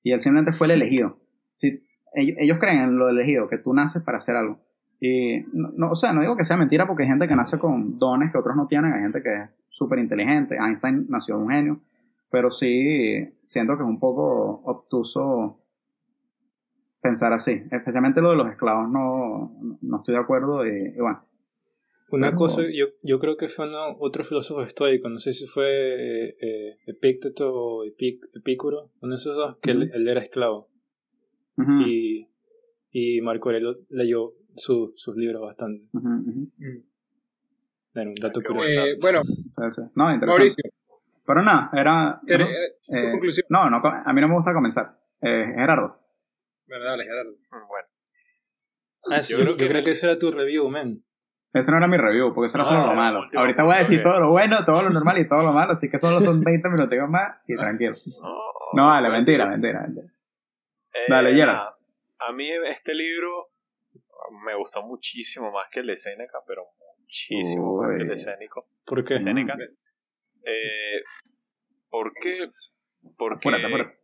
Y 0.02 0.12
él 0.12 0.20
simplemente 0.20 0.52
fue 0.52 0.66
el 0.66 0.72
elegido. 0.72 1.20
Si, 1.56 1.82
ellos, 2.12 2.36
ellos 2.38 2.58
creen 2.58 2.80
en 2.80 2.98
lo 2.98 3.08
elegido, 3.08 3.48
que 3.48 3.56
tú 3.56 3.72
naces 3.72 4.02
para 4.02 4.18
hacer 4.18 4.36
algo. 4.36 4.60
Y, 5.04 5.40
no, 5.52 5.72
no, 5.76 5.90
o 5.90 5.94
sea, 5.96 6.12
no 6.12 6.20
digo 6.20 6.36
que 6.36 6.44
sea 6.44 6.56
mentira 6.56 6.86
porque 6.86 7.02
hay 7.02 7.08
gente 7.08 7.26
que 7.26 7.34
nace 7.34 7.58
con 7.58 7.98
dones 7.98 8.30
que 8.30 8.38
otros 8.38 8.54
no 8.54 8.68
tienen, 8.68 8.92
hay 8.92 9.00
gente 9.00 9.20
que 9.20 9.34
es 9.34 9.50
súper 9.68 9.98
inteligente, 9.98 10.54
Einstein 10.56 11.06
nació 11.08 11.38
un 11.38 11.48
genio, 11.50 11.80
pero 12.30 12.50
sí 12.52 13.28
siento 13.44 13.76
que 13.76 13.82
es 13.82 13.88
un 13.88 13.98
poco 13.98 14.62
obtuso 14.64 15.58
pensar 17.00 17.32
así, 17.32 17.62
especialmente 17.72 18.20
lo 18.20 18.30
de 18.30 18.36
los 18.36 18.48
esclavos, 18.50 18.88
no, 18.88 19.58
no 19.80 19.96
estoy 19.96 20.14
de 20.14 20.20
acuerdo 20.20 20.64
y, 20.66 20.70
y 20.96 21.00
bueno. 21.00 21.24
Una 22.12 22.28
Pero- 22.28 22.36
cosa, 22.38 22.62
yo, 22.72 22.86
yo 23.02 23.18
creo 23.18 23.36
que 23.36 23.48
fue 23.48 23.66
uno- 23.66 23.96
otro 23.98 24.22
filósofo 24.22 24.62
estoico, 24.62 25.08
no 25.08 25.18
sé 25.18 25.32
si 25.32 25.46
fue 25.46 25.66
eh, 26.28 26.36
eh, 26.40 26.76
Epícteto 26.86 27.52
o 27.52 27.84
Epic- 27.86 28.28
Epicuro, 28.34 28.90
uno 29.00 29.14
de 29.14 29.18
esos 29.18 29.34
dos, 29.34 29.56
que 29.62 29.70
él, 29.72 29.84
Ujú. 29.84 29.96
él 29.96 30.08
era 30.08 30.20
esclavo. 30.20 30.68
Ujú, 31.56 31.72
Y, 31.86 32.28
y 32.92 33.20
Marco 33.22 33.48
Aurelio 33.48 33.78
leyó 33.88 34.34
su- 34.56 34.92
sus 34.96 35.16
libros 35.16 35.42
bastante. 35.42 35.86
Mm. 35.92 36.46
Era 37.94 38.08
un 38.08 38.14
dato 38.14 38.40
Qué 38.40 38.46
curioso. 38.46 38.68
Eh, 38.70 38.94
bueno. 39.00 39.20
No, 39.94 40.12
interesante. 40.12 40.26
Mauricio, 40.26 40.64
Pero 41.26 41.42
nada, 41.42 41.70
era... 41.74 42.20
te- 42.26 42.38
¿no? 42.38 42.44
eh, 42.46 42.76
tu 42.90 42.96
Eh, 42.98 43.10
conclusión. 43.12 43.46
no, 43.50 43.68
no, 43.70 43.76
a 43.84 44.12
mí 44.12 44.20
no 44.20 44.28
me 44.28 44.34
gusta 44.34 44.52
comenzar. 44.54 44.98
Eh, 45.20 45.52
Gerardo. 45.56 46.00
Bueno, 46.66 46.84
dale, 46.84 47.04
Gerardo. 47.04 47.30
Mm, 47.32 47.68
Bueno, 47.68 47.88
Ah, 49.10 49.22
sí, 49.22 49.32
Yo 49.32 49.38
yo, 49.38 49.44
creo 49.44 49.56
yo 49.56 49.56
que- 49.58 49.68
creo 49.68 49.84
que 49.84 49.90
ese 49.90 50.06
era 50.06 50.18
tu 50.18 50.30
review, 50.30 50.68
man. 50.68 51.02
Ese 51.52 51.70
no 51.70 51.76
era 51.76 51.86
mi 51.88 51.96
review, 51.98 52.32
porque 52.32 52.46
eso 52.46 52.56
era 52.56 52.62
No, 52.64 52.68
solo 52.70 52.78
ese 52.78 52.88
lo 52.90 52.94
malo. 52.96 53.24
Ahorita 53.34 53.62
voy 53.64 53.74
a 53.74 53.78
decir 53.78 54.02
todo 54.02 54.18
lo 54.20 54.30
bueno, 54.30 54.64
todo 54.64 54.82
lo 54.84 54.90
normal 54.90 55.18
y 55.18 55.28
todo 55.28 55.42
lo 55.42 55.52
malo, 55.52 55.72
así 55.72 55.90
que 55.90 55.98
solo 55.98 56.22
son 56.22 56.40
20 56.44 56.68
minutos 56.70 56.96
más 57.10 57.38
y 57.46 57.56
tranquilo. 57.56 57.94
No, 58.74 58.86
vale, 58.86 59.10
mentira, 59.10 59.44
mentira, 59.46 59.82
mentira. 59.82 60.06
Eh, 60.94 60.98
Dale, 61.08 61.34
Yera. 61.34 61.52
nada, 61.52 61.76
A 62.20 62.32
mí 62.32 62.48
este 62.68 62.94
libro 62.94 63.50
me 64.44 64.54
gustó 64.54 64.82
muchísimo 64.82 65.50
más 65.50 65.68
que 65.70 65.80
el 65.80 65.86
de 65.86 65.96
Seneca, 65.96 66.38
pero 66.46 66.66
muchísimo 67.00 67.76
más 67.76 67.90
que 67.96 68.02
el 68.02 68.08
de 68.08 68.14
Uy. 68.14 68.18
Sénico. 68.18 68.68
¿Por 68.86 69.04
qué? 69.04 69.20
Seneca. 69.20 69.54
Eh, 70.44 71.02
¿Por 71.88 72.10
qué? 72.22 72.46
Porque... 73.16 73.48
Apúrate, 73.48 73.66
apúrate. 73.66 73.98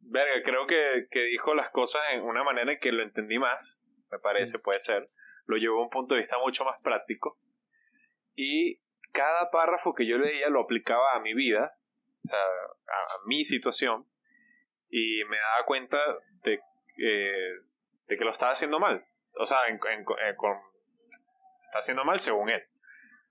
Verga, 0.00 0.42
creo 0.44 0.66
que, 0.66 1.06
que 1.10 1.24
dijo 1.24 1.54
las 1.54 1.70
cosas 1.70 2.02
en 2.12 2.22
una 2.22 2.42
manera 2.42 2.72
en 2.72 2.78
que 2.78 2.92
lo 2.92 3.02
entendí 3.02 3.38
más, 3.38 3.82
me 4.10 4.18
parece, 4.18 4.58
puede 4.58 4.78
ser. 4.78 5.10
Lo 5.46 5.56
llevó 5.56 5.80
a 5.80 5.84
un 5.84 5.90
punto 5.90 6.14
de 6.14 6.20
vista 6.20 6.38
mucho 6.38 6.64
más 6.64 6.80
práctico. 6.82 7.38
Y 8.34 8.80
cada 9.12 9.50
párrafo 9.50 9.94
que 9.94 10.06
yo 10.06 10.18
leía 10.18 10.48
lo 10.48 10.60
aplicaba 10.60 11.14
a 11.14 11.20
mi 11.20 11.34
vida, 11.34 11.76
o 12.18 12.22
sea, 12.22 12.38
a, 12.38 12.42
a 12.42 13.26
mi 13.26 13.44
situación, 13.44 14.06
y 14.88 15.22
me 15.24 15.36
daba 15.36 15.66
cuenta 15.66 15.98
de, 16.42 16.60
eh, 16.98 17.52
de 18.06 18.16
que 18.16 18.24
lo 18.24 18.30
estaba 18.30 18.52
haciendo 18.52 18.78
mal. 18.78 19.04
O 19.38 19.46
sea, 19.46 19.66
en- 19.68 19.80
en- 19.92 20.04
con, 20.04 20.56
está 21.66 21.78
haciendo 21.78 22.04
mal 22.04 22.18
según 22.20 22.50
él. 22.50 22.62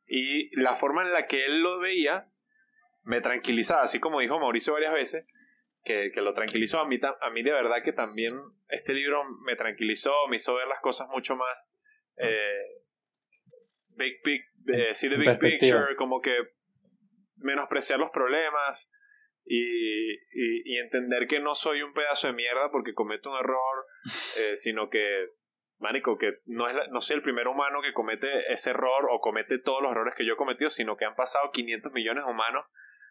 Y 0.08 0.50
la 0.60 0.76
forma 0.76 1.04
en 1.04 1.14
la 1.14 1.26
que 1.28 1.45
él 1.45 1.62
lo 1.62 1.80
veía 1.80 2.28
me 3.04 3.22
tranquilizaba, 3.22 3.84
así 3.84 4.00
como 4.00 4.20
dijo 4.20 4.39
Mauricio 4.39 4.74
varias 4.74 4.93
veces, 4.93 5.26
que, 5.84 6.12
que 6.12 6.22
lo 6.22 6.34
tranquilizó. 6.34 6.80
A 6.80 6.86
mí, 6.88 7.00
a 7.22 7.30
mí 7.30 7.43
de 7.43 7.52
verdad 7.52 7.84
que 7.84 7.93
también 7.93 8.34
este 8.70 8.93
libro 8.93 9.24
me 9.45 9.56
tranquilizó, 9.56 10.14
me 10.30 10.36
hizo 10.38 10.56
ver 10.56 10.68
las 10.68 10.80
cosas 10.82 11.08
mucho 11.10 11.36
más... 11.36 11.74
Eh, 12.18 12.84
big, 13.95 14.16
big, 14.24 14.41
eh, 14.74 14.93
see 14.93 15.10
the 15.10 15.16
big 15.18 15.28
picture, 15.39 15.95
como 15.95 16.22
que 16.22 16.36
menospreciar 17.38 18.00
los 18.00 18.12
problemas 18.12 18.91
y, 19.45 20.12
y, 20.12 20.62
y 20.66 20.78
entender 20.78 21.28
que 21.28 21.39
no 21.39 21.56
soy 21.56 21.82
un 21.82 21.93
pedazo 21.93 22.28
de 22.28 22.34
mierda 22.34 22.72
porque 22.72 22.93
cometo 22.93 23.32
un 23.32 23.38
error, 23.39 23.86
eh, 24.38 24.56
sino 24.56 24.89
que, 24.89 25.28
manico, 25.80 26.17
que 26.17 26.39
no, 26.45 26.67
es 26.67 26.75
la- 26.75 26.88
no 26.88 27.01
soy 27.01 27.15
el 27.17 27.21
primer 27.23 27.47
humano 27.47 27.82
que 27.82 27.93
comete 27.93 28.27
ese 28.51 28.71
error 28.71 29.07
o 29.11 29.19
comete 29.19 29.59
todos 29.59 29.82
los 29.82 29.91
errores 29.91 30.13
que 30.15 30.25
yo 30.25 30.34
he 30.34 30.38
cometido, 30.38 30.69
sino 30.69 30.95
que 30.97 31.05
han 31.05 31.15
pasado 31.15 31.49
500 31.51 31.91
millones 31.93 32.25
de 32.25 32.32
humanos 32.32 32.65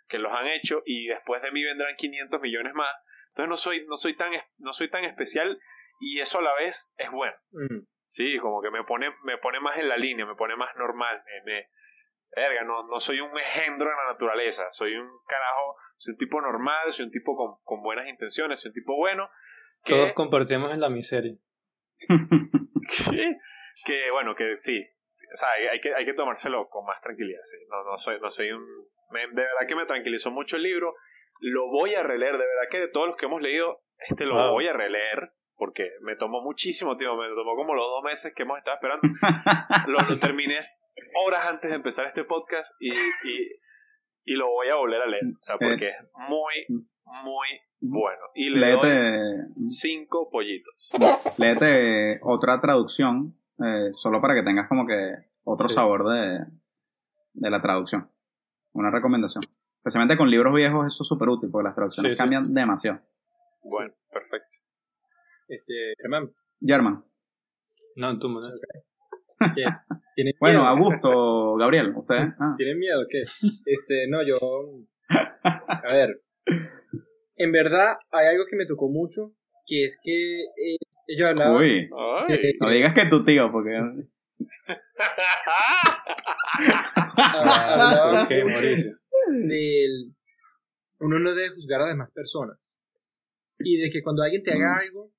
que 0.07 0.19
los 0.19 0.33
han 0.33 0.47
hecho 0.47 0.83
y 0.87 1.07
después 1.07 1.43
de 1.43 1.51
mí 1.53 1.63
vendrán 1.65 1.95
500 1.97 2.41
millones 2.41 2.73
más. 2.75 2.91
Entonces 3.29 3.49
no 3.49 3.57
soy, 3.57 3.87
no 3.87 3.97
soy, 3.97 4.17
tan, 4.17 4.33
no 4.59 4.73
soy 4.73 4.89
tan 4.91 5.05
especial 5.05 5.59
y 6.01 6.21
eso 6.21 6.39
a 6.39 6.43
la 6.43 6.55
vez 6.55 6.93
es 6.97 7.11
bueno. 7.11 7.35
Mm. 7.53 7.81
Sí, 8.07 8.39
como 8.39 8.63
que 8.63 8.71
me 8.71 8.85
pone, 8.85 9.11
me 9.25 9.37
pone 9.39 9.61
más 9.61 9.77
en 9.79 9.89
la 9.89 9.97
línea, 9.99 10.25
me 10.25 10.35
pone 10.35 10.57
más 10.57 10.75
normal. 10.77 11.23
Me, 11.45 11.53
me- 11.53 11.69
verga, 12.37 12.63
no, 12.65 12.87
no 12.87 13.01
soy 13.01 13.21
un 13.21 13.31
engendro 13.37 13.91
en 13.91 13.97
la 13.97 14.13
naturaleza, 14.13 14.71
soy 14.71 14.95
un 14.95 15.09
carajo, 15.27 15.77
soy 15.97 16.13
un 16.13 16.19
tipo 16.19 16.41
normal, 16.41 16.91
soy 16.93 17.07
un 17.07 17.11
tipo 17.11 17.35
con, 17.37 17.57
con 17.65 17.83
buenas 17.83 18.07
intenciones, 18.09 18.61
soy 18.61 18.69
un 18.71 18.75
tipo 18.75 18.97
bueno. 18.97 19.31
Que, 19.85 19.95
Todos 19.95 20.13
compartimos 20.13 20.73
en 20.73 20.81
la 20.81 20.89
miseria. 20.89 21.35
que, 23.11 23.37
que, 23.85 24.11
bueno, 24.11 24.35
que 24.35 24.57
sí. 24.57 24.85
O 25.33 25.37
sea, 25.37 25.49
hay, 25.73 25.81
que, 25.81 25.95
hay 25.95 26.05
que 26.05 26.15
tomárselo 26.15 26.69
con 26.69 26.85
más 26.87 27.01
tranquilidad. 27.01 27.41
Sí. 27.43 27.57
No, 27.69 27.85
no 27.85 27.97
soy, 27.97 28.19
no 28.21 28.31
soy 28.31 28.51
un. 28.51 28.65
me- 29.11 29.21
de 29.27 29.35
verdad 29.35 29.67
que 29.69 29.77
me 29.77 29.87
tranquilizó 29.87 30.31
mucho 30.31 30.57
el 30.57 30.63
libro. 30.63 30.95
Lo 31.41 31.69
voy 31.71 31.95
a 31.95 32.03
releer, 32.03 32.33
de 32.33 32.39
verdad 32.39 32.69
que 32.71 32.81
de 32.81 32.89
todos 32.89 33.09
los 33.09 33.17
que 33.17 33.27
hemos 33.27 33.41
leído, 33.43 33.83
este 33.99 34.27
lo 34.27 34.35
Wow. 34.35 34.53
voy 34.53 34.67
a 34.69 34.73
releer. 34.73 35.33
Porque 35.61 35.91
me 36.03 36.15
tomó 36.15 36.41
muchísimo 36.41 36.97
tiempo, 36.97 37.17
me 37.17 37.27
tomó 37.31 37.57
como 37.57 37.75
los 37.75 37.83
dos 37.85 38.05
meses 38.05 38.33
que 38.33 38.45
hemos 38.45 38.59
estado 38.59 38.77
esperando. 38.77 39.03
lo, 39.89 39.99
lo 40.09 40.19
terminé 40.21 40.57
horas 41.27 41.47
antes 41.49 41.71
de 41.71 41.77
empezar 41.77 42.07
este 42.07 42.23
podcast 42.23 42.73
y, 42.79 42.93
y, 42.95 43.61
y 44.25 44.35
lo 44.35 44.47
voy 44.47 44.69
a 44.69 44.77
volver 44.77 45.03
a 45.03 45.07
leer. 45.07 45.25
O 45.25 45.41
sea, 45.41 45.57
porque 45.59 45.89
es 45.89 45.97
muy, 46.29 46.53
muy 47.25 47.49
bueno. 47.81 48.21
Y 48.35 48.51
le 48.51 48.71
doy 48.73 48.81
Léete, 48.89 49.47
cinco 49.57 50.29
pollitos. 50.31 50.91
léete 51.39 52.19
otra 52.23 52.61
traducción, 52.61 53.37
eh, 53.65 53.91
solo 53.97 54.21
para 54.21 54.35
que 54.35 54.43
tengas 54.43 54.69
como 54.69 54.87
que 54.87 55.13
otro 55.45 55.69
Sí. 55.69 55.75
sabor 55.75 56.09
de, 56.09 56.39
de 57.35 57.51
la 57.51 57.61
traducción. 57.63 58.11
Una 58.73 58.91
recomendación. 58.91 59.43
Especialmente 59.79 60.17
con 60.17 60.31
libros 60.31 60.55
viejos, 60.55 60.87
eso 60.87 61.03
es 61.03 61.09
súper 61.09 61.29
útil, 61.29 61.51
porque 61.51 61.67
las 61.69 61.75
traducciones 61.75 62.11
Sí, 62.13 62.17
sí. 62.17 62.19
cambian 62.19 62.53
demasiado. 62.53 63.01
Bueno, 63.63 63.93
perfecto. 64.13 64.59
Este, 65.49 65.95
Germán, 65.99 66.31
German. 66.61 67.05
No, 67.97 68.19
tú, 68.19 68.29
¿no? 68.29 68.35
¿qué? 69.55 69.65
¿Tienen 70.15 70.35
Bueno, 70.41 70.61
miedo? 70.61 70.71
Augusto, 70.71 71.55
Gabriel, 71.57 71.95
ustedes. 71.97 72.35
Ah. 72.41 72.55
¿Tienen 72.57 72.79
miedo 72.79 73.01
o 73.01 73.07
qué? 73.09 73.23
Este, 73.67 74.09
no, 74.09 74.23
yo. 74.27 74.37
A 75.09 75.93
ver. 75.93 76.23
En 77.37 77.53
verdad, 77.53 77.97
hay 78.11 78.27
algo 78.29 78.45
que 78.51 78.57
me 78.57 78.67
tocó 78.67 78.89
mucho, 78.89 79.35
que 79.67 79.85
es 79.85 79.99
que 80.03 80.41
eh, 80.43 80.77
ellos 81.07 81.29
hablaban. 81.29 81.57
Uy, 81.63 81.89
no 82.61 82.71
digas 82.71 82.95
que 82.95 83.07
tu 83.07 83.25
tío, 83.25 83.51
porque. 83.53 83.71
hablaban 87.17 88.25
Ok, 88.25 88.31
Mauricio. 88.45 88.99
del. 89.47 90.15
Uno 91.01 91.21
no 91.21 91.35
debe 91.35 91.51
juzgar 91.51 91.81
a 91.81 91.85
las 91.85 91.93
demás 91.95 92.11
personas. 92.13 92.81
Y 93.61 93.77
de 93.81 93.89
que 93.91 94.03
cuando 94.03 94.23
alguien 94.23 94.43
te 94.43 94.53
haga 94.53 94.77
Mm. 94.77 94.81
algo, 94.81 95.13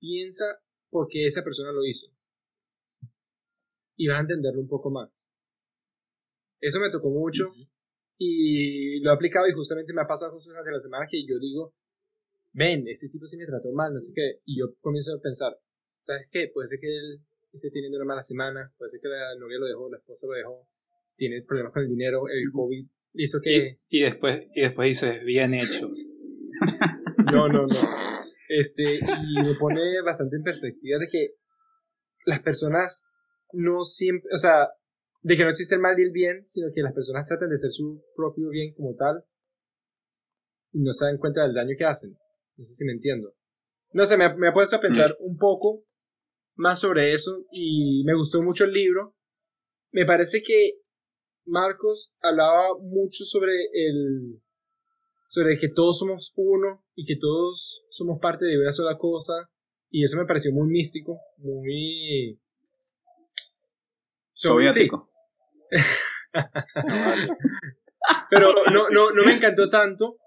piensa 0.00 0.44
por 0.90 1.06
qué 1.08 1.26
esa 1.26 1.42
persona 1.44 1.70
lo 1.72 1.84
hizo. 1.84 2.08
Y 3.96 4.08
vas 4.08 4.18
a 4.18 4.20
entenderlo 4.22 4.60
un 4.60 4.68
poco 4.68 4.90
más. 4.90 5.10
Eso 6.60 6.80
me 6.80 6.90
tocó 6.90 7.08
mucho. 7.10 7.50
Y 8.18 9.00
lo 9.00 9.10
he 9.10 9.14
aplicado 9.14 9.46
y 9.48 9.52
justamente 9.52 9.92
me 9.92 10.02
ha 10.02 10.06
pasado 10.06 10.32
cosas 10.32 10.48
durante 10.48 10.70
la 10.70 10.80
semana 10.80 11.06
que 11.10 11.24
yo 11.26 11.38
digo, 11.38 11.74
ven, 12.52 12.86
este 12.88 13.08
tipo 13.08 13.26
sí 13.26 13.36
me 13.36 13.46
trató 13.46 13.72
mal, 13.72 13.92
no 13.92 13.98
sé 13.98 14.12
qué. 14.14 14.40
Y 14.44 14.58
yo 14.58 14.74
comienzo 14.80 15.14
a 15.14 15.20
pensar, 15.20 15.58
¿sabes 16.00 16.30
qué? 16.32 16.50
Puede 16.52 16.68
ser 16.68 16.80
que 16.80 16.88
él 16.88 17.20
esté 17.52 17.70
teniendo 17.70 17.98
una 17.98 18.06
mala 18.06 18.22
semana, 18.22 18.72
puede 18.78 18.90
ser 18.90 19.00
que 19.00 19.08
la 19.08 19.34
novia 19.38 19.58
lo 19.58 19.66
dejó, 19.66 19.90
la 19.90 19.98
esposa 19.98 20.26
lo 20.26 20.32
dejó, 20.34 20.68
tiene 21.16 21.42
problemas 21.42 21.72
con 21.72 21.82
el 21.82 21.88
dinero, 21.88 22.24
el 22.28 22.50
COVID 22.50 22.86
hizo 23.14 23.40
que... 23.42 23.78
Y, 23.88 23.98
y 23.98 24.02
después, 24.02 24.46
y 24.54 24.62
después 24.62 24.88
dices, 24.88 25.24
bien 25.24 25.54
hecho. 25.54 25.90
No, 27.26 27.48
no, 27.48 27.66
no. 27.66 27.76
Este, 28.48 29.00
y 29.00 29.42
me 29.42 29.54
pone 29.58 29.80
bastante 30.04 30.36
en 30.36 30.44
perspectiva 30.44 30.96
de 30.98 31.08
que 31.08 31.34
las 32.24 32.40
personas 32.40 33.06
no 33.52 33.82
siempre, 33.82 34.30
o 34.32 34.36
sea, 34.36 34.68
de 35.26 35.36
que 35.36 35.42
no 35.42 35.50
existe 35.50 35.74
el 35.74 35.80
mal 35.80 35.98
y 35.98 36.02
el 36.04 36.12
bien, 36.12 36.44
sino 36.46 36.68
que 36.72 36.82
las 36.82 36.92
personas 36.92 37.26
tratan 37.26 37.50
de 37.50 37.58
ser 37.58 37.72
su 37.72 38.00
propio 38.14 38.48
bien 38.48 38.72
como 38.74 38.94
tal 38.94 39.24
y 40.72 40.80
no 40.82 40.92
se 40.92 41.04
dan 41.04 41.18
cuenta 41.18 41.42
del 41.42 41.52
daño 41.54 41.74
que 41.76 41.84
hacen. 41.84 42.16
No 42.56 42.64
sé 42.64 42.74
si 42.74 42.84
me 42.84 42.92
entiendo. 42.92 43.34
No 43.92 44.06
sé, 44.06 44.16
me, 44.16 44.24
ha- 44.26 44.36
me 44.36 44.48
ha 44.48 44.52
puesto 44.52 44.76
a 44.76 44.80
pensar 44.80 45.16
un 45.18 45.36
poco 45.36 45.84
más 46.54 46.78
sobre 46.78 47.12
eso 47.12 47.44
y 47.50 48.04
me 48.04 48.14
gustó 48.14 48.40
mucho 48.40 48.64
el 48.64 48.72
libro. 48.72 49.16
Me 49.90 50.06
parece 50.06 50.42
que 50.42 50.74
Marcos 51.44 52.14
hablaba 52.20 52.78
mucho 52.80 53.24
sobre 53.24 53.50
el 53.72 54.40
sobre 55.28 55.58
que 55.58 55.68
todos 55.68 55.98
somos 55.98 56.32
uno 56.36 56.84
y 56.94 57.04
que 57.04 57.16
todos 57.20 57.82
somos 57.90 58.20
parte 58.20 58.44
de 58.44 58.58
una 58.60 58.70
sola 58.70 58.96
cosa 58.96 59.50
y 59.90 60.04
eso 60.04 60.18
me 60.18 60.24
pareció 60.26 60.52
muy 60.52 60.68
místico, 60.68 61.18
muy 61.38 62.38
Soviético. 64.32 65.10
pero 68.30 68.52
no, 68.72 68.90
no, 68.90 69.10
no 69.10 69.24
me 69.24 69.34
encantó 69.34 69.68
tanto, 69.68 70.18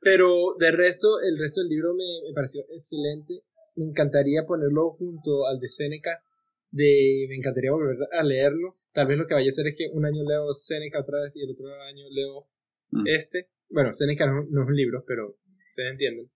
pero 0.00 0.56
de 0.58 0.70
resto, 0.72 1.20
el 1.20 1.38
resto 1.38 1.60
del 1.60 1.70
libro 1.70 1.94
me, 1.94 2.28
me 2.28 2.34
pareció 2.34 2.64
excelente. 2.74 3.42
Me 3.76 3.84
encantaría 3.86 4.44
ponerlo 4.46 4.90
junto 4.92 5.46
al 5.46 5.60
de 5.60 5.68
Seneca, 5.68 6.22
de, 6.70 7.26
me 7.28 7.36
encantaría 7.36 7.72
volver 7.72 7.96
a 8.12 8.22
leerlo. 8.22 8.78
Tal 8.92 9.06
vez 9.06 9.16
lo 9.16 9.26
que 9.26 9.34
vaya 9.34 9.46
a 9.46 9.50
hacer 9.50 9.66
es 9.68 9.76
que 9.78 9.88
un 9.92 10.04
año 10.04 10.22
leo 10.26 10.52
Seneca 10.52 11.00
otra 11.00 11.22
vez 11.22 11.36
y 11.36 11.42
el 11.42 11.52
otro 11.52 11.66
año 11.82 12.06
leo 12.10 12.48
Mm. 12.90 13.06
este. 13.06 13.48
Bueno, 13.68 13.92
Seneca 13.92 14.26
no, 14.26 14.44
no 14.50 14.62
es 14.62 14.68
un 14.68 14.76
libro, 14.76 15.04
pero 15.06 15.36
se 15.68 15.88
entienden. 15.88 16.30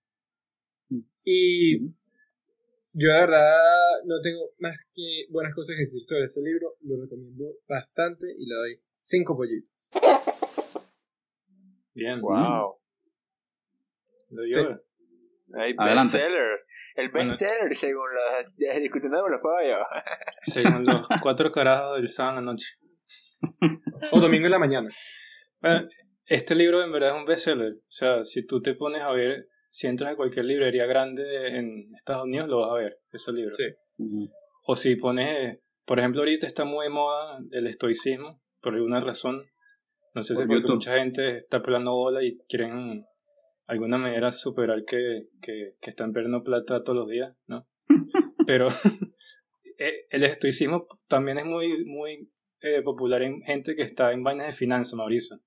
Mm. 0.89 1.01
Y 1.25 1.79
yo 2.95 3.13
de 3.13 3.21
verdad 3.21 3.55
no 4.07 4.21
tengo 4.23 4.51
más 4.59 4.77
que 4.95 5.27
buenas 5.31 5.55
cosas 5.55 5.77
que 5.77 5.83
decir 5.83 6.03
sobre 6.05 6.25
ese 6.25 6.41
libro. 6.43 6.75
Lo 6.81 7.01
recomiendo 7.03 7.45
bastante 7.69 8.27
y 8.39 8.47
le 8.47 8.55
doy 8.55 8.83
cinco 9.01 9.37
pollitos. 9.37 9.71
Bien. 11.95 12.21
Wow. 12.21 12.77
Lo 14.31 14.43
yo. 14.47 14.81
Hey, 15.57 15.75
Adelante. 15.79 16.19
bestseller. 16.19 16.61
El 16.97 17.11
Bueno. 17.11 17.31
bestseller 17.31 17.75
según 17.77 18.03
los 18.03 18.57
de- 18.57 18.81
discutiendo 18.81 19.21
con 19.21 19.31
los 19.31 19.41
pollos. 19.41 19.79
Según 20.43 20.85
los 20.85 21.07
cuatro 21.23 21.51
carajos 21.53 21.97
del 21.99 22.09
sábado 22.09 22.39
en 22.41 22.45
la 22.47 22.53
noche. 22.53 22.67
O 24.11 24.21
domingo 24.21 24.47
en 24.47 24.51
la 24.53 24.59
mañana. 24.59 24.89
Bueno, 25.61 25.89
este 26.27 26.55
libro 26.55 26.83
en 26.83 26.91
verdad 26.93 27.11
es 27.11 27.15
un 27.17 27.25
bestseller. 27.25 27.75
O 27.75 27.91
sea, 27.91 28.25
si 28.25 28.45
tú 28.47 28.61
te 28.63 28.75
pones 28.75 29.03
a 29.03 29.13
ver, 29.13 29.49
si 29.75 29.89
entras 29.89 30.13
a 30.13 30.17
cualquier 30.17 30.45
librería 30.45 30.87
grande 30.87 31.49
en 31.59 31.93
Estados 31.97 32.23
Unidos, 32.27 32.49
lo 32.49 32.61
vas 32.61 32.71
a 32.71 32.75
ver, 32.75 33.01
ese 33.11 33.33
libro. 33.33 33.53
Sí. 33.53 33.65
O 34.63 34.77
si 34.77 34.95
pones 34.95 35.59
Por 35.85 35.99
ejemplo, 35.99 36.21
ahorita 36.21 36.47
está 36.47 36.65
muy 36.65 36.85
de 36.85 36.91
moda 36.91 37.41
el 37.51 37.67
estoicismo, 37.67 38.41
por 38.61 38.75
alguna 38.75 39.01
razón. 39.01 39.45
No 40.15 40.23
sé 40.23 40.37
si 40.37 40.47
Por 40.47 40.63
porque 40.63 40.73
mucha 40.73 40.97
gente 40.97 41.39
está 41.39 41.61
pelando 41.61 41.93
bola 41.93 42.23
y 42.23 42.39
quieren 42.49 43.05
alguna 43.67 43.99
manera 43.99 44.31
superar 44.31 44.85
que, 44.85 45.27
que, 45.43 45.75
que 45.81 45.91
están 45.91 46.13
perdiendo 46.13 46.45
plata 46.45 46.85
todos 46.85 46.97
los 46.97 47.09
días, 47.09 47.35
¿no? 47.49 47.67
Pero 48.47 48.69
eh, 49.79 50.07
el 50.09 50.23
estoicismo 50.23 50.87
también 51.09 51.39
es 51.39 51.47
muy, 51.47 51.85
muy 51.85 52.31
eh, 52.61 52.81
popular 52.83 53.23
en 53.23 53.43
gente 53.43 53.75
que 53.75 53.83
está 53.83 54.13
en 54.13 54.23
vainas 54.23 54.47
de 54.47 54.53
finanzas, 54.53 54.95
Mauricio. 54.95 55.41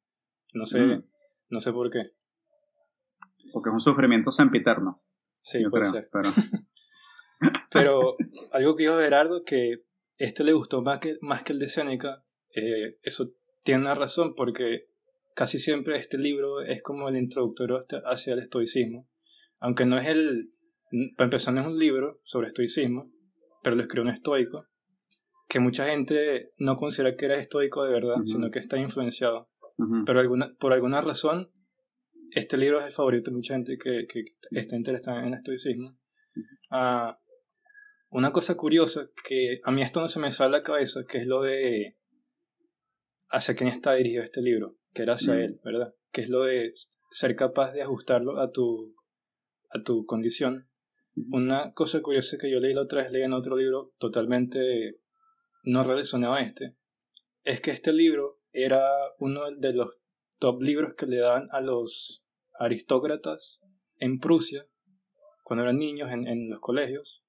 No 0.52 0.66
sé, 0.66 0.82
Mm. 0.82 1.04
no 1.48 1.62
sé 1.62 1.72
por 1.72 1.90
qué. 1.90 2.17
Porque 3.52 3.70
es 3.70 3.74
un 3.74 3.80
sufrimiento 3.80 4.32
sempiterno. 4.32 5.02
Sí, 5.42 5.62
yo 5.64 5.70
puede 5.70 5.84
creo. 5.90 5.94
ser. 5.94 6.10
Pero, 6.12 6.30
Pero 7.72 8.16
algo 8.52 8.76
que 8.76 8.84
dijo 8.84 8.98
Gerardo, 8.98 9.44
que 9.44 9.84
este 10.18 10.44
le 10.44 10.54
gustó 10.54 10.82
más 10.82 11.00
que, 11.00 11.16
más 11.22 11.44
que 11.44 11.54
el 11.54 11.60
de 11.60 11.68
Seneca, 11.70 12.24
eh, 12.56 12.98
eso 13.04 13.30
tiene 13.64 13.82
una 13.82 13.94
razón 13.94 14.34
porque 14.36 14.88
casi 15.36 15.60
siempre 15.60 15.98
este 15.98 16.18
libro 16.18 16.62
es 16.62 16.82
como 16.82 17.10
el 17.10 17.18
introductorio 17.18 17.80
hacia 18.06 18.34
el 18.34 18.40
estoicismo. 18.40 19.08
Aunque 19.60 19.86
no 19.86 19.98
es 19.98 20.08
el... 20.08 20.52
Para 21.18 21.26
empezar, 21.26 21.54
no 21.54 21.62
es 21.62 21.68
un 21.68 21.78
libro 21.78 22.22
sobre 22.24 22.48
estoicismo, 22.48 23.12
pero 23.62 23.76
lo 23.76 23.82
escribió 23.82 24.10
un 24.10 24.16
estoico, 24.16 24.66
que 25.50 25.60
mucha 25.60 25.86
gente 25.86 26.54
no 26.58 26.78
considera 26.78 27.16
que 27.18 27.26
era 27.26 27.36
estoico 27.38 27.84
de 27.84 27.92
verdad, 27.92 28.16
Ujú. 28.18 28.28
sino 28.28 28.50
que 28.52 28.60
está 28.60 28.78
influenciado. 28.78 29.50
ujú. 29.78 30.06
Pero 30.06 30.20
alguna, 30.22 30.56
por 30.58 30.72
alguna 30.74 31.02
razón, 31.02 31.52
este 32.32 32.58
libro 32.58 32.80
es 32.80 32.86
el 32.86 32.92
favorito 32.92 33.32
de 33.32 33.38
mucha 33.38 33.54
gente 33.56 33.78
que, 33.78 34.08
que 34.08 34.24
está 34.52 34.76
interesada 34.76 35.20
en 35.22 35.28
el 35.28 35.34
estoicismo. 35.36 35.98
Ah, 36.70 37.20
una 38.10 38.32
cosa 38.32 38.56
curiosa, 38.56 39.10
que 39.28 39.60
a 39.64 39.72
mí 39.72 39.82
esto 39.82 40.00
no 40.00 40.08
se 40.08 40.20
me 40.20 40.32
sale 40.32 40.56
a 40.56 40.60
la 40.60 40.64
cabeza, 40.64 41.02
que 41.08 41.18
es 41.20 41.28
lo 41.28 41.42
de 41.42 41.98
hacia 43.30 43.56
quién 43.56 43.70
está 43.70 43.94
dirigido 43.94 44.24
este 44.24 44.42
libro, 44.42 44.78
que 44.94 45.02
era 45.04 45.14
hacia 45.16 45.34
Mm. 45.34 45.40
él, 45.40 45.60
¿verdad? 45.64 45.94
Que 46.12 46.22
es 46.22 46.30
lo 46.30 46.44
de 46.44 46.72
ser 47.12 47.36
capaz 47.36 47.74
de 47.74 47.82
ajustarlo 47.82 48.40
a 48.40 48.52
tu, 48.52 48.96
a 49.70 49.84
tu 49.84 50.06
condición. 50.06 50.70
Una 51.32 51.74
cosa 51.74 52.02
curiosa 52.02 52.38
que 52.38 52.50
yo 52.52 52.60
leí 52.60 52.74
la 52.74 52.84
otra 52.84 53.02
vez, 53.04 53.12
leí 53.12 53.24
en 53.24 53.34
otro 53.34 53.58
libro 53.58 53.94
totalmente 53.98 55.00
no 55.64 55.84
relacionado 55.84 56.36
a 56.36 56.42
este, 56.42 56.76
es 57.44 57.60
que 57.60 57.72
este 57.72 57.92
libro 57.92 58.40
era 58.54 58.82
uno 59.20 59.52
de 59.52 59.74
los 59.74 60.00
top 60.40 60.62
libros 60.62 60.94
que 60.96 61.06
le 61.06 61.18
daban 61.18 61.48
a 61.52 61.62
los 61.62 62.24
aristócratas 62.60 63.62
en 63.98 64.20
Prusia 64.20 64.66
cuando 65.44 65.64
eran 65.64 65.78
niños 65.78 66.12
en, 66.12 66.28
en 66.28 66.50
los 66.50 66.60
colegios. 66.60 67.24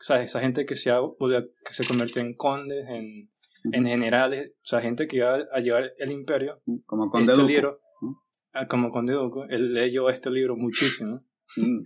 O 0.00 0.02
sea, 0.02 0.20
esa 0.22 0.40
gente 0.40 0.64
que 0.64 0.76
se, 0.76 0.90
que 0.90 1.72
se 1.72 1.86
convirtió 1.86 2.22
en 2.22 2.34
condes, 2.34 2.86
en, 2.88 3.30
en 3.72 3.86
generales, 3.86 4.52
o 4.54 4.64
sea, 4.64 4.80
gente 4.80 5.08
que 5.08 5.16
iba 5.16 5.34
a 5.52 5.60
llevar 5.60 5.92
el 5.98 6.12
imperio. 6.12 6.62
Como 6.86 7.10
Conde 7.10 7.32
este 7.32 7.42
Duco. 7.42 7.52
libro, 7.52 7.80
¿no? 8.02 8.22
ah, 8.52 8.66
como 8.68 8.90
Conde 8.90 9.14
Duco, 9.14 9.44
él 9.48 9.74
leyó 9.74 10.08
este 10.08 10.30
libro 10.30 10.56
muchísimo. 10.56 11.24
Mm. 11.56 11.80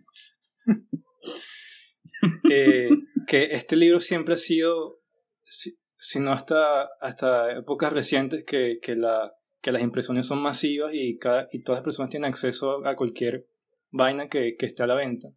eh, 2.50 2.90
que 3.26 3.54
este 3.54 3.76
libro 3.76 4.00
siempre 4.00 4.34
ha 4.34 4.38
sido, 4.38 5.00
si, 5.42 5.78
si 5.96 6.20
no 6.20 6.32
hasta, 6.32 6.84
hasta 7.00 7.56
épocas 7.56 7.92
recientes, 7.92 8.44
que, 8.44 8.78
que, 8.82 8.94
la, 8.96 9.32
que 9.62 9.72
las 9.72 9.82
impresiones 9.82 10.26
son 10.26 10.42
masivas 10.42 10.92
y, 10.92 11.16
cada, 11.18 11.48
y 11.52 11.62
todas 11.62 11.78
las 11.78 11.84
personas 11.84 12.10
tienen 12.10 12.28
acceso 12.28 12.84
a 12.84 12.96
cualquier 12.96 13.46
vaina 13.90 14.28
que, 14.28 14.56
que 14.58 14.66
esté 14.66 14.82
a 14.82 14.86
la 14.86 14.96
venta. 14.96 15.28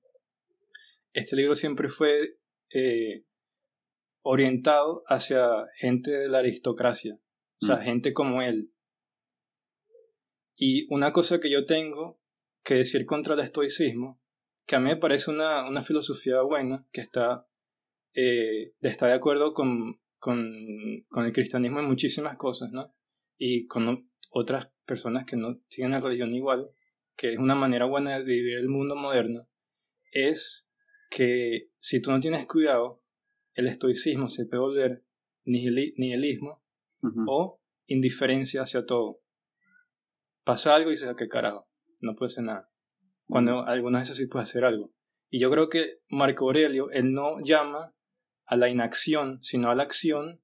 Este 1.14 1.36
libro 1.36 1.56
siempre 1.56 1.88
fue 1.88 2.40
eh, 2.74 3.24
orientado 4.24 5.04
hacia 5.08 5.48
gente 5.76 6.12
de 6.12 6.28
la 6.28 6.40
aristocracia, 6.40 7.20
o 7.62 7.66
sea, 7.66 7.78
Mm. 7.78 7.82
gente 7.82 8.14
como 8.14 8.42
él. 8.42 8.72
Y 10.56 10.92
una 10.94 11.12
cosa 11.12 11.40
que 11.40 11.52
yo 11.52 11.66
tengo 11.66 12.20
que 12.64 12.76
decir 12.76 13.06
contra 13.06 13.36
el 13.36 13.42
estoicismo, 13.42 14.20
que 14.66 14.76
a 14.76 14.80
mí 14.80 14.90
me 14.90 14.98
parece 14.98 15.30
una, 15.30 15.68
una 15.68 15.84
filosofía 15.84 16.42
buena, 16.42 16.88
que 16.92 17.02
está, 17.02 17.48
eh, 18.16 18.74
está 18.82 19.06
de 19.06 19.14
acuerdo 19.14 19.54
con, 19.54 20.00
con, 20.18 20.52
con 21.10 21.26
el 21.26 21.32
cristianismo 21.32 21.80
en 21.80 21.86
muchísimas 21.86 22.36
cosas, 22.38 22.72
¿no? 22.72 22.94
Y 23.38 23.68
con 23.68 24.10
otras 24.38 24.70
personas 24.86 25.26
que 25.26 25.38
no 25.38 25.62
siguen 25.70 25.92
la 25.92 26.02
religión 26.02 26.36
igual, 26.36 26.70
que 27.16 27.30
es 27.34 27.38
una 27.38 27.56
manera 27.56 27.86
buena 27.86 28.18
de 28.20 28.26
vivir 28.26 28.58
el 28.58 28.68
mundo 28.68 28.94
moderno, 28.98 29.48
es 30.12 30.70
que 31.10 31.70
si 31.80 32.02
tú 32.02 32.12
no 32.12 32.20
tienes 32.20 32.46
cuidado, 32.46 33.02
el 33.54 33.68
estoicismo 33.68 34.28
se 34.28 34.46
puede 34.46 34.60
volver 34.60 35.06
nihili- 35.46 35.94
nihilismo 35.96 36.62
Ujú. 37.02 37.24
o 37.30 37.62
indiferencia 37.88 38.64
hacia 38.64 38.86
todo. 38.86 39.22
Pasa 40.44 40.76
algo 40.76 40.90
y 40.90 40.96
dices, 40.96 41.08
"Ah, 41.10 41.16
¿qué 41.18 41.30
carajo? 41.30 41.70
No 42.02 42.16
puede 42.18 42.30
ser 42.30 42.44
nada. 42.44 42.70
Cuando 43.28 43.66
algunas 43.66 44.02
veces 44.02 44.18
sí 44.18 44.28
puede 44.28 44.44
hacer 44.44 44.66
algo. 44.66 44.92
Y 45.30 45.40
yo 45.40 45.50
creo 45.50 45.70
que 45.70 46.02
Marco 46.10 46.46
Aurelio, 46.46 46.92
él 46.92 47.14
no 47.14 47.40
llama 47.42 47.96
a 48.46 48.58
la 48.58 48.68
inacción, 48.68 49.42
sino 49.42 49.70
a 49.72 49.76
la 49.76 49.84
acción, 49.84 50.42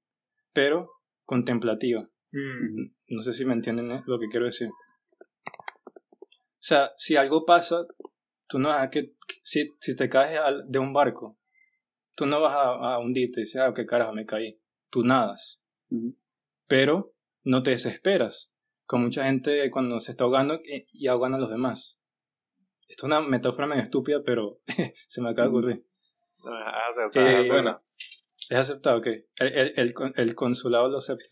pero 0.54 0.92
contemplativa. 1.26 2.10
Mm. 2.32 2.94
No 3.10 3.22
sé 3.24 3.34
si 3.34 3.46
me 3.46 3.54
entienden 3.54 3.92
eh, 3.92 4.04
lo 4.06 4.20
que 4.20 4.28
quiero 4.30 4.46
decir. 4.46 4.70
O 4.70 6.64
sea, 6.64 6.92
si 6.98 7.16
algo 7.16 7.46
pasa, 7.46 7.86
tú 8.48 8.60
no 8.60 8.70
vas 8.70 8.84
a 8.84 8.90
que, 8.90 9.16
si, 9.44 9.74
si 9.80 9.96
te 9.96 10.10
caes 10.10 10.40
de 10.68 10.80
un 10.80 10.94
barco, 10.94 11.38
tú 12.16 12.26
no 12.26 12.40
vas 12.40 12.54
a, 12.54 12.94
a 12.94 13.00
hundirte 13.00 13.42
y 13.42 13.44
dices, 13.44 13.62
ah, 13.62 13.74
qué 13.74 13.86
carajo, 13.86 14.14
me 14.14 14.26
caí. 14.26 14.60
Tú 14.90 15.04
nadas 15.04 15.62
pero 16.68 17.14
no 17.44 17.64
te 17.64 17.72
desesperas. 17.72 18.54
Con 18.86 19.02
mucha 19.04 19.26
gente 19.26 19.70
cuando 19.72 20.00
se 20.00 20.12
está 20.12 20.24
ahogando 20.24 20.56
y, 20.64 20.86
y 20.94 21.08
ahogan 21.08 21.34
a 21.34 21.38
los 21.38 21.50
demás. 21.50 22.00
Esto 22.88 23.08
es 23.08 23.12
una 23.12 23.20
metáfora 23.20 23.68
medio 23.68 23.84
estúpida, 23.84 24.22
pero 24.24 24.62
se 25.08 25.22
me 25.22 25.32
acaba 25.32 25.50
de 25.50 25.50
ocurrir. 25.50 25.86
Ah, 26.46 26.88
aceptado, 26.88 27.26
Eh, 27.28 27.36
aceptado. 27.36 27.62
bueno, 27.62 27.84
es 28.50 28.58
aceptado, 28.58 29.02
que 29.02 29.28
el, 29.40 29.54
el, 29.54 29.74
el, 29.76 29.94
el 30.16 30.36
consulado 30.36 30.88
lo 30.88 31.00
acepta. 31.00 31.26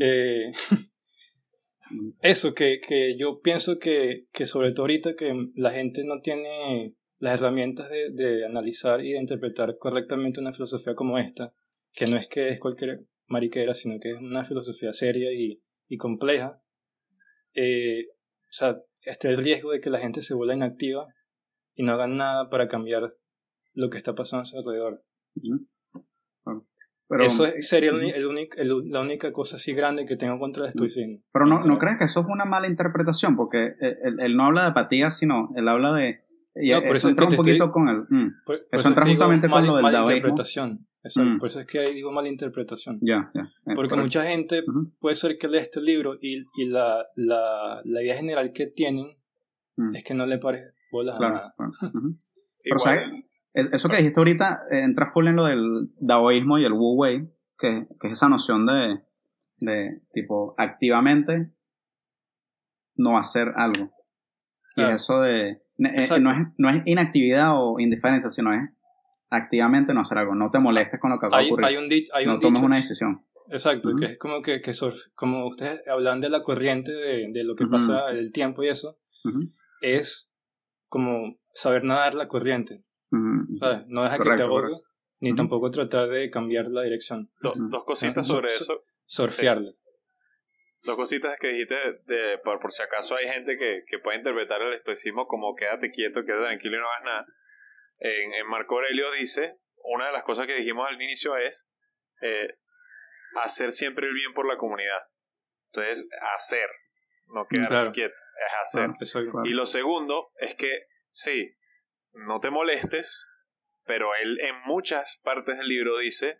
Eh, 0.00 0.52
eso, 2.20 2.54
que, 2.54 2.80
que 2.80 3.16
yo 3.16 3.40
pienso 3.40 3.78
que, 3.78 4.26
que 4.32 4.46
sobre 4.46 4.72
todo 4.72 4.84
ahorita 4.84 5.16
que 5.16 5.34
la 5.54 5.70
gente 5.70 6.04
no 6.04 6.20
tiene 6.20 6.96
las 7.18 7.38
herramientas 7.38 7.90
de, 7.90 8.10
de 8.10 8.46
analizar 8.46 9.04
y 9.04 9.12
de 9.12 9.20
interpretar 9.20 9.76
correctamente 9.78 10.40
una 10.40 10.52
filosofía 10.52 10.94
como 10.94 11.18
esta, 11.18 11.54
que 11.92 12.06
no 12.06 12.16
es 12.16 12.26
que 12.26 12.48
es 12.48 12.60
cualquier 12.60 13.06
mariquera, 13.26 13.74
sino 13.74 13.98
que 14.00 14.10
es 14.10 14.16
una 14.16 14.44
filosofía 14.44 14.92
seria 14.92 15.32
y, 15.32 15.62
y 15.88 15.96
compleja, 15.96 16.62
eh, 17.54 18.08
o 18.10 18.52
sea, 18.52 18.82
está 19.04 19.28
el 19.28 19.38
riesgo 19.38 19.72
de 19.72 19.80
que 19.80 19.90
la 19.90 19.98
gente 19.98 20.22
se 20.22 20.34
vuelva 20.34 20.54
inactiva 20.54 21.06
y 21.74 21.82
no 21.82 21.92
haga 21.92 22.06
nada 22.06 22.50
para 22.50 22.68
cambiar 22.68 23.16
lo 23.72 23.90
que 23.90 23.98
está 23.98 24.14
pasando 24.14 24.42
a 24.42 24.44
su 24.44 24.56
alrededor. 24.58 25.04
Pero, 27.10 27.24
Eso 27.24 27.44
es- 27.44 27.68
sería 27.68 27.90
el 27.90 28.00
el 28.14 28.24
único- 28.26 28.56
el- 28.56 28.88
la 28.88 29.00
única 29.00 29.32
cosa 29.32 29.56
así 29.56 29.74
grande 29.74 30.06
que 30.06 30.16
tengo 30.16 30.38
contra 30.38 30.62
el 30.64 30.68
estoicismo. 30.70 31.18
pero 31.32 31.44
no, 31.44 31.64
¿no 31.64 31.76
crees 31.78 31.98
que 31.98 32.04
eso 32.04 32.20
es 32.20 32.26
una 32.28 32.44
mala 32.44 32.68
interpretación? 32.68 33.34
Porque 33.36 33.74
él, 33.80 33.96
él- 34.04 34.20
él 34.20 34.36
no 34.36 34.44
habla 34.46 34.62
de 34.62 34.68
apatía, 34.68 35.10
sino 35.10 35.50
él 35.56 35.66
habla 35.68 35.92
de... 35.92 36.20
Y 36.54 36.70
No, 36.70 36.82
por 36.82 36.96
eso 36.96 37.08
es 37.08 37.12
entra 37.12 37.26
que 37.26 37.34
un 37.34 37.36
poquito 37.36 37.64
estoy- 37.64 37.72
con 37.72 37.88
el... 37.88 37.96
mm, 38.08 38.32
Por, 38.46 38.66
por 38.70 38.80
Eso 38.80 38.88
entra 38.88 39.02
es 39.02 39.06
que 39.06 39.10
digo 39.10 39.20
justamente 39.22 39.48
con 39.48 39.58
mal- 39.58 39.66
lo 39.66 39.74
del 39.76 39.82
mala 39.82 39.98
daoísmo. 39.98 40.16
interpretación. 40.16 40.86
Exacto, 41.02 41.30
Mm. 41.30 41.38
Por 41.38 41.48
eso 41.48 41.60
es 41.60 41.66
que 41.66 41.78
ahí 41.80 41.94
digo 41.94 42.12
mala 42.12 42.28
interpretación. 42.28 42.98
ya, 43.00 43.30
ya. 43.34 43.40
eh, 43.42 43.46
Porque 43.64 43.74
correcto. 43.74 43.96
mucha 43.96 44.22
gente 44.24 44.62
Ujú, 44.68 44.92
puede 45.00 45.16
ser 45.16 45.36
que 45.38 45.48
lea 45.48 45.62
este 45.62 45.80
libro 45.80 46.16
y, 46.20 46.44
y 46.58 46.66
la, 46.68 47.06
la, 47.16 47.80
la 47.84 48.02
idea 48.02 48.14
general 48.16 48.52
que 48.52 48.66
tienen 48.66 49.06
mm, 49.76 49.96
es 49.96 50.04
que 50.04 50.14
no 50.14 50.26
le 50.26 50.38
parece 50.38 50.74
bolas 50.92 51.14
a 51.16 51.18
Claro, 51.18 51.34
nada. 51.34 51.54
claro, 51.56 51.72
ujú. 51.92 52.16
Pero, 52.62 52.76
Igual, 52.78 53.24
Eso 53.52 53.88
que 53.88 53.96
dijiste 53.96 54.20
ahorita 54.20 54.62
eh, 54.70 54.80
entra 54.82 55.10
full 55.12 55.26
en 55.28 55.36
lo 55.36 55.44
del 55.44 55.88
daoísmo 55.98 56.58
y 56.58 56.64
el 56.64 56.72
Wu 56.72 56.94
Wei, 56.96 57.28
que, 57.58 57.86
que 58.00 58.06
es 58.06 58.12
esa 58.12 58.28
noción 58.28 58.64
de, 58.66 59.00
de, 59.58 60.00
tipo, 60.12 60.54
activamente 60.56 61.50
no 62.94 63.18
hacer 63.18 63.52
algo. 63.56 63.90
Y 64.76 64.82
eso 64.82 65.20
de. 65.20 65.50
eh, 65.50 66.20
no, 66.20 66.30
es, 66.30 66.38
no 66.58 66.70
es 66.70 66.82
inactividad 66.86 67.52
o 67.54 67.80
indiferencia, 67.80 68.30
sino 68.30 68.52
es 68.54 68.70
activamente 69.30 69.92
no 69.94 70.00
hacer 70.02 70.18
algo. 70.18 70.34
No 70.34 70.50
te 70.50 70.58
molestes 70.58 71.00
con 71.00 71.10
lo 71.10 71.18
que 71.18 71.26
de 71.26 71.36
Hay, 71.36 71.46
ocurrir. 71.46 71.66
hay 71.66 71.76
un, 71.76 71.88
no 72.32 72.38
tomes 72.38 72.54
dicho- 72.60 72.66
una 72.66 72.76
decisión. 72.76 73.24
Exacto, 73.52 73.96
que 73.98 74.04
es 74.04 74.18
como 74.18 74.42
que, 74.42 74.60
que 74.60 74.70
surf- 74.70 75.10
como 75.16 75.44
ustedes 75.48 75.82
hablan 75.88 76.20
de 76.20 76.28
la 76.30 76.42
corriente, 76.44 76.92
de, 76.92 77.32
de 77.32 77.42
lo 77.44 77.56
que 77.56 77.64
Ujú. 77.64 77.72
pasa, 77.72 78.10
el 78.10 78.30
tiempo 78.30 78.62
y 78.62 78.68
eso, 78.68 78.96
es 79.80 80.30
como 80.86 81.36
saber 81.52 81.82
nadar 81.82 82.14
la 82.14 82.28
corriente. 82.28 82.84
No 83.10 84.02
deja 84.04 84.16
que 84.16 84.22
Correcto, 84.22 84.36
te 84.36 84.42
ahogue, 84.42 84.62
correcto. 84.70 84.88
ni 85.20 85.34
tampoco 85.34 85.70
tratar 85.70 86.08
de 86.08 86.30
cambiar 86.30 86.66
la 86.66 86.82
dirección. 86.82 87.30
do- 87.42 87.52
dos 87.68 87.84
cositas 87.84 88.26
Ah, 88.28 88.32
sobre 88.34 88.48
so- 88.48 88.62
eso. 88.64 88.84
Surfearla. 89.06 89.70
Dos 90.82 90.96
cositas 90.96 91.36
que 91.38 91.48
dijiste 91.48 91.74
de, 92.06 92.38
por, 92.38 92.58
por 92.60 92.72
si 92.72 92.82
acaso 92.82 93.14
hay 93.16 93.28
gente 93.28 93.58
que, 93.58 93.82
que 93.86 93.98
puede 93.98 94.18
interpretar 94.18 94.62
el 94.62 94.72
estoicismo 94.72 95.26
como 95.26 95.54
quédate 95.54 95.90
quieto, 95.90 96.24
quédate 96.24 96.44
tranquilo 96.44 96.76
y 96.76 96.80
no 96.80 96.86
hagas 96.88 97.04
nada. 97.04 97.26
En, 97.98 98.32
en 98.32 98.46
Marco 98.48 98.76
Aurelio 98.76 99.10
dice, 99.12 99.58
una 99.84 100.06
de 100.06 100.12
las 100.12 100.22
cosas 100.22 100.46
que 100.46 100.54
dijimos 100.54 100.86
al 100.88 100.94
inicio 101.02 101.36
es 101.36 101.68
eh, 102.22 102.48
hacer 103.42 103.72
siempre 103.72 104.06
el 104.06 104.14
bien 104.14 104.32
por 104.32 104.46
la 104.48 104.56
comunidad. 104.56 105.00
Entonces, 105.72 106.08
hacer, 106.34 106.68
no 107.26 107.46
quedarse 107.46 107.68
Claro. 107.70 107.92
quieto, 107.92 108.14
es 108.14 108.52
hacer. 108.62 108.90
Claro. 109.12 109.30
Claro. 109.32 109.46
Y 109.46 109.50
lo 109.50 109.66
segundo 109.66 110.30
es 110.38 110.54
que, 110.54 110.84
sí, 111.10 111.52
no 112.12 112.40
te 112.40 112.50
molestes, 112.50 113.28
pero 113.84 114.08
él 114.22 114.38
en 114.40 114.54
muchas 114.66 115.20
partes 115.22 115.58
del 115.58 115.68
libro 115.68 115.98
dice, 115.98 116.38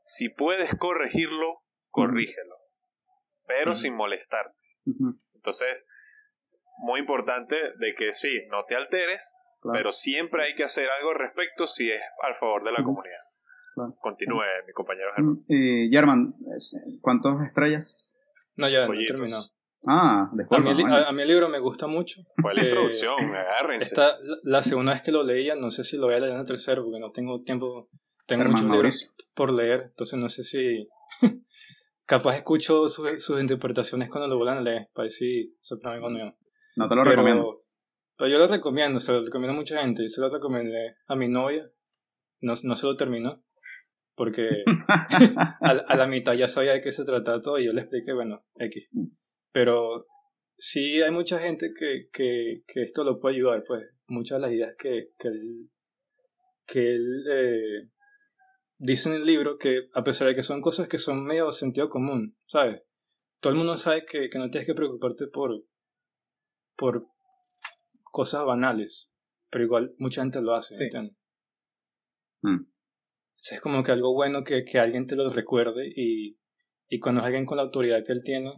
si 0.00 0.28
puedes 0.28 0.74
corregirlo, 0.76 1.62
corrígelo, 1.90 2.56
pero 3.46 3.74
sin 3.74 3.94
molestarte. 3.94 4.62
Entonces, 5.34 5.86
muy 6.78 7.00
importante 7.00 7.56
de 7.78 7.94
que 7.94 8.12
sí, 8.12 8.42
no 8.50 8.64
te 8.64 8.74
alteres, 8.76 9.36
claro. 9.60 9.76
pero 9.78 9.92
siempre 9.92 10.42
hay 10.44 10.54
que 10.54 10.64
hacer 10.64 10.88
algo 10.90 11.10
al 11.12 11.18
respecto 11.18 11.66
si 11.66 11.90
es 11.90 12.02
al 12.22 12.34
favor 12.34 12.64
de 12.64 12.72
la 12.72 12.82
comunidad. 12.82 13.20
Claro. 13.74 13.94
Continúe, 14.00 14.42
mi 14.66 14.72
compañero 14.72 15.10
Germán. 15.16 15.38
German, 15.90 16.34
es- 16.56 16.76
¿cuántas 17.00 17.34
estrellas? 17.46 18.12
No, 18.56 18.68
ya 18.68 18.86
no 18.86 18.92
terminó. 19.06 19.38
Ah, 19.86 20.30
A 20.32 20.46
coño. 20.46 20.70
a, 20.88 21.08
a 21.08 21.12
mí 21.12 21.22
el 21.22 21.28
libro 21.28 21.48
me 21.48 21.58
gusta 21.58 21.86
mucho. 21.86 22.16
Fue 22.40 22.54
la 22.54 22.62
Eh, 22.62 22.64
introducción, 22.64 23.14
agárrense. 23.34 23.84
Esta, 23.84 24.18
la, 24.22 24.36
la 24.44 24.62
segunda 24.62 24.92
vez 24.92 25.02
que 25.02 25.12
lo 25.12 25.22
leía, 25.22 25.54
no 25.56 25.70
sé 25.70 25.84
si 25.84 25.96
lo 25.96 26.06
voy 26.06 26.14
a 26.14 26.20
leer 26.20 26.32
en 26.32 26.40
el 26.40 26.46
tercero 26.46 26.84
porque 26.84 27.00
no 27.00 27.10
tengo 27.10 27.42
tiempo. 27.42 27.88
Tengo 28.26 28.42
Germán 28.44 28.52
muchos 28.52 28.64
libros 28.64 28.82
Mauricio. 28.82 29.10
por 29.34 29.52
leer, 29.52 29.82
entonces 29.90 30.18
no 30.18 30.28
sé 30.28 30.42
si. 30.44 30.88
capaz 32.06 32.36
escucho 32.36 32.88
sus, 32.88 33.22
sus 33.22 33.40
interpretaciones 33.40 34.08
cuando 34.10 34.28
lo 34.28 34.36
vuelvan 34.36 34.58
a 34.58 34.62
leer, 34.62 34.88
para 34.94 35.04
ver 35.04 35.10
si 35.10 35.56
algo 35.84 36.10
nuevo. 36.10 36.36
No 36.76 36.88
te 36.88 36.94
lo 36.94 37.02
pero, 37.02 37.16
recomiendo. 37.16 37.62
pero 38.16 38.30
yo 38.30 38.38
lo 38.38 38.46
recomiendo, 38.48 39.00
se 39.00 39.12
lo 39.12 39.22
recomiendo 39.24 39.52
a 39.54 39.56
mucha 39.56 39.80
gente. 39.80 40.02
Yo 40.02 40.08
se 40.08 40.20
lo 40.20 40.28
recomendé 40.28 40.96
a 41.06 41.16
mi 41.16 41.28
novia, 41.28 41.70
no, 42.40 42.54
no 42.62 42.76
se 42.76 42.86
lo 42.86 42.96
terminó, 42.96 43.42
porque 44.14 44.48
a, 45.60 45.70
a 45.70 45.96
la 45.96 46.06
mitad 46.06 46.32
ya 46.34 46.48
sabía 46.48 46.72
de 46.72 46.82
qué 46.82 46.92
se 46.92 47.04
trataba 47.04 47.40
todo 47.40 47.58
y 47.58 47.66
yo 47.66 47.72
le 47.72 47.82
expliqué, 47.82 48.12
bueno, 48.12 48.44
X. 48.58 48.88
Pero 49.54 50.08
sí 50.58 51.00
hay 51.00 51.12
mucha 51.12 51.38
gente 51.38 51.72
que, 51.78 52.08
que, 52.12 52.64
que 52.66 52.82
esto 52.82 53.04
lo 53.04 53.20
puede 53.20 53.36
ayudar, 53.36 53.62
pues 53.64 53.84
muchas 54.08 54.38
de 54.38 54.42
las 54.42 54.52
ideas 54.52 54.74
que, 54.76 55.10
que 55.16 55.28
él, 55.28 55.70
que 56.66 56.94
él 56.96 57.24
eh, 57.30 57.90
dice 58.78 59.10
en 59.10 59.14
el 59.14 59.24
libro, 59.24 59.56
que 59.56 59.88
a 59.94 60.02
pesar 60.02 60.26
de 60.26 60.34
que 60.34 60.42
son 60.42 60.60
cosas 60.60 60.88
que 60.88 60.98
son 60.98 61.24
medio 61.24 61.52
sentido 61.52 61.88
común, 61.88 62.36
¿sabes? 62.48 62.82
Todo 63.38 63.52
el 63.52 63.58
mundo 63.60 63.78
sabe 63.78 64.04
que, 64.04 64.28
que 64.28 64.38
no 64.38 64.50
tienes 64.50 64.66
que 64.66 64.74
preocuparte 64.74 65.28
por, 65.28 65.64
por 66.76 67.06
cosas 68.02 68.44
banales, 68.44 69.12
pero 69.50 69.62
igual 69.62 69.94
mucha 69.98 70.22
gente 70.22 70.42
lo 70.42 70.54
hace, 70.54 70.74
Sí. 70.74 70.82
¿entiendes? 70.82 71.16
Mm. 72.42 72.66
Es 73.52 73.60
como 73.60 73.84
que 73.84 73.92
algo 73.92 74.14
bueno 74.14 74.42
que, 74.42 74.64
que 74.64 74.80
alguien 74.80 75.06
te 75.06 75.14
lo 75.14 75.28
recuerde 75.28 75.92
y, 75.94 76.40
y 76.88 76.98
cuando 76.98 77.20
es 77.20 77.26
alguien 77.26 77.46
con 77.46 77.58
la 77.58 77.62
autoridad 77.62 78.02
que 78.04 78.12
él 78.12 78.22
tiene 78.24 78.50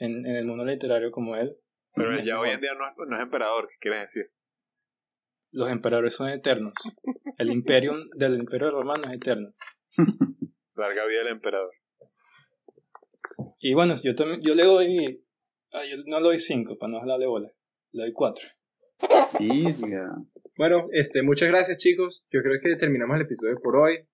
en, 0.00 0.26
en 0.26 0.36
el 0.36 0.46
mundo 0.46 0.64
literario 0.64 1.10
como 1.10 1.36
él, 1.36 1.56
Pero 1.94 2.20
ya 2.20 2.40
hoy 2.40 2.50
en 2.50 2.60
día 2.60 2.74
no 2.74 2.86
es, 2.86 2.92
no 3.08 3.16
es 3.16 3.22
emperador, 3.22 3.68
¿qué 3.68 3.76
quieres 3.78 4.00
decir? 4.00 4.30
los 5.52 5.70
emperadores 5.70 6.14
son 6.14 6.28
eternos. 6.28 6.72
El 7.38 7.50
imperio 7.52 7.98
del 8.16 8.38
imperio 8.38 8.70
romano 8.70 9.08
es 9.08 9.16
eterno. 9.16 9.52
Larga 10.76 11.06
vida 11.06 11.18
del 11.18 11.32
emperador. 11.32 11.72
Y 13.58 13.74
bueno, 13.74 13.94
yo 14.02 14.14
también, 14.14 14.40
yo 14.40 14.54
le 14.54 14.64
doy, 14.64 15.24
ah, 15.72 15.82
yo 15.88 15.96
no 16.06 16.20
le 16.20 16.24
doy 16.24 16.38
5 16.38 16.78
para 16.78 16.92
no 16.92 16.98
hablar 16.98 17.18
de 17.18 17.26
bola, 17.26 17.52
le 17.92 18.02
doy 18.02 18.12
4. 18.12 18.48
Virga. 19.38 20.16
Bueno, 20.56 20.88
este, 20.92 21.22
muchas 21.22 21.48
gracias 21.48 21.78
chicos. 21.78 22.26
Yo 22.30 22.42
creo 22.42 22.58
que 22.60 22.74
terminamos 22.74 23.16
el 23.16 23.22
episodio 23.22 23.54
por 23.62 23.76
hoy. 23.76 24.06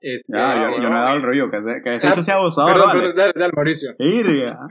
Este, 0.00 0.32
Ya, 0.36 0.54
yo, 0.54 0.82
yo 0.82 0.88
no 0.88 0.98
he 0.98 1.00
dado 1.04 1.16
el 1.16 1.22
rollo, 1.22 1.50
que, 1.50 1.58
que 1.82 1.92
este 1.92 2.06
Ah, 2.06 2.10
hecho 2.10 2.22
sea 2.22 2.36
abusador, 2.36 2.72
perdón, 2.72 2.88
vale. 2.88 3.00
perdón, 3.00 3.16
dale, 3.16 3.32
dale, 3.36 3.52
Mauricio. 3.54 3.90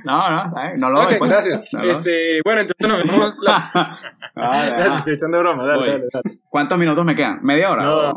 No, 0.05 0.29
no, 0.29 0.53
no 0.77 0.89
lo 0.89 1.01
doy, 1.03 1.15
pues. 1.17 1.29
gracias. 1.31 1.63
No 1.71 1.79
lo 1.79 1.85
doy. 1.85 1.91
Este, 1.91 2.39
bueno, 2.43 2.61
entonces 2.61 2.87
nos 2.87 3.11
vemos 3.11 3.37
la... 3.43 3.97
Dale, 4.35 4.95
estoy 4.95 5.13
echando 5.15 5.39
broma, 5.39 5.65
dale, 5.65 5.79
Voy. 5.79 5.89
dale, 5.89 6.05
dale. 6.13 6.39
¿Cuántos 6.49 6.77
minutos 6.77 7.03
me 7.05 7.15
quedan? 7.15 7.39
¿Media 7.43 7.71
hora? 7.71 7.83
No. 7.83 8.09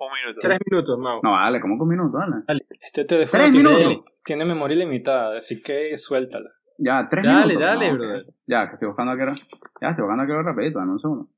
Un 0.00 0.12
minuto. 0.24 0.38
Tres 0.40 0.58
minutos, 0.70 0.98
Mau. 1.02 1.20
No, 1.22 1.32
vale, 1.32 1.60
¿cómo 1.60 1.76
que 1.76 1.82
un 1.82 1.88
minuto? 1.88 2.18
Dale. 2.18 2.42
Este 2.80 3.04
teléfono 3.04 3.42
¿Tres 3.42 3.52
tiene, 3.52 3.68
minutos? 3.68 4.04
tiene 4.24 4.44
memoria 4.44 4.76
ilimitada, 4.76 5.36
así 5.38 5.60
que 5.62 5.98
suéltala. 5.98 6.50
Ya, 6.78 7.06
tres 7.10 7.24
Dale, 7.24 7.46
minutos. 7.56 7.66
dale, 7.66 7.88
No, 7.88 7.92
ok. 7.94 7.98
brother. 7.98 8.26
Ya, 8.46 8.68
que 8.68 8.74
estoy 8.74 8.88
buscando 8.88 9.12
aquí. 9.12 9.20
ahora- 9.22 9.34
Ya, 9.80 9.88
estoy 9.90 10.02
buscando 10.04 10.24
aquí 10.24 10.32
ahora 10.32 10.44
rapidito, 10.52 10.78
dame 10.78 10.92
un 10.92 10.98
segundo. 11.00 11.28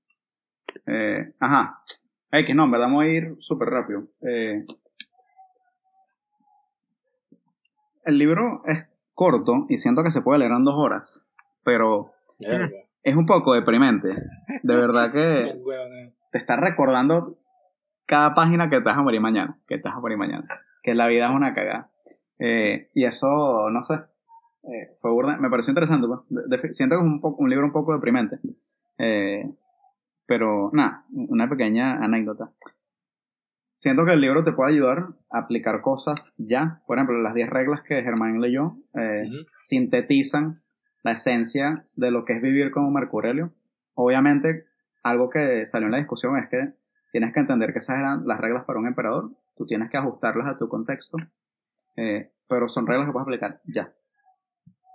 Eh, 0.87 1.35
ajá. 1.41 1.81
X, 2.33 2.55
no, 2.55 2.65
en 2.65 2.71
verdad 2.71 2.87
vamos 2.87 3.03
a 3.05 3.07
ir 3.09 3.35
súper 3.39 3.69
rápido. 3.71 4.03
Eh, 4.23 4.65
el 8.05 8.19
libro 8.19 8.63
es 8.67 8.87
corto 9.15 9.67
y 9.69 9.77
siento 9.77 10.03
que 10.03 10.11
se 10.11 10.23
puede 10.23 10.39
leer 10.41 10.53
en 10.53 10.65
dos 10.65 10.75
horas, 10.77 11.27
pero 11.65 12.13
es 13.03 13.17
un 13.17 13.27
poco 13.27 13.55
deprimente. 13.55 14.09
De 14.63 14.77
verdad 14.77 15.11
que 15.13 15.53
te 16.33 16.39
está 16.39 16.57
recordando 16.57 17.27
cada 18.07 18.35
página 18.35 18.69
que 18.71 18.79
te 18.79 18.85
vas 18.85 18.97
a 18.97 19.03
morir 19.03 19.21
mañana, 19.21 19.59
que 19.69 19.77
te 19.79 19.89
vas 19.89 19.97
a 19.97 20.01
morir 20.01 20.19
mañana, 20.19 20.47
que 20.83 20.95
la 20.95 21.07
vida 21.07 21.27
es 21.27 21.33
una 21.33 21.55
cagada. 21.55 21.91
Eh, 22.39 22.89
y 22.95 23.05
eso, 23.05 23.69
no 23.71 23.83
sé, 23.83 23.95
eh, 24.65 24.97
fue 25.01 25.11
burda- 25.11 25.37
me 25.39 25.51
pareció 25.51 25.71
interesante. 25.73 26.07
pues. 26.07 26.21
De- 26.29 26.57
de- 26.57 26.73
siento 26.73 26.97
que 26.97 27.03
es 27.03 27.07
un, 27.07 27.21
poco, 27.21 27.43
un 27.43 27.51
libro 27.51 27.67
un 27.67 27.73
poco 27.73 27.93
deprimente. 27.93 28.39
Eh, 28.99 29.49
pero 30.27 30.71
nada, 30.73 31.05
una 31.13 31.49
pequeña 31.49 31.97
anécdota. 32.03 32.51
Siento 33.83 34.05
que 34.05 34.13
el 34.13 34.21
libro 34.21 34.45
te 34.45 34.53
puede 34.53 34.73
ayudar 34.75 35.07
a 35.31 35.39
aplicar 35.39 35.81
cosas 35.81 36.35
ya. 36.37 36.83
Por 36.87 36.99
ejemplo, 36.99 37.19
las 37.23 37.33
10 37.33 37.49
reglas 37.49 37.81
que 37.81 38.03
Germán 38.03 38.39
leyó 38.39 38.77
eh, 38.93 39.23
sintetizan 39.63 40.61
la 41.03 41.13
esencia 41.13 41.87
de 41.97 42.11
lo 42.11 42.27
que 42.27 42.35
es 42.35 42.43
vivir 42.43 42.73
como 42.73 42.91
Marco 42.91 43.17
Aurelio. 43.17 43.55
Obviamente, 43.95 44.67
algo 45.03 45.31
que 45.31 45.65
salió 45.65 45.87
en 45.87 45.93
la 45.93 45.97
discusión 45.99 46.37
es 46.37 46.51
que 46.51 46.75
tienes 47.11 47.33
que 47.33 47.41
entender 47.41 47.73
que 47.73 47.79
esas 47.79 47.99
eran 47.99 48.27
las 48.27 48.39
reglas 48.39 48.65
para 48.67 48.79
un 48.81 48.87
emperador. 48.87 49.31
Tú 49.57 49.65
tienes 49.65 49.89
que 49.91 49.97
ajustarlas 49.97 50.47
a 50.47 50.59
tu 50.59 50.69
contexto. 50.69 51.17
eh, 51.97 52.31
pero 52.49 52.69
son 52.69 52.87
reglas 52.87 53.07
que 53.07 53.13
puedes 53.13 53.25
aplicar 53.29 53.61
ya. 53.65 53.89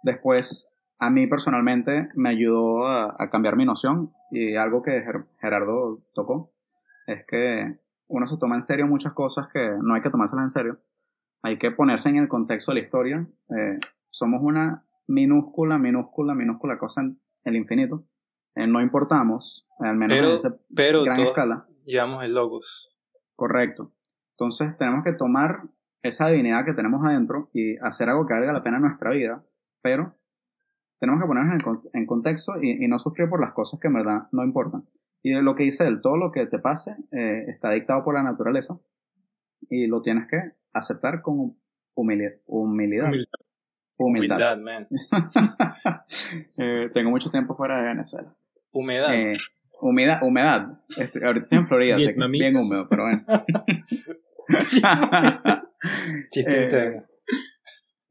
Después, 0.04 0.72
a 1.00 1.10
mí 1.10 1.26
personalmente 1.26 2.10
me 2.14 2.30
ayudó 2.30 2.86
a, 2.86 3.16
a 3.18 3.30
cambiar 3.32 3.56
mi 3.56 3.66
noción 3.66 4.12
y 4.30 4.56
algo 4.56 4.84
que 4.84 5.04
Ger- 5.04 5.26
Gerardo 5.40 6.02
tocó 6.14 6.52
es 7.08 7.26
que 7.26 7.80
uno 8.08 8.28
se 8.28 8.38
toma 8.38 8.56
en 8.56 8.62
serio 8.62 8.88
muchas 8.88 9.14
cosas 9.14 9.48
que 9.52 9.60
no 9.82 9.94
hay 9.94 10.02
que 10.02 10.10
tomárselas 10.10 10.44
en 10.44 10.50
serio. 10.50 10.80
Hay 11.44 11.58
que 11.58 11.72
ponerse 11.72 12.10
en 12.10 12.18
el 12.18 12.28
contexto 12.28 12.72
de 12.72 12.80
la 12.80 12.86
historia. 12.86 13.28
Eh, 13.50 13.80
somos 14.10 14.42
una 14.42 14.86
minúscula, 15.08 15.78
minúscula, 15.78 16.34
minúscula 16.34 16.78
cosa 16.78 17.02
en 17.02 17.20
el 17.44 17.56
infinito. 17.56 18.04
Eh, 18.56 18.68
no 18.68 18.82
importamos, 18.82 19.68
al 19.80 19.96
menos 19.98 20.18
Pero- 20.18 20.30
en 20.32 20.36
esa 20.36 20.56
Pero 20.76 21.04
gran 21.04 21.20
escala. 21.20 21.68
llevamos 21.86 22.24
el 22.24 22.34
logos. 22.34 22.96
Correcto. 23.36 23.92
Entonces 24.32 24.78
tenemos 24.78 25.04
que 25.04 25.14
tomar 25.14 25.64
esa 26.02 26.28
divinidad 26.30 26.66
que 26.66 26.74
tenemos 26.74 27.06
adentro 27.06 27.50
y 27.54 27.78
hacer 27.78 28.10
algo 28.10 28.26
que 28.28 28.34
valga 28.34 28.54
la 28.54 28.64
pena 28.64 28.78
en 28.78 28.84
nuestra 28.84 29.12
vida, 29.12 29.44
pero 29.82 30.16
tenemos 31.00 31.22
que 31.22 31.28
ponernos 31.28 31.56
en, 31.56 32.00
en 32.02 32.06
contexto 32.06 32.54
y, 32.62 32.84
y 32.84 32.88
no 32.88 32.98
sufrir 33.00 33.28
por 33.30 33.40
las 33.42 33.54
cosas 33.54 33.80
que 33.80 33.88
en 33.88 33.96
verdad 33.96 34.28
no 34.32 34.44
importan. 34.44 34.84
Y 35.28 35.32
lo 35.34 35.56
que 35.56 35.64
dice 35.64 35.88
él, 35.88 36.02
todo 36.04 36.18
lo 36.18 36.32
que 36.32 36.46
te 36.46 36.60
pase 36.60 36.96
eh, 37.12 37.46
está 37.48 37.72
dictado 37.72 38.04
por 38.04 38.14
la 38.14 38.22
naturaleza 38.22 38.78
y 39.72 39.88
lo 39.88 40.04
tienes 40.04 40.28
que 40.30 40.38
aceptar 40.72 41.24
con 41.24 41.58
humilidad. 41.96 42.34
Humildad. 42.46 43.08
Humildad. 43.08 43.30
Humildad. 43.98 44.36
Humedad, 44.38 44.58
man. 44.60 44.88
Eh, 46.58 46.92
tengo 46.94 47.10
mucho 47.10 47.32
tiempo 47.32 47.56
fuera 47.56 47.78
de 47.82 47.88
Venezuela. 47.88 48.36
Humedad. 48.72 49.16
Eh, 49.16 49.34
humedad, 49.82 50.20
humedad. 50.22 50.80
Estoy- 50.96 51.24
ahorita 51.24 51.46
estoy 51.46 51.58
en 51.58 51.68
Florida, 51.68 51.96
así 51.96 52.14
que 52.14 52.28
bien 52.28 52.56
húmedo, 52.58 52.86
pero 52.88 53.04
bueno. 53.06 53.24
Chiste 56.30 56.56
eh, 56.60 56.64
interno. 56.66 57.02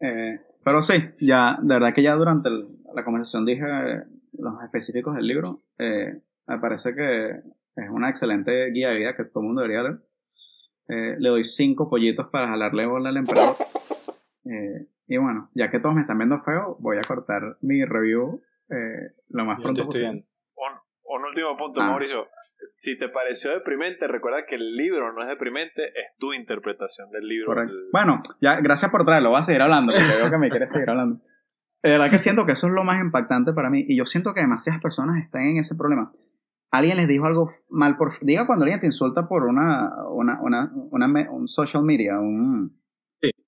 Eh, 0.00 0.40
pero 0.64 0.82
sí, 0.82 0.94
ya, 1.20 1.58
de 1.62 1.74
verdad 1.74 1.94
que 1.94 2.02
ya 2.02 2.14
durante 2.16 2.48
el- 2.48 2.78
la 2.92 3.04
conversación 3.04 3.46
dije 3.46 3.62
eh, 3.64 4.02
los 4.32 4.60
específicos 4.64 5.14
del 5.14 5.28
libro. 5.28 5.62
Eh, 5.78 6.20
me 6.46 6.58
parece 6.58 6.94
que 6.94 7.30
es 7.76 7.90
una 7.90 8.08
excelente 8.10 8.70
guía 8.70 8.90
de 8.90 8.96
vida 8.98 9.16
que 9.16 9.24
todo 9.24 9.40
el 9.40 9.46
mundo 9.46 9.62
debería 9.62 9.82
leer. 9.82 9.98
Eh, 10.88 11.16
le 11.18 11.28
doy 11.28 11.44
cinco 11.44 11.88
pollitos 11.88 12.28
para 12.28 12.48
jalarle 12.48 12.86
bola 12.86 13.08
al 13.08 13.16
emperador. 13.16 13.56
Eh, 14.44 14.86
y 15.06 15.16
bueno, 15.16 15.50
ya 15.54 15.70
que 15.70 15.80
todos 15.80 15.94
me 15.94 16.02
están 16.02 16.18
viendo 16.18 16.38
feo, 16.40 16.76
voy 16.80 16.98
a 16.98 17.00
cortar 17.06 17.56
mi 17.62 17.84
review 17.84 18.42
eh, 18.70 19.12
lo 19.28 19.44
más 19.44 19.58
Yo 19.58 19.62
pronto 19.64 19.82
estoy 19.82 20.02
posible. 20.02 20.26
Un, 20.56 21.18
un 21.20 21.24
último 21.26 21.56
punto, 21.56 21.80
Ah. 21.82 21.88
Mauricio. 21.88 22.26
Si 22.76 22.96
te 22.98 23.08
pareció 23.08 23.50
deprimente, 23.52 24.06
recuerda 24.08 24.46
que 24.46 24.54
el 24.56 24.76
libro 24.76 25.12
no 25.12 25.22
es 25.22 25.28
deprimente, 25.28 25.88
es 25.88 26.16
tu 26.18 26.32
interpretación 26.32 27.10
del 27.10 27.26
libro. 27.28 27.46
Correcto. 27.46 27.72
El- 27.74 27.88
Bueno, 27.92 28.22
ya, 28.40 28.60
gracias 28.60 28.90
por 28.90 29.04
traerlo. 29.04 29.30
Voy 29.30 29.38
a 29.38 29.42
seguir 29.42 29.62
hablando 29.62 29.92
porque 29.92 30.22
veo 30.22 30.30
que 30.30 30.38
me 30.38 30.50
quieres 30.50 30.70
seguir 30.70 30.88
hablando. 30.90 31.20
De 31.82 31.90
verdad 31.90 32.10
que 32.10 32.18
siento 32.18 32.46
que 32.46 32.52
eso 32.52 32.66
es 32.66 32.72
lo 32.72 32.84
más 32.84 32.98
impactante 33.00 33.52
para 33.52 33.68
mí. 33.68 33.84
Y 33.86 33.96
yo 33.98 34.06
siento 34.06 34.32
que 34.32 34.40
demasiadas 34.40 34.80
personas 34.80 35.22
están 35.22 35.42
en 35.42 35.58
ese 35.58 35.74
problema. 35.74 36.12
Alguien 36.74 36.96
les 36.96 37.08
dijo 37.08 37.26
algo 37.26 37.50
mal 37.68 37.96
por. 37.96 38.12
Diga 38.20 38.46
cuando 38.46 38.64
alguien 38.64 38.80
te 38.80 38.86
insulta 38.86 39.28
por 39.28 39.44
una. 39.44 39.92
una, 40.10 40.40
una, 40.40 40.72
un 41.30 41.48
social 41.48 41.84
media, 41.84 42.18
un. 42.18 42.76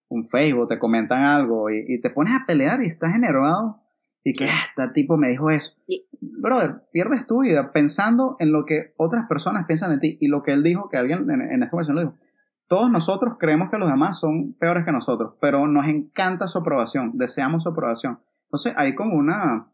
un 0.09 0.29
Facebook, 0.29 0.69
te 0.69 0.79
comentan 0.79 1.23
algo 1.25 1.69
y, 1.71 1.85
y 1.89 2.01
te 2.01 2.11
pones 2.11 2.35
a 2.35 2.47
pelear 2.47 2.83
y 2.83 2.87
estás 2.87 3.15
enervado 3.15 3.83
y 4.23 4.33
que 4.35 4.45
"Ah, 4.45 4.67
este 4.69 4.93
tipo 4.93 5.17
me 5.17 5.29
dijo 5.29 5.51
eso. 5.51 5.73
Brother, 6.21 6.83
pierdes 6.93 7.27
tu 7.27 7.43
vida 7.43 7.73
pensando 7.73 8.37
en 8.41 8.51
lo 8.53 8.65
que 8.65 8.95
otras 8.97 9.27
personas 9.29 9.67
piensan 9.67 9.91
de 9.91 9.99
ti 9.99 10.19
y 10.21 10.29
lo 10.29 10.43
que 10.43 10.53
él 10.53 10.63
dijo, 10.63 10.89
que 10.89 10.97
alguien 10.97 11.31
en, 11.31 11.43
en 11.43 11.63
esta 11.63 11.71
conversación 11.71 11.97
lo 11.97 12.01
dijo. 12.03 12.15
Todos 12.69 12.91
nosotros 12.91 13.37
creemos 13.39 13.71
que 13.71 13.79
los 13.79 13.89
demás 13.89 14.19
son 14.19 14.55
peores 14.55 14.85
que 14.85 14.91
nosotros, 14.93 15.35
pero 15.41 15.69
nos 15.69 15.87
encanta 15.87 16.49
su 16.49 16.59
aprobación, 16.59 17.13
deseamos 17.15 17.63
su 17.63 17.69
aprobación. 17.69 18.19
Entonces 18.47 18.75
hay 18.77 18.95
como 18.97 19.17
una, 19.17 19.69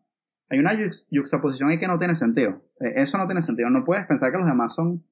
hay 0.53 0.59
una 0.59 0.75
yuxtaposición 1.11 1.71
ahí 1.71 1.79
que 1.79 1.89
no 1.89 1.99
tiene 1.99 2.15
sentido. 2.15 2.61
Eh, 2.79 2.93
eso 2.97 3.17
no 3.17 3.27
tiene 3.27 3.41
sentido. 3.41 3.71
No 3.71 3.85
puedes 3.85 4.05
pensar 4.05 4.31
que 4.31 4.37
los 4.37 4.47
demás 4.47 4.75
son 4.75 5.03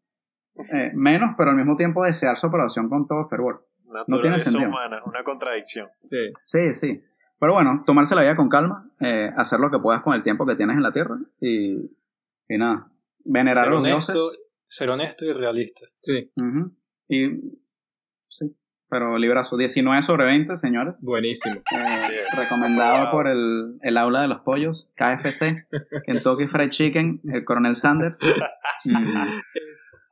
eh, 0.74 0.92
menos, 0.94 1.34
pero 1.38 1.50
al 1.50 1.56
mismo 1.56 1.76
tiempo 1.76 2.04
desear 2.04 2.36
su 2.36 2.46
aprobación 2.46 2.90
con 2.90 3.08
todo 3.08 3.26
fervor. 3.26 3.66
Naturaleza 3.86 4.50
sentido. 4.50 4.68
humana, 4.68 5.00
una 5.04 5.24
contradicción. 5.24 5.88
Sí. 6.04 6.32
Sí, 6.44 6.74
sí. 6.74 6.92
Pero 7.38 7.54
bueno, 7.54 7.82
tomarse 7.86 8.14
la 8.14 8.20
vida 8.20 8.36
con 8.36 8.50
calma, 8.50 8.90
eh, 9.00 9.30
hacer 9.34 9.60
lo 9.60 9.70
que 9.70 9.78
puedas 9.78 10.02
con 10.02 10.12
el 10.12 10.22
tiempo 10.22 10.44
que 10.44 10.56
tienes 10.56 10.76
en 10.76 10.82
la 10.82 10.92
tierra 10.92 11.18
y, 11.40 11.90
y 12.46 12.58
nada, 12.58 12.92
venerar 13.24 13.68
a 13.68 13.70
los 13.70 13.80
honesto, 13.80 14.12
dioses. 14.12 14.42
ser 14.68 14.90
honesto 14.90 15.24
y 15.24 15.32
realista. 15.32 15.86
Sí. 16.02 16.30
Y 17.08 17.58
sí, 18.28 18.54
pero 18.90 19.16
librazo. 19.16 19.56
19 19.56 20.02
sobre 20.02 20.24
20, 20.26 20.56
señores. 20.56 20.96
Buenísimo. 21.00 21.56
Eh, 21.56 22.22
recomendado 22.36 23.10
por 23.10 23.28
el, 23.28 23.76
el 23.82 23.96
aula 23.96 24.22
de 24.22 24.28
los 24.28 24.40
pollos, 24.40 24.90
KFC, 24.96 25.66
Kentucky 26.04 26.46
Fried 26.48 26.70
Chicken, 26.70 27.20
el 27.32 27.44
Coronel 27.44 27.76
Sanders. 27.76 28.20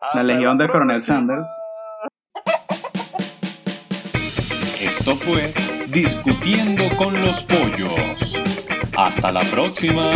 Hasta 0.01 0.25
legión 0.25 0.57
del 0.59 0.71
Coronel. 0.71 1.01
Sanders. 1.01 1.49
Esto 4.81 5.17
fue 5.17 5.53
Discutiendo 5.91 6.85
con 6.97 7.15
los 7.15 7.43
Pollos. 7.45 8.41
Hasta 8.97 9.33
la 9.33 9.41
próxima. 9.41 10.13